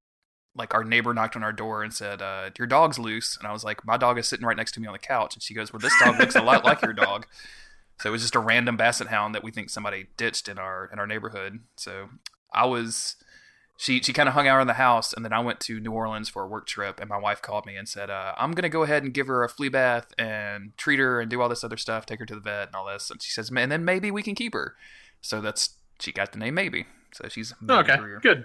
[0.57, 3.53] like, our neighbor knocked on our door and said, uh, "Your dog's loose," and I
[3.53, 5.55] was like, "My dog is sitting right next to me on the couch," and she
[5.55, 7.27] goes, "Well, this dog looks a lot like your dog."
[8.01, 10.91] So it was just a random basset hound that we think somebody ditched in our
[10.93, 11.61] in our neighborhood.
[11.77, 12.09] So
[12.53, 13.15] I was
[13.77, 15.93] she she kind of hung out around the house, and then I went to New
[15.93, 18.69] Orleans for a work trip, and my wife called me and said, uh, "I'm gonna
[18.69, 21.65] go ahead and give her a flea bath and treat her and do all this
[21.65, 23.85] other stuff, take her to the vet and all this." And she says, "And then
[23.85, 24.77] maybe we can keep her."
[25.21, 26.87] So that's she got the name Maybe.
[27.13, 28.45] So she's okay, Maybe good.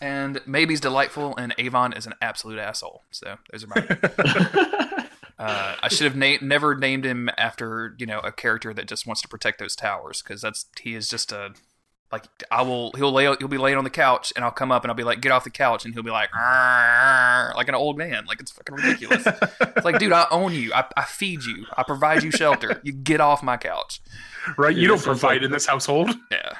[0.00, 3.02] And Maybe's delightful, and Avon is an absolute asshole.
[3.10, 5.06] So those are my.
[5.38, 9.06] Uh, I should have na- never named him after you know a character that just
[9.06, 11.54] wants to protect those towers because that's he is just a
[12.12, 14.84] like I will he'll lay he'll be laying on the couch and I'll come up
[14.84, 17.74] and I'll be like get off the couch and he'll be like "Arr," like an
[17.74, 19.22] old man like it's fucking ridiculous.
[19.26, 22.92] it's like dude I own you I, I feed you I provide you shelter you
[22.92, 24.02] get off my couch.
[24.58, 24.76] Right?
[24.76, 26.10] Yeah, you don't provide like- in this household.
[26.30, 26.52] Yeah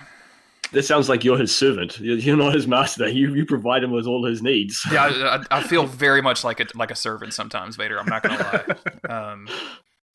[0.73, 1.99] That sounds like you're his servant.
[1.99, 3.09] You're you're not his master.
[3.09, 4.81] You you provide him with all his needs.
[4.93, 8.07] yeah I, I, I feel very much like a like a servant sometimes Vader I'm
[8.07, 9.11] not gonna lie.
[9.33, 9.49] Um,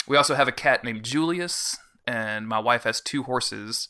[0.08, 1.78] we also have a cat named Julius,
[2.08, 3.90] and my wife has two horses.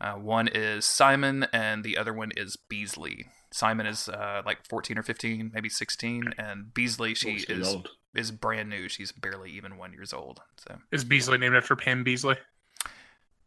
[0.00, 3.26] Uh, one is Simon, and the other one is Beasley.
[3.50, 7.88] Simon is uh, like 14 or 15, maybe 16, and Beasley she is old.
[8.14, 8.88] is brand new.
[8.88, 10.40] She's barely even one years old.
[10.58, 12.36] So Is Beasley named after Pam Beesly?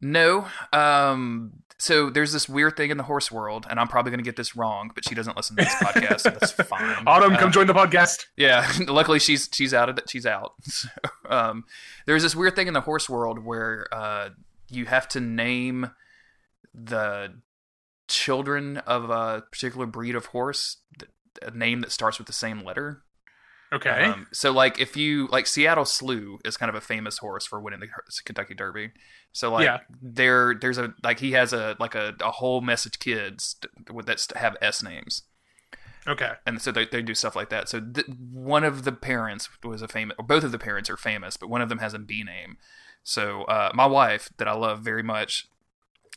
[0.02, 0.48] No.
[0.74, 1.52] Um.
[1.82, 4.36] So there's this weird thing in the horse world, and I'm probably going to get
[4.36, 7.04] this wrong, but she doesn't listen to this podcast, so that's fine.
[7.08, 8.26] Autumn, Uh, come join the podcast.
[8.36, 10.10] Yeah, luckily she's she's out of it.
[10.10, 10.54] She's out.
[10.64, 10.90] So,
[11.30, 11.64] um,
[12.06, 14.30] there's this weird thing in the horse world where uh,
[14.70, 15.92] you have to name
[16.74, 17.36] the
[18.10, 20.78] children of a particular breed of horse
[21.42, 23.04] a name that starts with the same letter.
[23.72, 24.06] Okay.
[24.06, 27.60] Um, so like if you like Seattle Slew is kind of a famous horse for
[27.60, 27.88] winning the
[28.26, 28.92] Kentucky Derby.
[29.32, 29.80] So like Yeah.
[30.02, 34.32] there there's a like he has a like a, a whole mess of kids that
[34.36, 35.24] have S names
[36.08, 36.32] okay.
[36.46, 37.70] and so they, they do stuff like that.
[37.70, 40.98] So th- one of the parents was a famous, or both of the parents are
[40.98, 42.58] famous, but one of them has a B name.
[43.04, 45.48] So uh, my wife, that I love very much,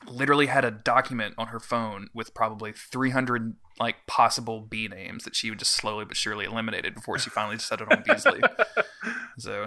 [0.07, 5.37] literally had a document on her phone with probably 300 like possible B names that
[5.37, 8.41] she would just slowly but surely eliminated before she finally settled on Beasley.
[9.39, 9.67] so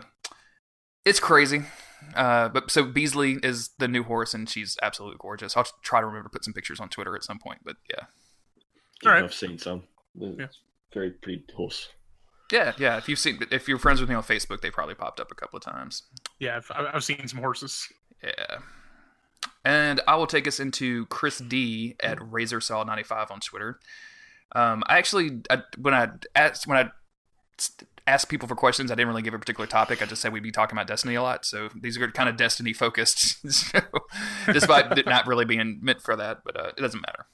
[1.06, 1.64] it's crazy.
[2.16, 5.58] Uh, but so Beasley is the new horse, and she's absolutely gorgeous.
[5.58, 7.60] I'll try to remember to put some pictures on Twitter at some point.
[7.64, 8.06] But yeah,
[9.04, 9.24] Yeah, Alright.
[9.24, 9.84] I've seen some.
[10.16, 10.48] Yeah.
[10.94, 11.90] Very pretty horse.
[12.52, 12.98] Yeah, yeah.
[12.98, 15.36] If you've seen, if you're friends with me on Facebook, they probably popped up a
[15.36, 16.04] couple of times.
[16.40, 17.88] Yeah, I've, I've seen some horses.
[18.24, 18.58] Yeah.
[19.66, 23.80] And I will take us into Chris D at RazorSaw95 on Twitter.
[24.56, 26.92] Um, I actually, I, when I asked when I
[28.08, 30.02] asked people for questions, I didn't really give a particular topic.
[30.02, 31.46] I just said we'd be talking about Destiny a lot.
[31.46, 33.80] So these are kind of Destiny focused, so,
[34.46, 36.42] despite it not really being meant for that.
[36.46, 37.26] But uh, it doesn't matter.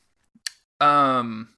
[0.80, 1.49] Um,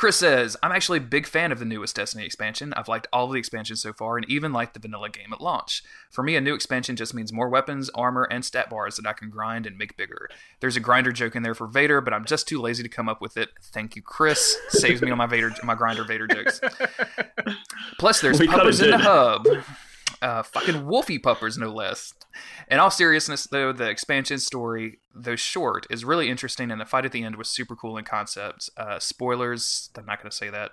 [0.00, 2.72] Chris says, I'm actually a big fan of the newest Destiny expansion.
[2.74, 5.42] I've liked all of the expansions so far and even liked the vanilla game at
[5.42, 5.82] launch.
[6.08, 9.12] For me, a new expansion just means more weapons, armor, and stat bars that I
[9.12, 10.30] can grind and make bigger.
[10.60, 13.10] There's a grinder joke in there for Vader, but I'm just too lazy to come
[13.10, 13.50] up with it.
[13.60, 14.56] Thank you, Chris.
[14.70, 16.62] Saves me on my Vader, my grinder Vader jokes.
[17.98, 19.46] Plus, there's We puppers in the hub.
[20.22, 22.14] Uh, fucking wolfy puppers, no less.
[22.70, 27.04] In all seriousness, though, the expansion story, though short, is really interesting, and the fight
[27.04, 28.70] at the end was super cool in concept.
[28.76, 30.70] Uh, spoilers, I'm not going to say that.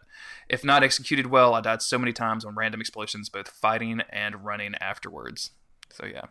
[0.47, 4.45] If not executed well, I died so many times on random explosions, both fighting and
[4.45, 5.51] running afterwards.
[5.91, 6.25] So yeah,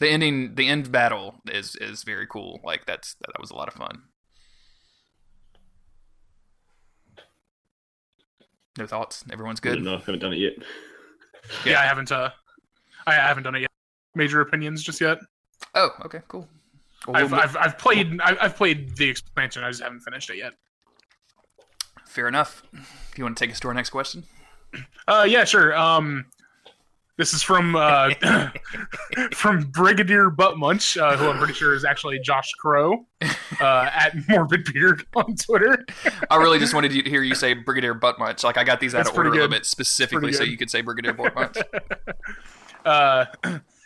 [0.00, 2.60] the ending, the end battle is is very cool.
[2.64, 4.02] Like that's that was a lot of fun.
[8.76, 9.24] No thoughts.
[9.32, 9.80] Everyone's good.
[9.84, 10.54] No, I haven't done it yet.
[11.64, 11.80] Yeah, Yeah.
[11.80, 12.10] I haven't.
[12.10, 12.30] Uh,
[13.06, 13.70] I haven't done it yet.
[14.14, 15.18] Major opinions just yet.
[15.74, 16.48] Oh, okay, cool.
[17.06, 18.20] Well, I've, we'll- I've, I've played.
[18.20, 19.62] I've, played the expansion.
[19.64, 20.54] I just haven't finished it yet.
[22.06, 22.62] fair enough.
[22.72, 24.24] If you want to take us to our next question.
[25.06, 25.76] Uh, yeah, sure.
[25.76, 26.24] Um,
[27.16, 28.10] this is from uh,
[29.32, 33.28] from Brigadier Butt Munch, uh, who I'm pretty sure is actually Josh Crow uh,
[33.60, 35.84] at Morbid Beard on Twitter.
[36.30, 38.42] I really just wanted to hear you say Brigadier Butt Munch.
[38.42, 40.70] Like I got these out That's of order a little bit specifically so you could
[40.70, 41.56] say Brigadier Butt Munch.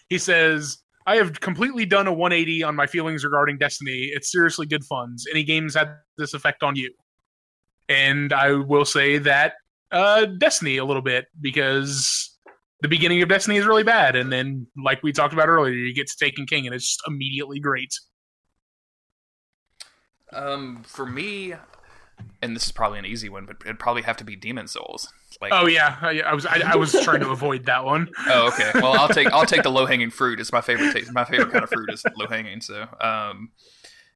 [0.09, 4.11] He says, I have completely done a 180 on my feelings regarding Destiny.
[4.13, 5.27] It's seriously good funds.
[5.31, 6.93] Any games had this effect on you?
[7.89, 9.55] And I will say that
[9.91, 12.37] uh, Destiny a little bit because
[12.83, 15.95] the beginning of Destiny is really bad, and then like we talked about earlier, you
[15.95, 17.93] get to Taken King, and it's just immediately great.
[20.33, 21.55] Um, for me,
[22.43, 25.13] and this is probably an easy one, but it'd probably have to be Demon Souls.
[25.41, 28.11] Like, Oh yeah, I, I was I, I was trying to avoid that one.
[28.29, 28.71] oh, okay.
[28.75, 30.41] Well, I'll take I'll take the low hanging fruit.
[30.41, 31.13] It's my favorite taste.
[31.13, 32.61] My favorite kind of fruit is low hanging.
[32.61, 33.51] So, um,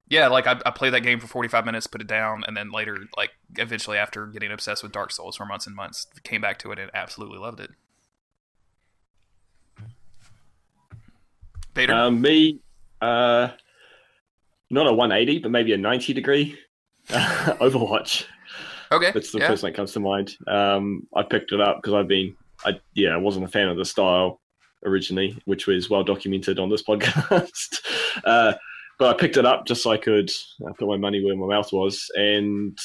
[0.08, 2.56] yeah, like I, I played that game for forty five minutes, put it down, and
[2.56, 6.40] then later, like eventually, after getting obsessed with Dark Souls for months and months, came
[6.40, 7.70] back to it and absolutely loved it.
[11.74, 12.60] Vader, Um, me,
[13.00, 13.48] uh,
[14.70, 16.58] not a 180, but maybe a 90 degree.
[17.08, 18.24] Overwatch.
[18.90, 19.48] okay, That's the yeah.
[19.48, 20.36] first thing that comes to mind.
[20.46, 23.76] Um, I picked it up because I've been, I yeah, I wasn't a fan of
[23.76, 24.40] the style
[24.84, 27.80] originally, which was well documented on this podcast.
[28.24, 28.54] uh,
[28.98, 30.30] but I picked it up just so I could
[30.66, 32.78] uh, put my money where my mouth was, and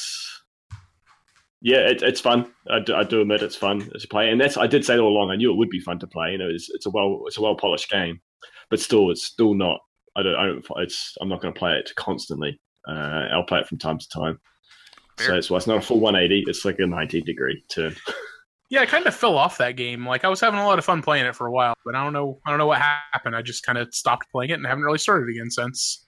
[1.60, 2.52] yeah, it, it's fun.
[2.70, 5.08] I do, I do admit it's fun to play, and that's I did say all
[5.08, 5.30] along.
[5.30, 6.32] I knew it would be fun to play.
[6.32, 8.20] You know, it's, it's a well it's a well polished game,
[8.70, 9.80] but still, it's still not.
[10.16, 10.34] I don't.
[10.36, 11.14] I don't it's.
[11.20, 12.60] I'm not going to play it constantly.
[12.88, 14.40] Uh, I'll play it from time to time.
[15.18, 15.36] So Fair.
[15.36, 16.48] it's, well, it's not a full 180.
[16.48, 17.94] It's like a 90 degree turn.
[18.70, 20.06] Yeah, I kind of fell off that game.
[20.06, 22.04] Like I was having a lot of fun playing it for a while, but I
[22.04, 22.38] don't know.
[22.46, 23.34] I don't know what happened.
[23.34, 26.06] I just kind of stopped playing it and haven't really started again since.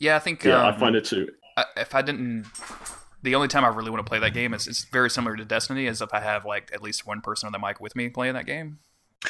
[0.00, 0.42] Yeah, I think.
[0.42, 1.28] Yeah, um, I find it too.
[1.56, 2.46] I, if I didn't,
[3.22, 5.44] the only time I really want to play that game is it's very similar to
[5.44, 8.08] Destiny, is if I have like at least one person on the mic with me
[8.08, 8.80] playing that game.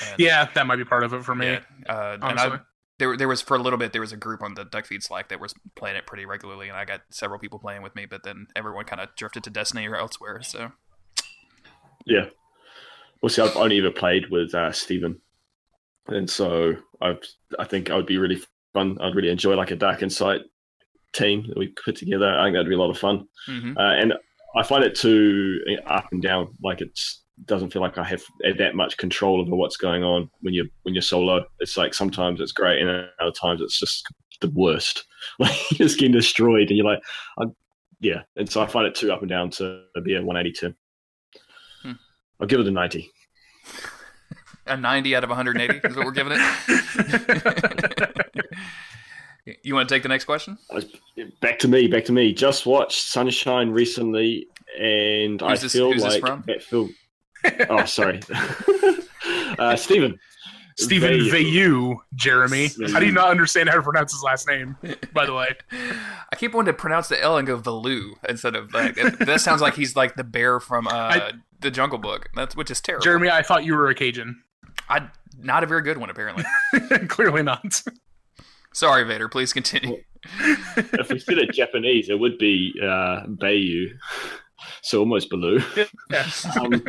[0.09, 1.47] And, Yeah, that might be part of it for me.
[1.49, 2.41] yeah, uh, and.
[2.41, 2.61] I,
[2.99, 5.29] there, there was for a little bit there was a group on the Duckfeed Slack
[5.29, 8.23] that was playing it pretty regularly, and I got several people playing with me, but
[8.23, 10.43] then everyone kind of drifted to Destiny or elsewhere.
[10.43, 10.73] So
[12.07, 12.27] Yeah.
[13.21, 15.21] Well, see, I've only ever played with uh, Stephen,
[16.09, 17.17] and so I
[17.59, 18.43] I think I would be really
[18.73, 18.99] fun.
[19.01, 20.43] I'd really enjoy like a Dark Insight
[21.13, 22.29] team that we put together.
[22.29, 23.27] I think that'd be a lot of fun.
[23.49, 23.77] mhm.
[23.77, 24.13] Uh, and
[24.57, 26.55] I find it too up and down.
[26.63, 26.99] Like it
[27.47, 28.23] doesn't feel like I have
[28.59, 31.45] that much control over what's going on when you're when you're solo.
[31.61, 34.07] It's like sometimes it's great, and other times it's just
[34.41, 35.05] the worst.
[35.39, 37.03] Like you're just getting destroyed, and you're like,
[37.39, 37.57] I'm,
[37.99, 38.25] yeah.
[38.37, 40.75] And so I find it too up and down to be a 182.
[41.81, 41.93] Hmm.
[42.39, 43.11] I'll give it a 90.
[44.67, 46.41] a ninety out of 180 is what we're giving it.
[49.63, 50.59] you want to take the next question?
[51.41, 51.87] Back to me.
[51.87, 52.35] Back to me.
[52.35, 54.47] Just watched Sunshine recently,
[54.79, 56.45] and I this- feel who's this like from?
[56.47, 56.95] that film.
[57.71, 58.21] Oh, sorry,
[59.59, 60.19] uh, Stephen.
[60.77, 61.31] Stephen Vayu.
[61.31, 62.67] Vayu, Jeremy.
[62.67, 62.91] Vayu.
[62.93, 64.77] How do you not understand how to pronounce his last name?
[65.13, 65.51] By the way,
[66.33, 69.41] I keep wanting to pronounce the L and go Valoo instead of like that.
[69.41, 72.29] Sounds like he's like the bear from uh, I- the Jungle Book.
[72.35, 73.05] That's which is terrible.
[73.05, 74.43] Jeremy, I thought you were a Cajun.
[74.89, 75.09] I
[75.39, 76.45] not a very good one apparently.
[77.09, 77.83] Clearly not.
[78.73, 79.29] Sorry, Vader.
[79.29, 79.99] Please continue.
[80.41, 83.91] if we said it Japanese, it would be uh, Bayu,
[84.83, 85.61] so almost Baloo.
[85.77, 85.85] Yeah.
[86.61, 86.85] Um,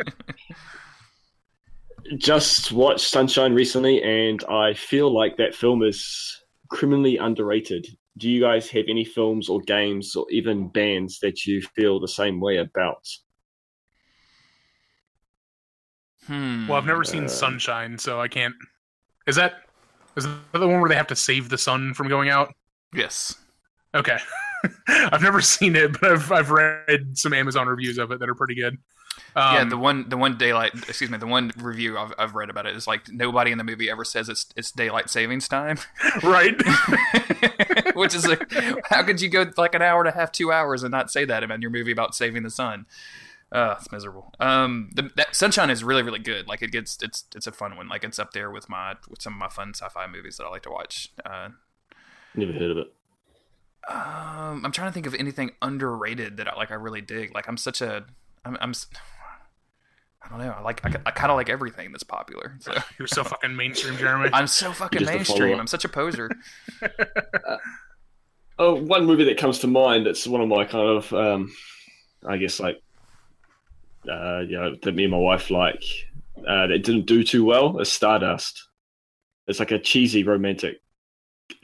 [2.18, 6.40] just watched Sunshine recently, and I feel like that film is
[6.70, 7.86] criminally underrated.
[8.18, 12.08] Do you guys have any films or games or even bands that you feel the
[12.08, 13.04] same way about?
[16.26, 16.66] Hmm.
[16.68, 18.54] Well, I've never seen Uh, Sunshine, so I can't.
[19.26, 19.64] Is that
[20.16, 22.54] is that the one where they have to save the sun from going out?
[22.94, 23.34] yes.
[23.94, 24.18] Okay.
[24.88, 28.34] I've never seen it, but I've I've read some Amazon reviews of it that are
[28.34, 28.78] pretty good.
[29.34, 30.74] Um, yeah, the one, the one daylight.
[30.74, 33.64] Excuse me, the one review I've, I've read about it is like nobody in the
[33.64, 35.78] movie ever says it's it's daylight savings time,
[36.22, 36.54] right.
[37.94, 38.50] which is like,
[38.86, 41.24] how could you go like an hour and a half, two hours, and not say
[41.24, 42.86] that in your movie about saving the sun?
[43.52, 44.34] Uh, it's miserable.
[44.40, 46.48] Um, the, that Sunshine is really, really good.
[46.48, 47.88] Like it gets, it's, it's a fun one.
[47.88, 50.50] Like it's up there with my, with some of my fun sci-fi movies that I
[50.50, 51.12] like to watch.
[51.24, 51.50] Uh,
[52.34, 52.92] Never heard of it.
[53.88, 56.70] Um, I'm trying to think of anything underrated that I like.
[56.70, 57.34] I really dig.
[57.34, 58.04] Like I'm such a,
[58.44, 58.86] I'm, I'm s-
[60.22, 60.50] I don't know.
[60.50, 62.56] I like, I, I kind of like everything that's popular.
[62.60, 64.30] So You're so fucking mainstream, Jeremy.
[64.32, 65.60] I'm so fucking mainstream.
[65.60, 66.30] I'm such a poser.
[68.58, 70.06] Oh, one movie that comes to mind.
[70.06, 71.52] That's one of my kind of, um,
[72.26, 72.80] I guess, like,
[74.10, 75.82] uh, you know, that me and my wife like.
[76.38, 77.78] Uh, that didn't do too well.
[77.80, 78.66] Is Stardust.
[79.46, 80.80] It's like a cheesy romantic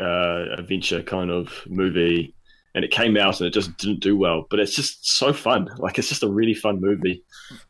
[0.01, 2.35] uh, adventure kind of movie,
[2.75, 4.47] and it came out and it just didn't do well.
[4.51, 5.69] But it's just so fun.
[5.79, 7.23] Like it's just a really fun movie.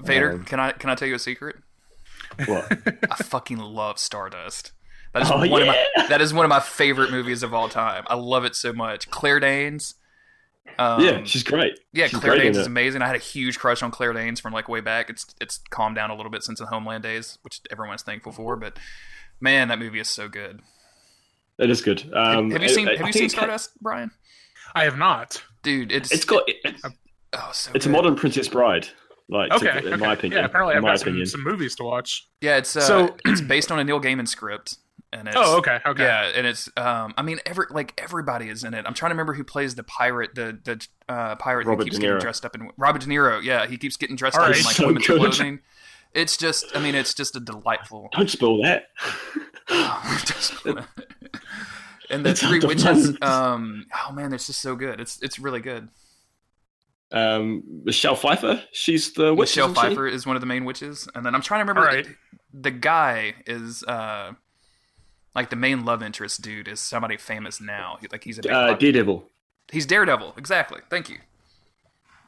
[0.03, 1.57] Vader, Um, can I can I tell you a secret?
[2.47, 2.73] What?
[3.11, 4.73] I fucking love Stardust.
[5.13, 7.69] That is Oh, one of my that is one of my favorite movies of all
[7.69, 8.05] time.
[8.07, 9.11] I love it so much.
[9.11, 9.95] Claire Danes.
[10.79, 11.79] Um, yeah, she's great.
[11.93, 13.03] yeah, she's Claire great Danes is amazing.
[13.03, 15.11] I had a huge crush on Claire Danes from like way back.
[15.11, 18.57] It's it's calmed down a little bit since the Homeland days, which everyone's thankful for.
[18.57, 18.79] But
[19.41, 20.61] man, that movie is so good.
[21.63, 22.03] It is good.
[22.15, 24.11] Um, have you seen I- I Have you seen it ca- Stardust, Bryan?
[24.75, 25.43] I have not.
[25.63, 26.43] Dude, it's It's got.
[26.47, 26.83] It's,
[27.35, 28.89] oh, so it's a modern Princess Bride.
[29.29, 29.97] Like, to- in okay.
[29.97, 30.41] my opinion.
[30.41, 31.27] Yeah, apparently in I've my got some, opinion.
[31.27, 32.27] some movies to watch.
[32.41, 34.77] Yeah, it's uh, So- it's based on a Neil Gaiman script,
[35.13, 36.03] and it's Oh, okay, okay.
[36.03, 38.85] Yeah, and it's um, I mean, every like everybody is in it.
[38.87, 41.99] I'm trying to remember who plays the pirate, the the uh, pirate Robert who keeps
[41.99, 43.43] getting dressed up in Robert De Niro.
[43.43, 44.59] Yeah, he keeps getting dressed All up right.
[44.59, 45.21] in like So women's good.
[45.21, 45.61] clothing.
[46.15, 48.11] It's just, I mean, it's just a delightful.
[48.13, 48.89] Don't spoil that.
[52.13, 53.17] and the It's Three Witches.
[53.23, 55.01] Um, oh man, it's just so good.
[55.01, 55.89] It's it's really good.
[57.11, 58.63] Um, Michelle Pfeiffer.
[58.73, 59.51] She's the witch.
[59.51, 59.89] Michelle isn't she?
[59.89, 61.89] Pfeiffer is one of the main witches, and then I'm trying to remember.
[61.89, 62.07] All right.
[62.55, 64.33] The guy is uh,
[65.35, 67.99] like the main love interest dude is somebody famous now.
[68.01, 69.29] He- Like he's a Uh, Daredevil.
[69.71, 70.35] he's Daredevil.
[70.39, 70.81] Exactly.
[70.91, 71.19] Thank you.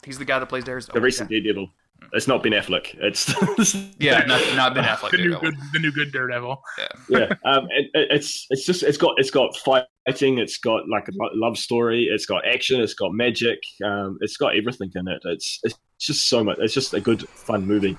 [0.04, 0.92] He's the guy that plays Daredevil.
[0.94, 1.70] The recent Daredevil.
[2.12, 2.94] It's not Ben Affleck.
[3.00, 3.28] It's
[3.98, 5.10] Yeah, yeah not, not Ben Affleck.
[5.12, 6.60] the new good, the new good Daredevil.
[7.08, 7.32] yeah.
[7.44, 10.38] Um, it, it- it's it's just it's got it's got fighting.
[10.38, 12.04] It's got like a love story.
[12.04, 12.80] It's got action.
[12.80, 13.58] It's got magic.
[13.84, 15.20] Um, it's got everything in it.
[15.24, 16.58] It's it's just so much.
[16.60, 17.96] It's just a good fun movie.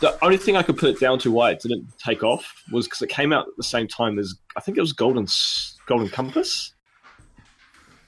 [0.00, 2.86] The only thing I could put it down to why it didn't take off was
[2.86, 5.26] because it came out at the same time as I think it was Golden
[5.86, 6.72] Golden Compass,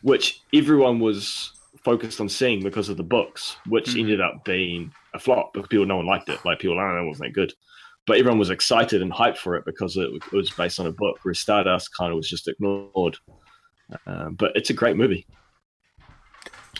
[0.02, 1.52] which everyone was
[1.85, 4.01] focused on seeing because of the books, which Mhm.
[4.01, 6.44] ended up being a flop because people no one liked it.
[6.44, 7.52] Like people, I don't know, wasn't that good
[8.06, 10.93] but everyone was excited and hyped for it because it, it was based on a
[10.93, 11.18] book.
[11.22, 13.16] Whereas Stardust kind of was just ignored.
[14.06, 15.26] Um, but it's a great movie.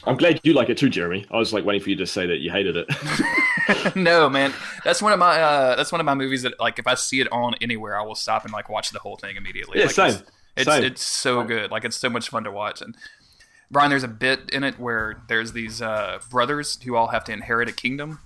[0.05, 1.25] I'm glad you like it too, Jeremy.
[1.31, 3.97] I was like waiting for you to say that you hated it.
[3.97, 4.53] no, man,
[4.85, 7.21] that's one of my uh, that's one of my movies that like if I see
[7.21, 9.79] it on anywhere, I will stop and like watch the whole thing immediately.
[9.79, 10.09] yeah, like, same.
[10.11, 10.23] It's
[10.57, 10.85] it's, Same.
[10.85, 11.71] it's so good.
[11.71, 12.83] Like it's so much fun to watch.
[12.83, 12.97] And
[13.73, 17.33] Bryan, there's a bit in it where there's these uh, brothers who all have to
[17.33, 18.21] inherit a kingdom,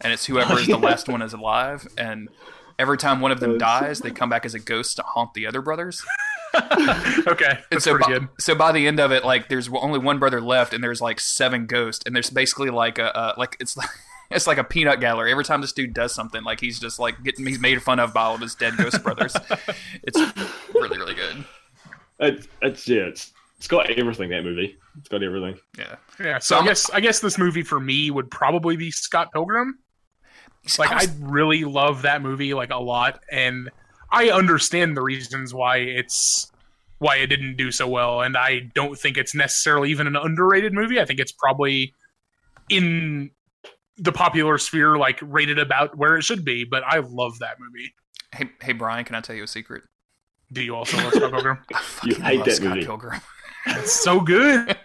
[0.00, 1.86] and it's whoever is the last one is alive.
[1.96, 2.28] And
[2.80, 5.46] every time one of them dies, they come back as a ghost to haunt the
[5.46, 6.04] other brothers.
[6.54, 8.28] okay, And that's so pretty by, good.
[8.40, 11.20] so by the end of it, like there's only one brother left, and there's like
[11.20, 13.88] seven ghosts, and there's basically like a uh, like it's like
[14.32, 15.30] it's like a peanut gallery.
[15.30, 18.12] Every time this dude does something, like he's just like getting he's made fun of
[18.12, 19.34] by all of his dead ghost brothers.
[20.02, 20.18] It's
[20.74, 21.44] really really good.
[22.18, 23.32] It, it's yeah, it's
[23.62, 24.30] it's got everything.
[24.30, 25.56] That movie, it's got everything.
[25.78, 28.90] Yeah, Yeah, So so I guess I guess this movie for me would probably be
[28.90, 29.78] Scott Pilgrim.
[30.80, 33.70] Like I was- I really love that movie like a lot, and
[34.10, 36.50] I understand the reasons why it's
[36.98, 40.72] why it didn't do so well, and I don't think it's necessarily even an underrated
[40.72, 41.00] movie.
[41.00, 41.94] I think it's probably
[42.68, 43.30] in
[43.96, 46.64] the popular sphere, like rated about where it should be.
[46.64, 47.94] But I love that movie.
[48.34, 49.84] hey hey Bryan, can I tell you a secret?
[50.52, 51.58] Do you also love Scott Pilgrim?
[51.74, 52.84] I You hate love that Scott movie.
[52.86, 53.20] Pilgrim.
[53.66, 54.76] It's so good.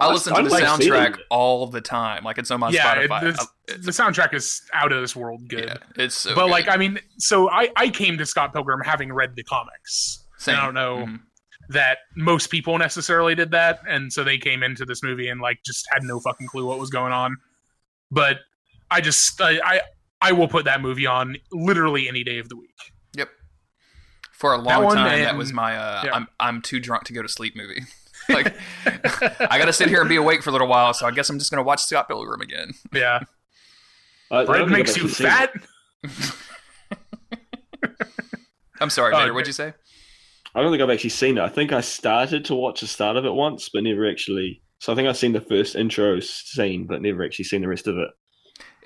[0.00, 1.24] I listen to the like soundtrack it.
[1.30, 2.22] all the time.
[2.24, 3.20] Like it's on my yeah, it, Spotify.
[3.36, 3.42] the,
[3.72, 5.64] I- the soundtrack is out of this world good.
[5.64, 6.50] yeah, it's so but good.
[6.50, 10.26] like I mean, so I I came to Scott Pilgrim having read the comics.
[10.38, 10.56] Same.
[10.56, 11.20] I don't know Mhm.
[11.70, 15.58] that most people necessarily did that, and so they came into this movie and like
[15.64, 17.34] just had no fucking clue what was going on.
[18.10, 18.40] But
[18.90, 19.80] I just I I,
[20.20, 22.70] I will put that movie on literally any day of the week.
[24.34, 24.38] Yep.
[24.40, 26.14] For a long one time, that was my uh, yeah.
[26.14, 27.82] I'm I'm too drunk to go to sleep movie.
[28.28, 28.54] like
[28.86, 31.28] I got to sit here and be awake for a little while, so I guess
[31.30, 32.72] I'm just gonna watch Scott Pilgrim again.
[32.92, 33.20] Yeah,
[34.30, 35.30] I- I bread makes you actually seen it.
[35.30, 36.36] fat.
[38.80, 39.26] I'm sorry, Oh, Vader.
[39.26, 39.34] okay.
[39.34, 39.72] What'd you say?
[40.54, 41.42] I don't think I've actually seen it.
[41.42, 44.62] I think I started to watch the start of it once, but never actually.
[44.80, 47.86] So I think I've seen the first intro scene, but never actually seen the rest
[47.86, 48.08] of it.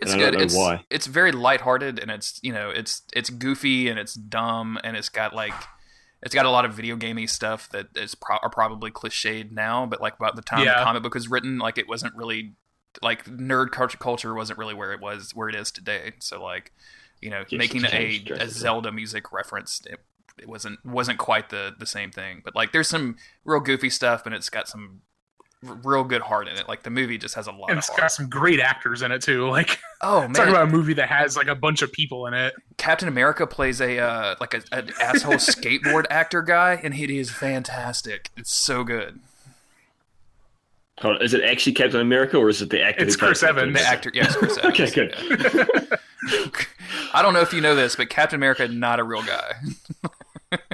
[0.00, 0.42] It's And I don't good.
[0.42, 0.84] It's why.
[0.90, 5.08] it's very lighthearted and it's you know it's it's goofy and it's dumb and it's
[5.08, 5.54] got like
[6.22, 9.86] it's got a lot of video gamey stuff that is pro- are probably cliched now,
[9.86, 10.78] but like about the time Yeah.
[10.80, 12.54] the comic book was written, like it wasn't really
[13.02, 16.12] like nerd culture culture wasn't really where it was where it is today.
[16.20, 16.72] So like
[17.20, 18.48] you know Yes, making a, a.
[18.48, 19.80] Zelda music reference.
[19.86, 19.98] It,
[20.40, 24.24] it wasn't wasn't quite the the same thing, but like there's some real goofy stuff,
[24.26, 25.02] and it's got some
[25.66, 26.68] r- real good heart in it.
[26.68, 28.00] Like the movie just has a lot And of it's heart.
[28.00, 29.48] got some great actors in it too.
[29.58, 32.34] Like oh man, talk about a movie that has like a bunch of people in
[32.34, 32.54] it.
[32.76, 37.30] Captain America plays a uh, like a, an asshole skateboard actor guy, and he is
[37.30, 38.30] fantastic.
[38.36, 39.20] It's so good.
[41.00, 43.04] Hold on, Is it actually Captain America or is it the actor?
[43.04, 43.78] It's who plays Chris Captain Evans.
[43.78, 44.80] The actor, yes, Chris Evans.
[44.80, 45.14] Okay, good.
[46.32, 46.50] Yeah.
[47.14, 49.52] I don't know if you know this, but Captain America not a real guy.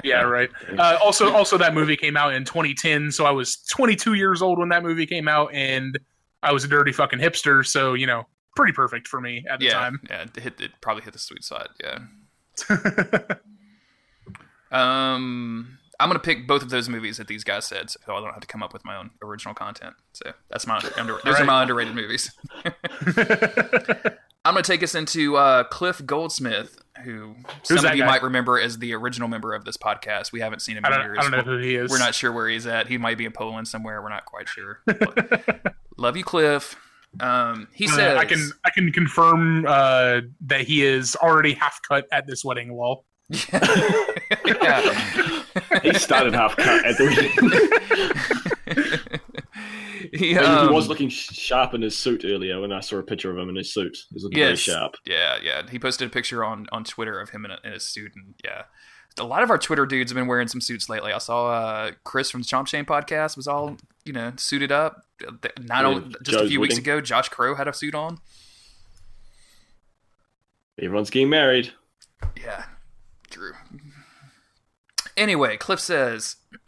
[0.03, 0.49] Yeah, right.
[0.77, 4.59] Uh, also, also that movie came out in 2010, so I was 22 years old
[4.59, 5.99] when that movie came out, and
[6.43, 9.65] I was a dirty fucking hipster, so you know, pretty perfect for me at the
[9.65, 9.99] yeah, time.
[10.09, 11.69] yeah, it, hit, it probably hit the sweet spot.
[11.81, 11.99] Yeah.
[14.75, 18.33] Um, I'm gonna pick both of those movies that these guys said, so I don't
[18.33, 19.93] have to come up with my own original content.
[20.13, 22.31] So that's my under, those are my underrated movies.
[24.45, 28.07] I'm gonna take us into uh, Cliff Goldsmith, who some of you guy?
[28.07, 30.31] might remember as the original member of this podcast.
[30.31, 31.17] We haven't seen him I in don't, years.
[31.19, 31.91] I don't know who he is.
[31.91, 32.87] We're not sure where he's at.
[32.87, 34.01] He might be in Poland somewhere.
[34.01, 34.81] We're not quite sure.
[35.97, 36.75] Love you, Cliff.
[37.19, 41.79] Um, he Uh, says, I can I can confirm uh, that he is already half
[41.87, 42.73] cut at this wedding.
[42.75, 43.05] Lol.
[43.29, 44.91] yeah.
[45.81, 47.09] He started half cut at the
[50.15, 53.31] he, um, he was looking sharp in his suit earlier when I saw a picture
[53.31, 53.97] of him in his suit.
[54.09, 54.95] He was looking very sharp.
[55.05, 55.61] Yeah, yeah.
[55.69, 58.35] He posted a picture on on Twitter of him in a, in a suit, and
[58.43, 58.63] yeah,
[59.17, 61.11] a lot of our Twitter dudes have been wearing some suits lately.
[61.11, 65.03] I saw uh, Chris from the Chomp Shame podcast was all you know suited up.
[65.59, 68.19] Not only, just a Joe's few weeks ago, Josh Crow had a suit on.
[70.77, 71.71] Everyone's getting married.
[72.41, 72.65] Yeah,
[73.29, 73.53] Drew.
[75.15, 76.35] Anyway, Cliff says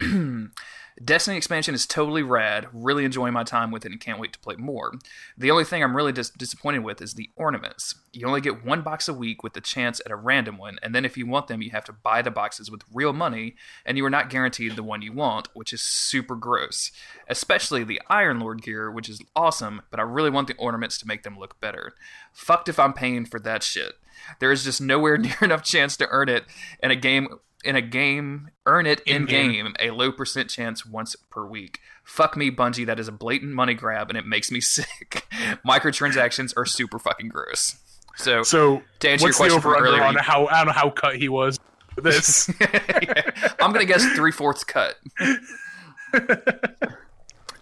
[1.04, 2.66] Destiny expansion is totally rad.
[2.72, 4.92] Really enjoying my time with it and can't wait to play more.
[5.36, 7.94] The only thing I'm really dis- disappointed with is the ornaments.
[8.12, 10.94] You only get one box a week with the chance at a random one, and
[10.94, 13.54] then if you want them, you have to buy the boxes with real money,
[13.86, 16.90] and you are not guaranteed the one you want, which is super gross.
[17.28, 21.06] Especially the Iron Lord gear, which is awesome, but I really want the ornaments to
[21.06, 21.94] make them look better.
[22.32, 23.92] Fucked if I'm paying for that shit.
[24.40, 26.44] There is just nowhere near enough chance to earn it
[26.82, 27.28] in a game
[27.64, 31.80] in a game earn it in game a low percent chance once per week.
[32.04, 32.86] Fuck me, Bungie.
[32.86, 35.26] That is a blatant money grab, and it makes me sick.
[35.66, 37.76] Microtransactions are super fucking gross.
[38.16, 41.58] So, So to answer your question from earlier, on how on how cut he was?
[41.96, 43.30] This Yeah.
[43.60, 44.96] I'm gonna guess three fourths cut.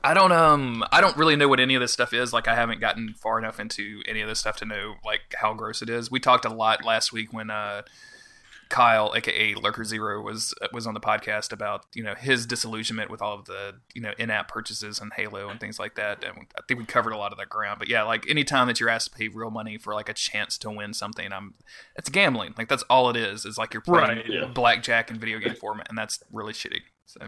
[0.05, 2.33] I don't um I don't really know what any of this stuff is.
[2.33, 5.53] Like I haven't gotten far enough into any of this stuff to know like how
[5.55, 6.11] gross it is.
[6.11, 7.83] We talked a lot last week when uh
[8.69, 13.23] Kyle, aka Lurker Zero, was was on the podcast about you know his disillusionment with
[13.23, 16.25] all of the you know in-app purchases and Halo and things like that.
[16.25, 17.79] And I think we covered a lot of that ground.
[17.79, 20.59] But yeah, like anytime that you're asked to pay real money for like a chance
[20.59, 21.55] to win something, I'm
[21.97, 22.55] it's gambling.
[22.59, 23.45] Like that's all it is.
[23.45, 24.45] Is like you're playing Right, yeah.
[24.47, 26.81] blackjack in video game format, and that's really shitty.
[27.07, 27.21] So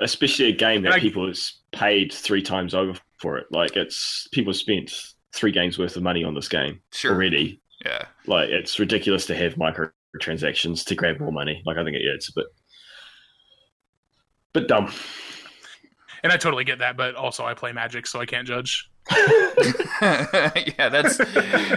[0.00, 3.46] Especially a game that I- people has paid three times over for it.
[3.50, 4.92] Like it's people spent
[5.32, 7.60] three games worth of money on this game sure, already.
[7.84, 9.56] yeah, Like it's ridiculous to have
[10.16, 11.62] microtransactions to grab more money.
[11.66, 12.46] Like I think it, yeah, it's a bit,
[14.52, 14.92] bit dumb.
[16.22, 18.88] and I totally get that, but also I play Magic, so I can't judge.
[19.10, 20.88] yeah.
[20.88, 21.18] That's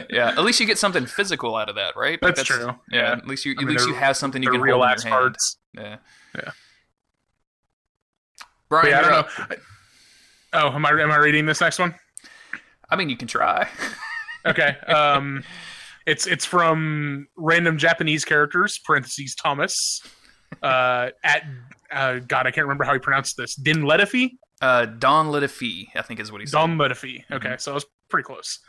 [0.10, 0.30] yeah.
[0.30, 2.22] At least you get something physical out of that, right?
[2.22, 2.68] Like, That's true.
[2.92, 3.12] Yeah, Yeah.
[3.14, 4.92] at least you I at mean, least you have something you can real hold in
[4.92, 5.22] ass your hand.
[5.22, 5.58] cards.
[5.76, 5.98] Yeah,
[6.36, 6.52] Yeah.
[8.70, 9.30] Bryan, yeah, I don't up.
[9.50, 9.56] know.
[10.54, 11.94] Oh, am I am I reading this next one?
[12.90, 13.68] I mean, you can try.
[14.46, 14.78] Okay.
[14.88, 15.44] Um,
[16.06, 20.02] it's it's from random Japanese characters (parentheses Thomas)
[20.62, 21.44] uh, at
[21.92, 23.56] uh, God, I can't remember how he pronounced this.
[23.56, 23.88] Din
[24.62, 26.58] Uh, Don Litifi, I think is what he said.
[26.58, 27.24] Don Ledifi.
[27.32, 28.60] Okay, so I was pretty close.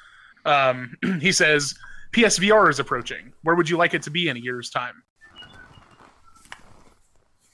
[0.44, 1.74] Um, he says
[2.12, 3.32] PSVR is approaching.
[3.42, 5.02] Where would you like it to be in a year's time?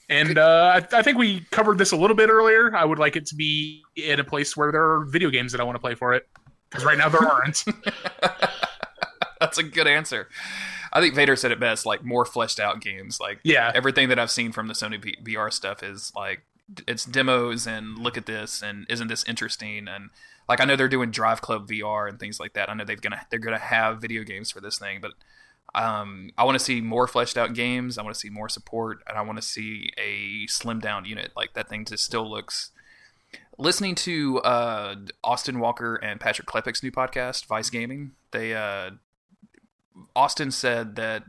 [0.09, 2.75] And uh, I, I think we covered this a little bit earlier.
[2.75, 5.61] I would like it to be in a place where there are video games that
[5.61, 6.27] I want to play for it.
[6.69, 7.63] Because right now there aren't.
[9.43, 10.29] That's a good answer.
[10.91, 11.85] I think Vader said it best.
[11.85, 13.19] Like more fleshed out games.
[13.19, 13.71] Like Yeah.
[13.75, 16.43] everything that I've seen from the Sony VR stuff is like
[16.87, 20.09] it's demos and look at this and isn't this interesting and
[20.47, 22.69] like I know they're doing Drive Club VR and things like that.
[22.69, 25.11] I know they're gonna they're gonna have video games for this thing, but
[25.75, 27.97] um, I want to see more fleshed out games.
[27.97, 31.31] I want to see more support, and I want to see a slim down unit.
[31.35, 32.71] Like that thing just still looks.
[33.57, 38.91] Listening to uh, Austin Walker and Patrick Klepek's new podcast, Vice Gaming, they uh,
[40.15, 41.23] Austin said that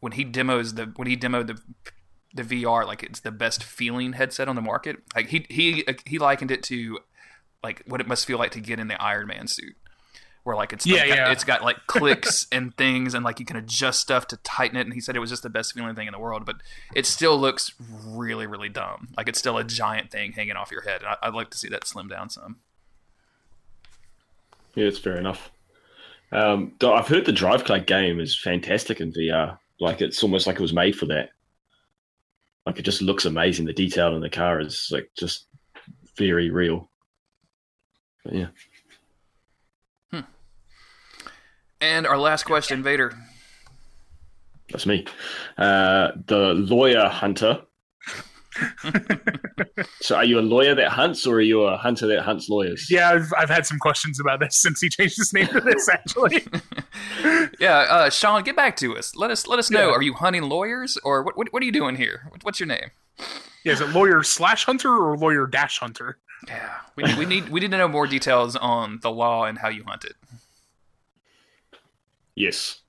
[0.00, 1.58] when he demos the when he demoed the
[2.34, 4.98] the VR, like it's the best feeling headset on the market.
[5.14, 6.98] Like he he he likened it to
[7.62, 9.74] like what it must feel like to get in the Iron Man suit,
[10.42, 11.32] where like it's Yeah, like, yeah.
[11.32, 14.82] it's got like clicks and things, and like you can adjust stuff to tighten it.
[14.82, 16.56] And he said it was just the best feeling thing in the world, but
[16.94, 17.72] it still looks
[18.04, 19.08] really really dumb.
[19.16, 21.02] Like it's still a giant thing hanging off your head.
[21.02, 22.56] And I, I'd like to see that slim down some.
[24.74, 25.50] Yeah, it's fair enough.
[26.32, 29.58] Um, I've heard the Drive Club game is fantastic in VR.
[29.80, 31.30] Like it's almost like it was made for that.
[32.66, 33.66] Like it just looks amazing.
[33.66, 35.46] The detail in the car is like just
[36.16, 36.90] very real.
[38.24, 38.46] But yeah,
[41.80, 43.12] And our last question, Vader.
[44.70, 45.04] that's me.
[45.58, 47.60] Uh, the lawyer hunter.
[50.00, 52.88] So, are you a lawyer that hunts, or are you a hunter that hunts lawyers?
[52.90, 55.88] Yeah, I've, I've had some questions about this since he changed his name to this.
[55.88, 56.46] Actually,
[57.58, 59.14] Yeah, uh, Sean, get back to us.
[59.16, 59.88] Let us let us know.
[59.88, 59.94] Yeah.
[59.94, 61.36] Are you hunting lawyers, or what?
[61.36, 62.26] What, what are you doing here?
[62.30, 62.90] What, what's your name?
[63.64, 66.18] yeah, is it lawyer slash hunter or lawyer dash hunter?
[66.46, 69.68] Yeah, we, we need we need to know more details on the law and how
[69.68, 70.14] you hunt it.
[72.34, 72.80] Yes.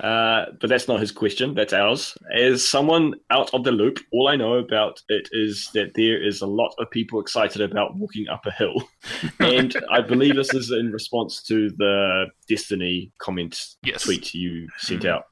[0.00, 1.54] Uh, but that's not his question.
[1.54, 2.16] That's ours.
[2.34, 6.40] As someone out of the loop, all I know about it is that there is
[6.40, 8.82] a lot of people excited about walking up a hill,
[9.40, 14.02] and I believe this is in response to the Destiny comment Yes.
[14.02, 15.24] tweet you sent out.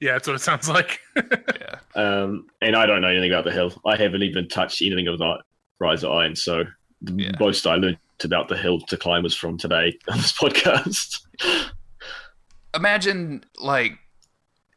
[0.00, 1.00] Yeah, that's what it sounds like.
[1.60, 1.78] Yeah.
[1.94, 3.72] Um, and I don't know anything about the hill.
[3.84, 5.38] I haven't even touched anything of that
[5.80, 6.36] Rise of Iron.
[6.36, 6.62] So
[7.02, 7.32] the Yeah.
[7.40, 11.20] most I learned about the hill to climb was from today on this podcast.
[12.78, 13.98] Imagine like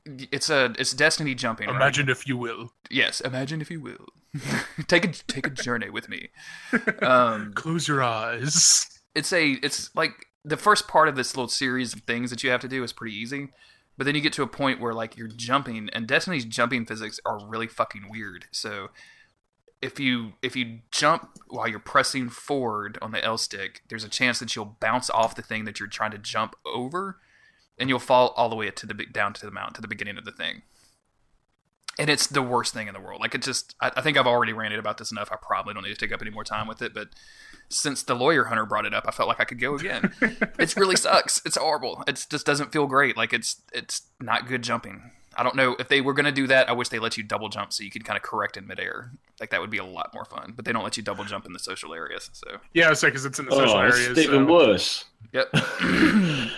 [0.05, 1.67] it's a it's Destiny jumping.
[1.67, 1.75] right?
[1.75, 2.73] Imagine if you will.
[2.89, 4.07] Yes, imagine if you will.
[4.87, 6.29] take a take a journey with me.
[7.01, 8.87] Um, Close your eyes.
[9.15, 10.11] it's a it's like
[10.43, 12.93] the first part of this little series of things that you have to do is
[12.93, 13.49] pretty easy,
[13.97, 17.19] but then you get to a point where like you're jumping, and Destiny's jumping physics
[17.25, 18.45] are really fucking weird.
[18.51, 18.89] So
[19.81, 24.09] if you if you jump while you're pressing forward on the L stick, there's a
[24.09, 27.17] chance that you'll bounce off the thing that you're trying to jump over,
[27.77, 30.17] and you'll fall all the way to the down to the mountain to the beginning
[30.17, 30.61] of the thing.
[31.99, 33.19] And it's the worst thing in the world.
[33.19, 35.29] Like it just, I, I think I've already ranted about this enough.
[35.31, 36.93] I probably don't need to take up any more time with it.
[36.93, 37.09] But
[37.67, 40.13] since the lawyer hunter brought it up, I felt like I could go again.
[40.21, 41.41] it really sucks.
[41.45, 42.03] It's horrible.
[42.07, 43.17] It just doesn't feel great.
[43.17, 45.11] Like it's it's not good jumping.
[45.35, 46.69] I don't know if they were going to do that.
[46.69, 49.11] I wish they let you double jump so you could kind of correct in midair.
[49.39, 50.53] Like that would be a lot more fun.
[50.55, 52.29] But they don't let you double jump in the social areas.
[52.33, 54.17] So Yeah, it's because it's in the social oh, it's areas.
[54.19, 55.05] even so- worse.
[55.33, 55.49] yep.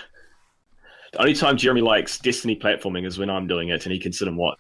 [1.14, 4.12] The only time Jeremy likes Destiny platforming is when I'm doing it, and he can
[4.12, 4.58] sit and watch.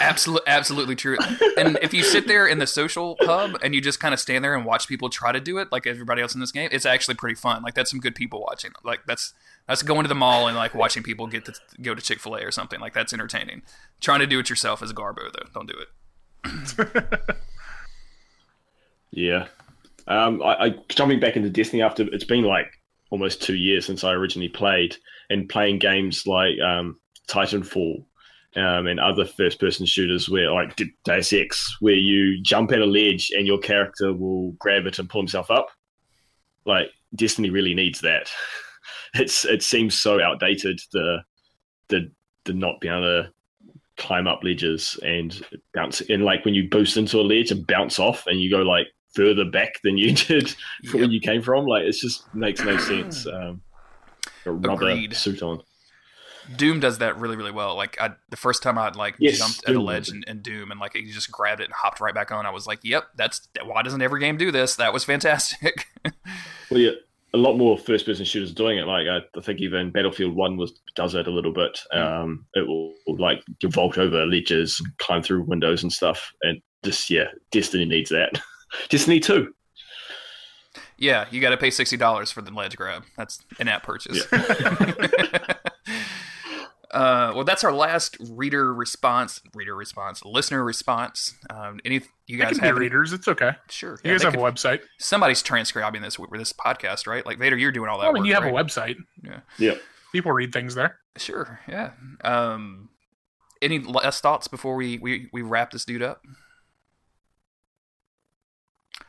[0.00, 1.18] Absolutely, absolutely true.
[1.58, 4.42] And if you sit there in the social hub and you just kind of stand
[4.42, 6.86] there and watch people try to do it, like everybody else in this game, it's
[6.86, 7.62] actually pretty fun.
[7.62, 8.72] Like that's some good people watching.
[8.82, 9.34] Like that's
[9.68, 12.36] that's going to the mall and like watching people get to go to Chick Fil
[12.36, 12.80] A or something.
[12.80, 13.60] Like that's entertaining.
[14.00, 15.48] Trying to do it yourself is garbo though.
[15.52, 17.20] Don't do it.
[19.14, 19.46] Yeah.
[20.06, 22.66] Um, I, I jumping back into Destiny after it's been like
[23.10, 24.96] almost two years since I originally played,
[25.30, 26.98] and playing games like um,
[27.28, 28.04] Titanfall
[28.56, 32.86] um, and other first-person shooters where like De- Deus Ex, where you jump at a
[32.86, 35.68] ledge and your character will grab it and pull himself up.
[36.64, 38.30] Like Destiny really needs that.
[39.16, 41.18] It's it seems so outdated the
[41.86, 42.10] the
[42.46, 43.32] the not being able to
[43.96, 45.40] climb up ledges and
[45.72, 48.62] bounce and like when you boost into a ledge and bounce off and you go
[48.62, 50.54] like further back than you did
[50.90, 53.60] from when you came from like it just makes no sense um
[54.46, 55.14] a rubber Agreed.
[55.14, 55.60] suit on
[56.56, 57.74] Doom does that really, really well.
[57.74, 60.70] Like I, the first time I like Yes, jumped at a ledge in, in Doom
[60.70, 62.44] and like you just grabbed it and hopped right back on.
[62.44, 64.76] I was like, "Yep, that's why doesn't every game do this?
[64.76, 65.86] That was fantastic."
[66.70, 66.90] well yeah
[67.34, 70.56] a lot more first person shooters doing it like I, I think even battlefield 1
[70.56, 75.42] was does it a little bit um it will, like vault over ledges climb through
[75.42, 78.40] windows and stuff and just yeah destiny needs that
[78.88, 79.52] destiny 2
[80.98, 83.04] yeah, you got to pay sixty dollars for the ledge grab.
[83.16, 84.24] That's an app purchase.
[86.90, 91.34] Uh, well, that's our last reader response, reader response, listener response.
[91.50, 93.12] Um, any you guys can be have any- readers.
[93.12, 93.50] It's okay.
[93.68, 94.80] Sure, You yeah, guys have could- a website.
[95.00, 97.26] somebody's transcribing this with this podcast, right?
[97.26, 98.04] Like Vader, you're doing all that.
[98.06, 98.54] I mean, work, you have right?
[98.54, 98.94] a website.
[99.58, 99.74] yeah
[100.12, 101.00] People read things there.
[101.16, 101.90] Sure, yeah.
[102.22, 102.90] Um,
[103.60, 106.22] any last thoughts before we, we, we wrap this dude up?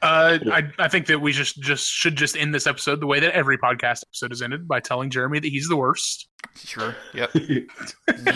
[0.01, 3.19] Uh, I, I think that we just, just should just end this episode the way
[3.19, 6.27] that every podcast episode is ended by telling Jeremy that he's the worst.
[6.63, 6.95] Sure.
[7.15, 7.31] Yep.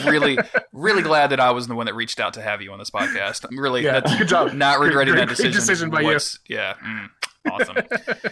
[0.06, 0.38] really,
[0.73, 2.90] really glad that I was the one that reached out to have you on this
[2.90, 3.45] podcast.
[3.49, 4.53] I'm really Yeah, that's good job.
[4.53, 5.90] not regretting Great- that great decision.
[5.90, 6.18] decision by you.
[6.48, 6.73] Yeah.
[6.84, 7.10] mm,
[7.52, 8.31] awesome.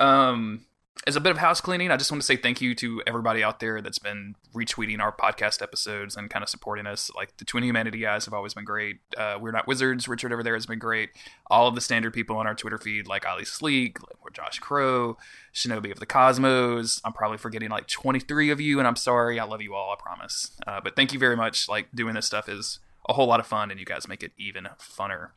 [0.00, 0.64] um,
[1.06, 3.42] as a bit of house cleaning, I just want to say thank you to everybody
[3.42, 7.10] out there that's been retweeting our podcast episodes and kind of supporting us.
[7.16, 8.98] Like the Twin Humanity guys have always been great.
[9.16, 10.06] Uh, We're not wizards.
[10.06, 11.10] Richard over there has been great.
[11.50, 15.16] All of the standard people on our Twitter feed, like Ali Sleek, or Josh Crow,
[15.52, 17.00] Shinobi of the Cosmos.
[17.04, 19.40] I'm probably forgetting like 23 of you, and I'm sorry.
[19.40, 19.92] I love you all.
[19.92, 20.52] I promise.
[20.66, 21.68] Uh, but thank you very much.
[21.68, 24.30] Like doing this stuff is a whole lot of fun, and you guys make it
[24.38, 25.30] even funner.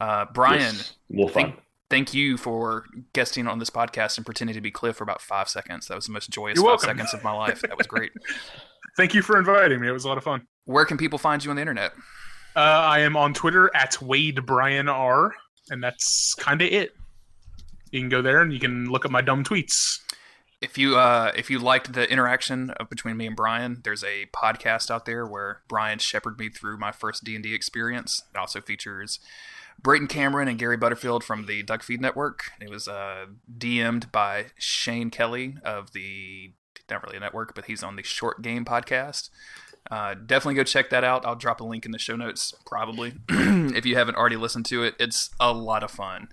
[0.00, 1.54] Uh, Bryan, Yes, more fun
[1.90, 5.48] thank you for guesting on this podcast and pretending to be Cliff for about five
[5.48, 5.88] seconds.
[5.88, 7.60] That was the most joyous five seconds of my life.
[7.62, 8.12] That was great.
[8.96, 9.88] Thank you for inviting me.
[9.88, 10.46] It was a lot of fun.
[10.64, 11.92] Where can people find you on the internet?
[12.56, 15.34] Uh, I am on Twitter at Wade Bryan R,
[15.68, 16.92] and that's kind of it.
[17.90, 20.00] You can go there and you can look at my dumb tweets.
[20.62, 24.90] If you uh, if you liked the interaction between me and Bryan, there's a podcast
[24.90, 28.24] out there where Bryan shepherded me through my first D and D experience.
[28.34, 29.20] It also features
[29.82, 32.50] Brayton Cameron and Gary Butterfield from the Duckfeed Network.
[32.60, 33.26] It was uh,
[33.58, 36.52] DM'd by Shane Kelly of the
[36.90, 39.30] not really a network, but he's on the Short Game podcast.
[39.90, 41.24] Uh, definitely go check that out.
[41.24, 44.82] I'll drop a link in the show notes, probably, if you haven't already listened to
[44.82, 44.94] it.
[44.98, 46.28] It's a lot of fun.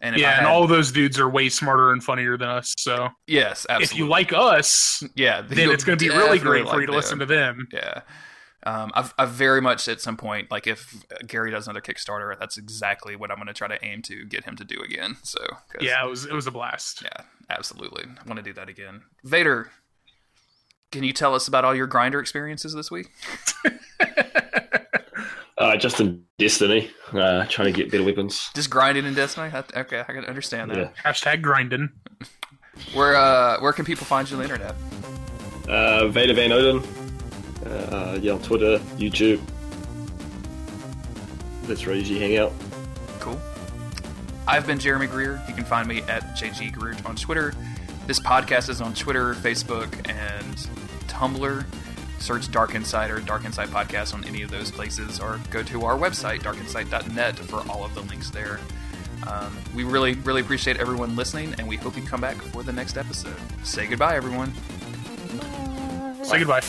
[0.00, 2.72] And yeah, and all those dudes are way smarter and funnier than us.
[2.78, 3.84] So yes, absolutely.
[3.84, 6.92] if you like us, yeah, then it's going to be really great for you to
[6.92, 7.66] listen to them.
[7.72, 8.02] Yeah.
[8.68, 12.58] Um, I've, I've very much at some point, like if Gary does another Kickstarter, that's
[12.58, 15.16] exactly what I'm going to try to aim to get him to do again.
[15.22, 17.02] So, 'cause- Yeah, it was it was a blast.
[17.02, 18.04] yeah, absolutely.
[18.04, 19.02] I want to do that again.
[19.24, 19.70] Vader,
[20.92, 23.08] can you tell us about all your grinder experiences this week?
[25.60, 28.48] Uh, just in Destiny, uh, trying to get better weapons.
[28.54, 29.50] Just grinding in Destiny?
[29.76, 30.76] Okay, I can understand that.
[30.78, 30.90] Yeah.
[31.04, 31.88] Hashtag grinding.
[32.94, 34.76] Where uh, where can people find you on the internet?
[35.68, 36.80] Uh, Vader Van Odin.
[37.68, 39.40] Uh, yeah, on Twitter, YouTube.
[41.64, 42.52] That's where I usually hang out.
[43.20, 43.38] Cool.
[44.46, 45.42] I've been Jeremy Greer.
[45.46, 47.54] You can find me at JG Greer on Twitter.
[48.06, 50.56] This podcast is on Twitter, Facebook, and
[51.08, 51.64] Tumblr.
[52.18, 55.96] Search Dark Insider, Dark Insight Podcast on any of those places, or go to our
[55.96, 58.58] website, darkinsight.net, for all of the links there.
[59.26, 62.72] Um, we really, really appreciate everyone listening, and we hope you come back for the
[62.72, 63.36] next episode.
[63.62, 64.52] Say goodbye, everyone.
[66.22, 66.60] Say goodbye.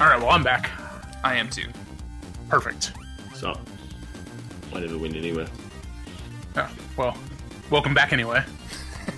[0.00, 0.70] All right, well, I'm back.
[1.22, 1.68] I am too.
[2.48, 2.92] Perfect.
[3.34, 3.58] So,
[4.74, 5.46] I never win anywhere.
[6.56, 7.16] Yeah, oh, well,
[7.70, 8.42] welcome back anyway.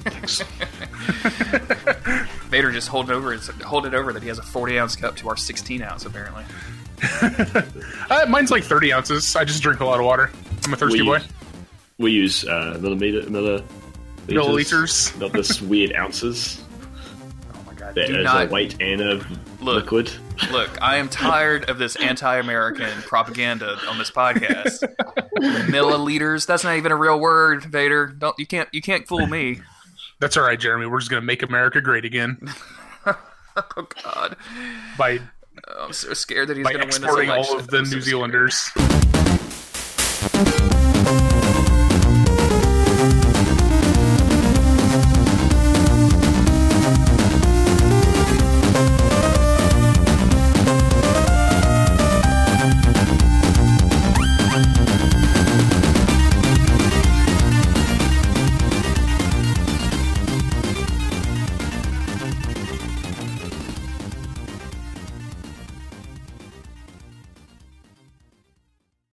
[0.04, 0.42] Thanks.
[2.50, 3.34] Vader just holding over
[3.64, 6.44] hold it over that he has a 40 ounce cup to our 16 ounce, apparently.
[8.08, 9.34] Uh, mine's like 30 ounces.
[9.34, 10.30] I just drink a lot of water.
[10.64, 11.18] I'm a thirsty We- boy.
[11.98, 13.64] we use uh, millimeter, milli,
[14.28, 15.16] Milliliters.
[15.20, 16.62] not this weird ounces.
[17.52, 17.94] Oh my god.
[17.96, 19.14] That Do is not a weight and a
[19.60, 19.90] Look.
[19.90, 20.12] liquid.
[20.52, 24.82] Look, I am tired of this anti-American propaganda on this podcast.
[25.68, 26.46] Milliliters.
[26.46, 28.06] That's not even a real word, Vader.
[28.06, 29.60] Don't you can't you can't fool me.
[30.20, 30.86] That's all right, Jeremy.
[30.86, 32.38] We're just gonna make America great again
[33.06, 34.36] Oh God,
[34.98, 35.20] by
[35.66, 36.88] I'm so scared that he's going to win.
[36.88, 38.70] Exporting all of the New Zealanders.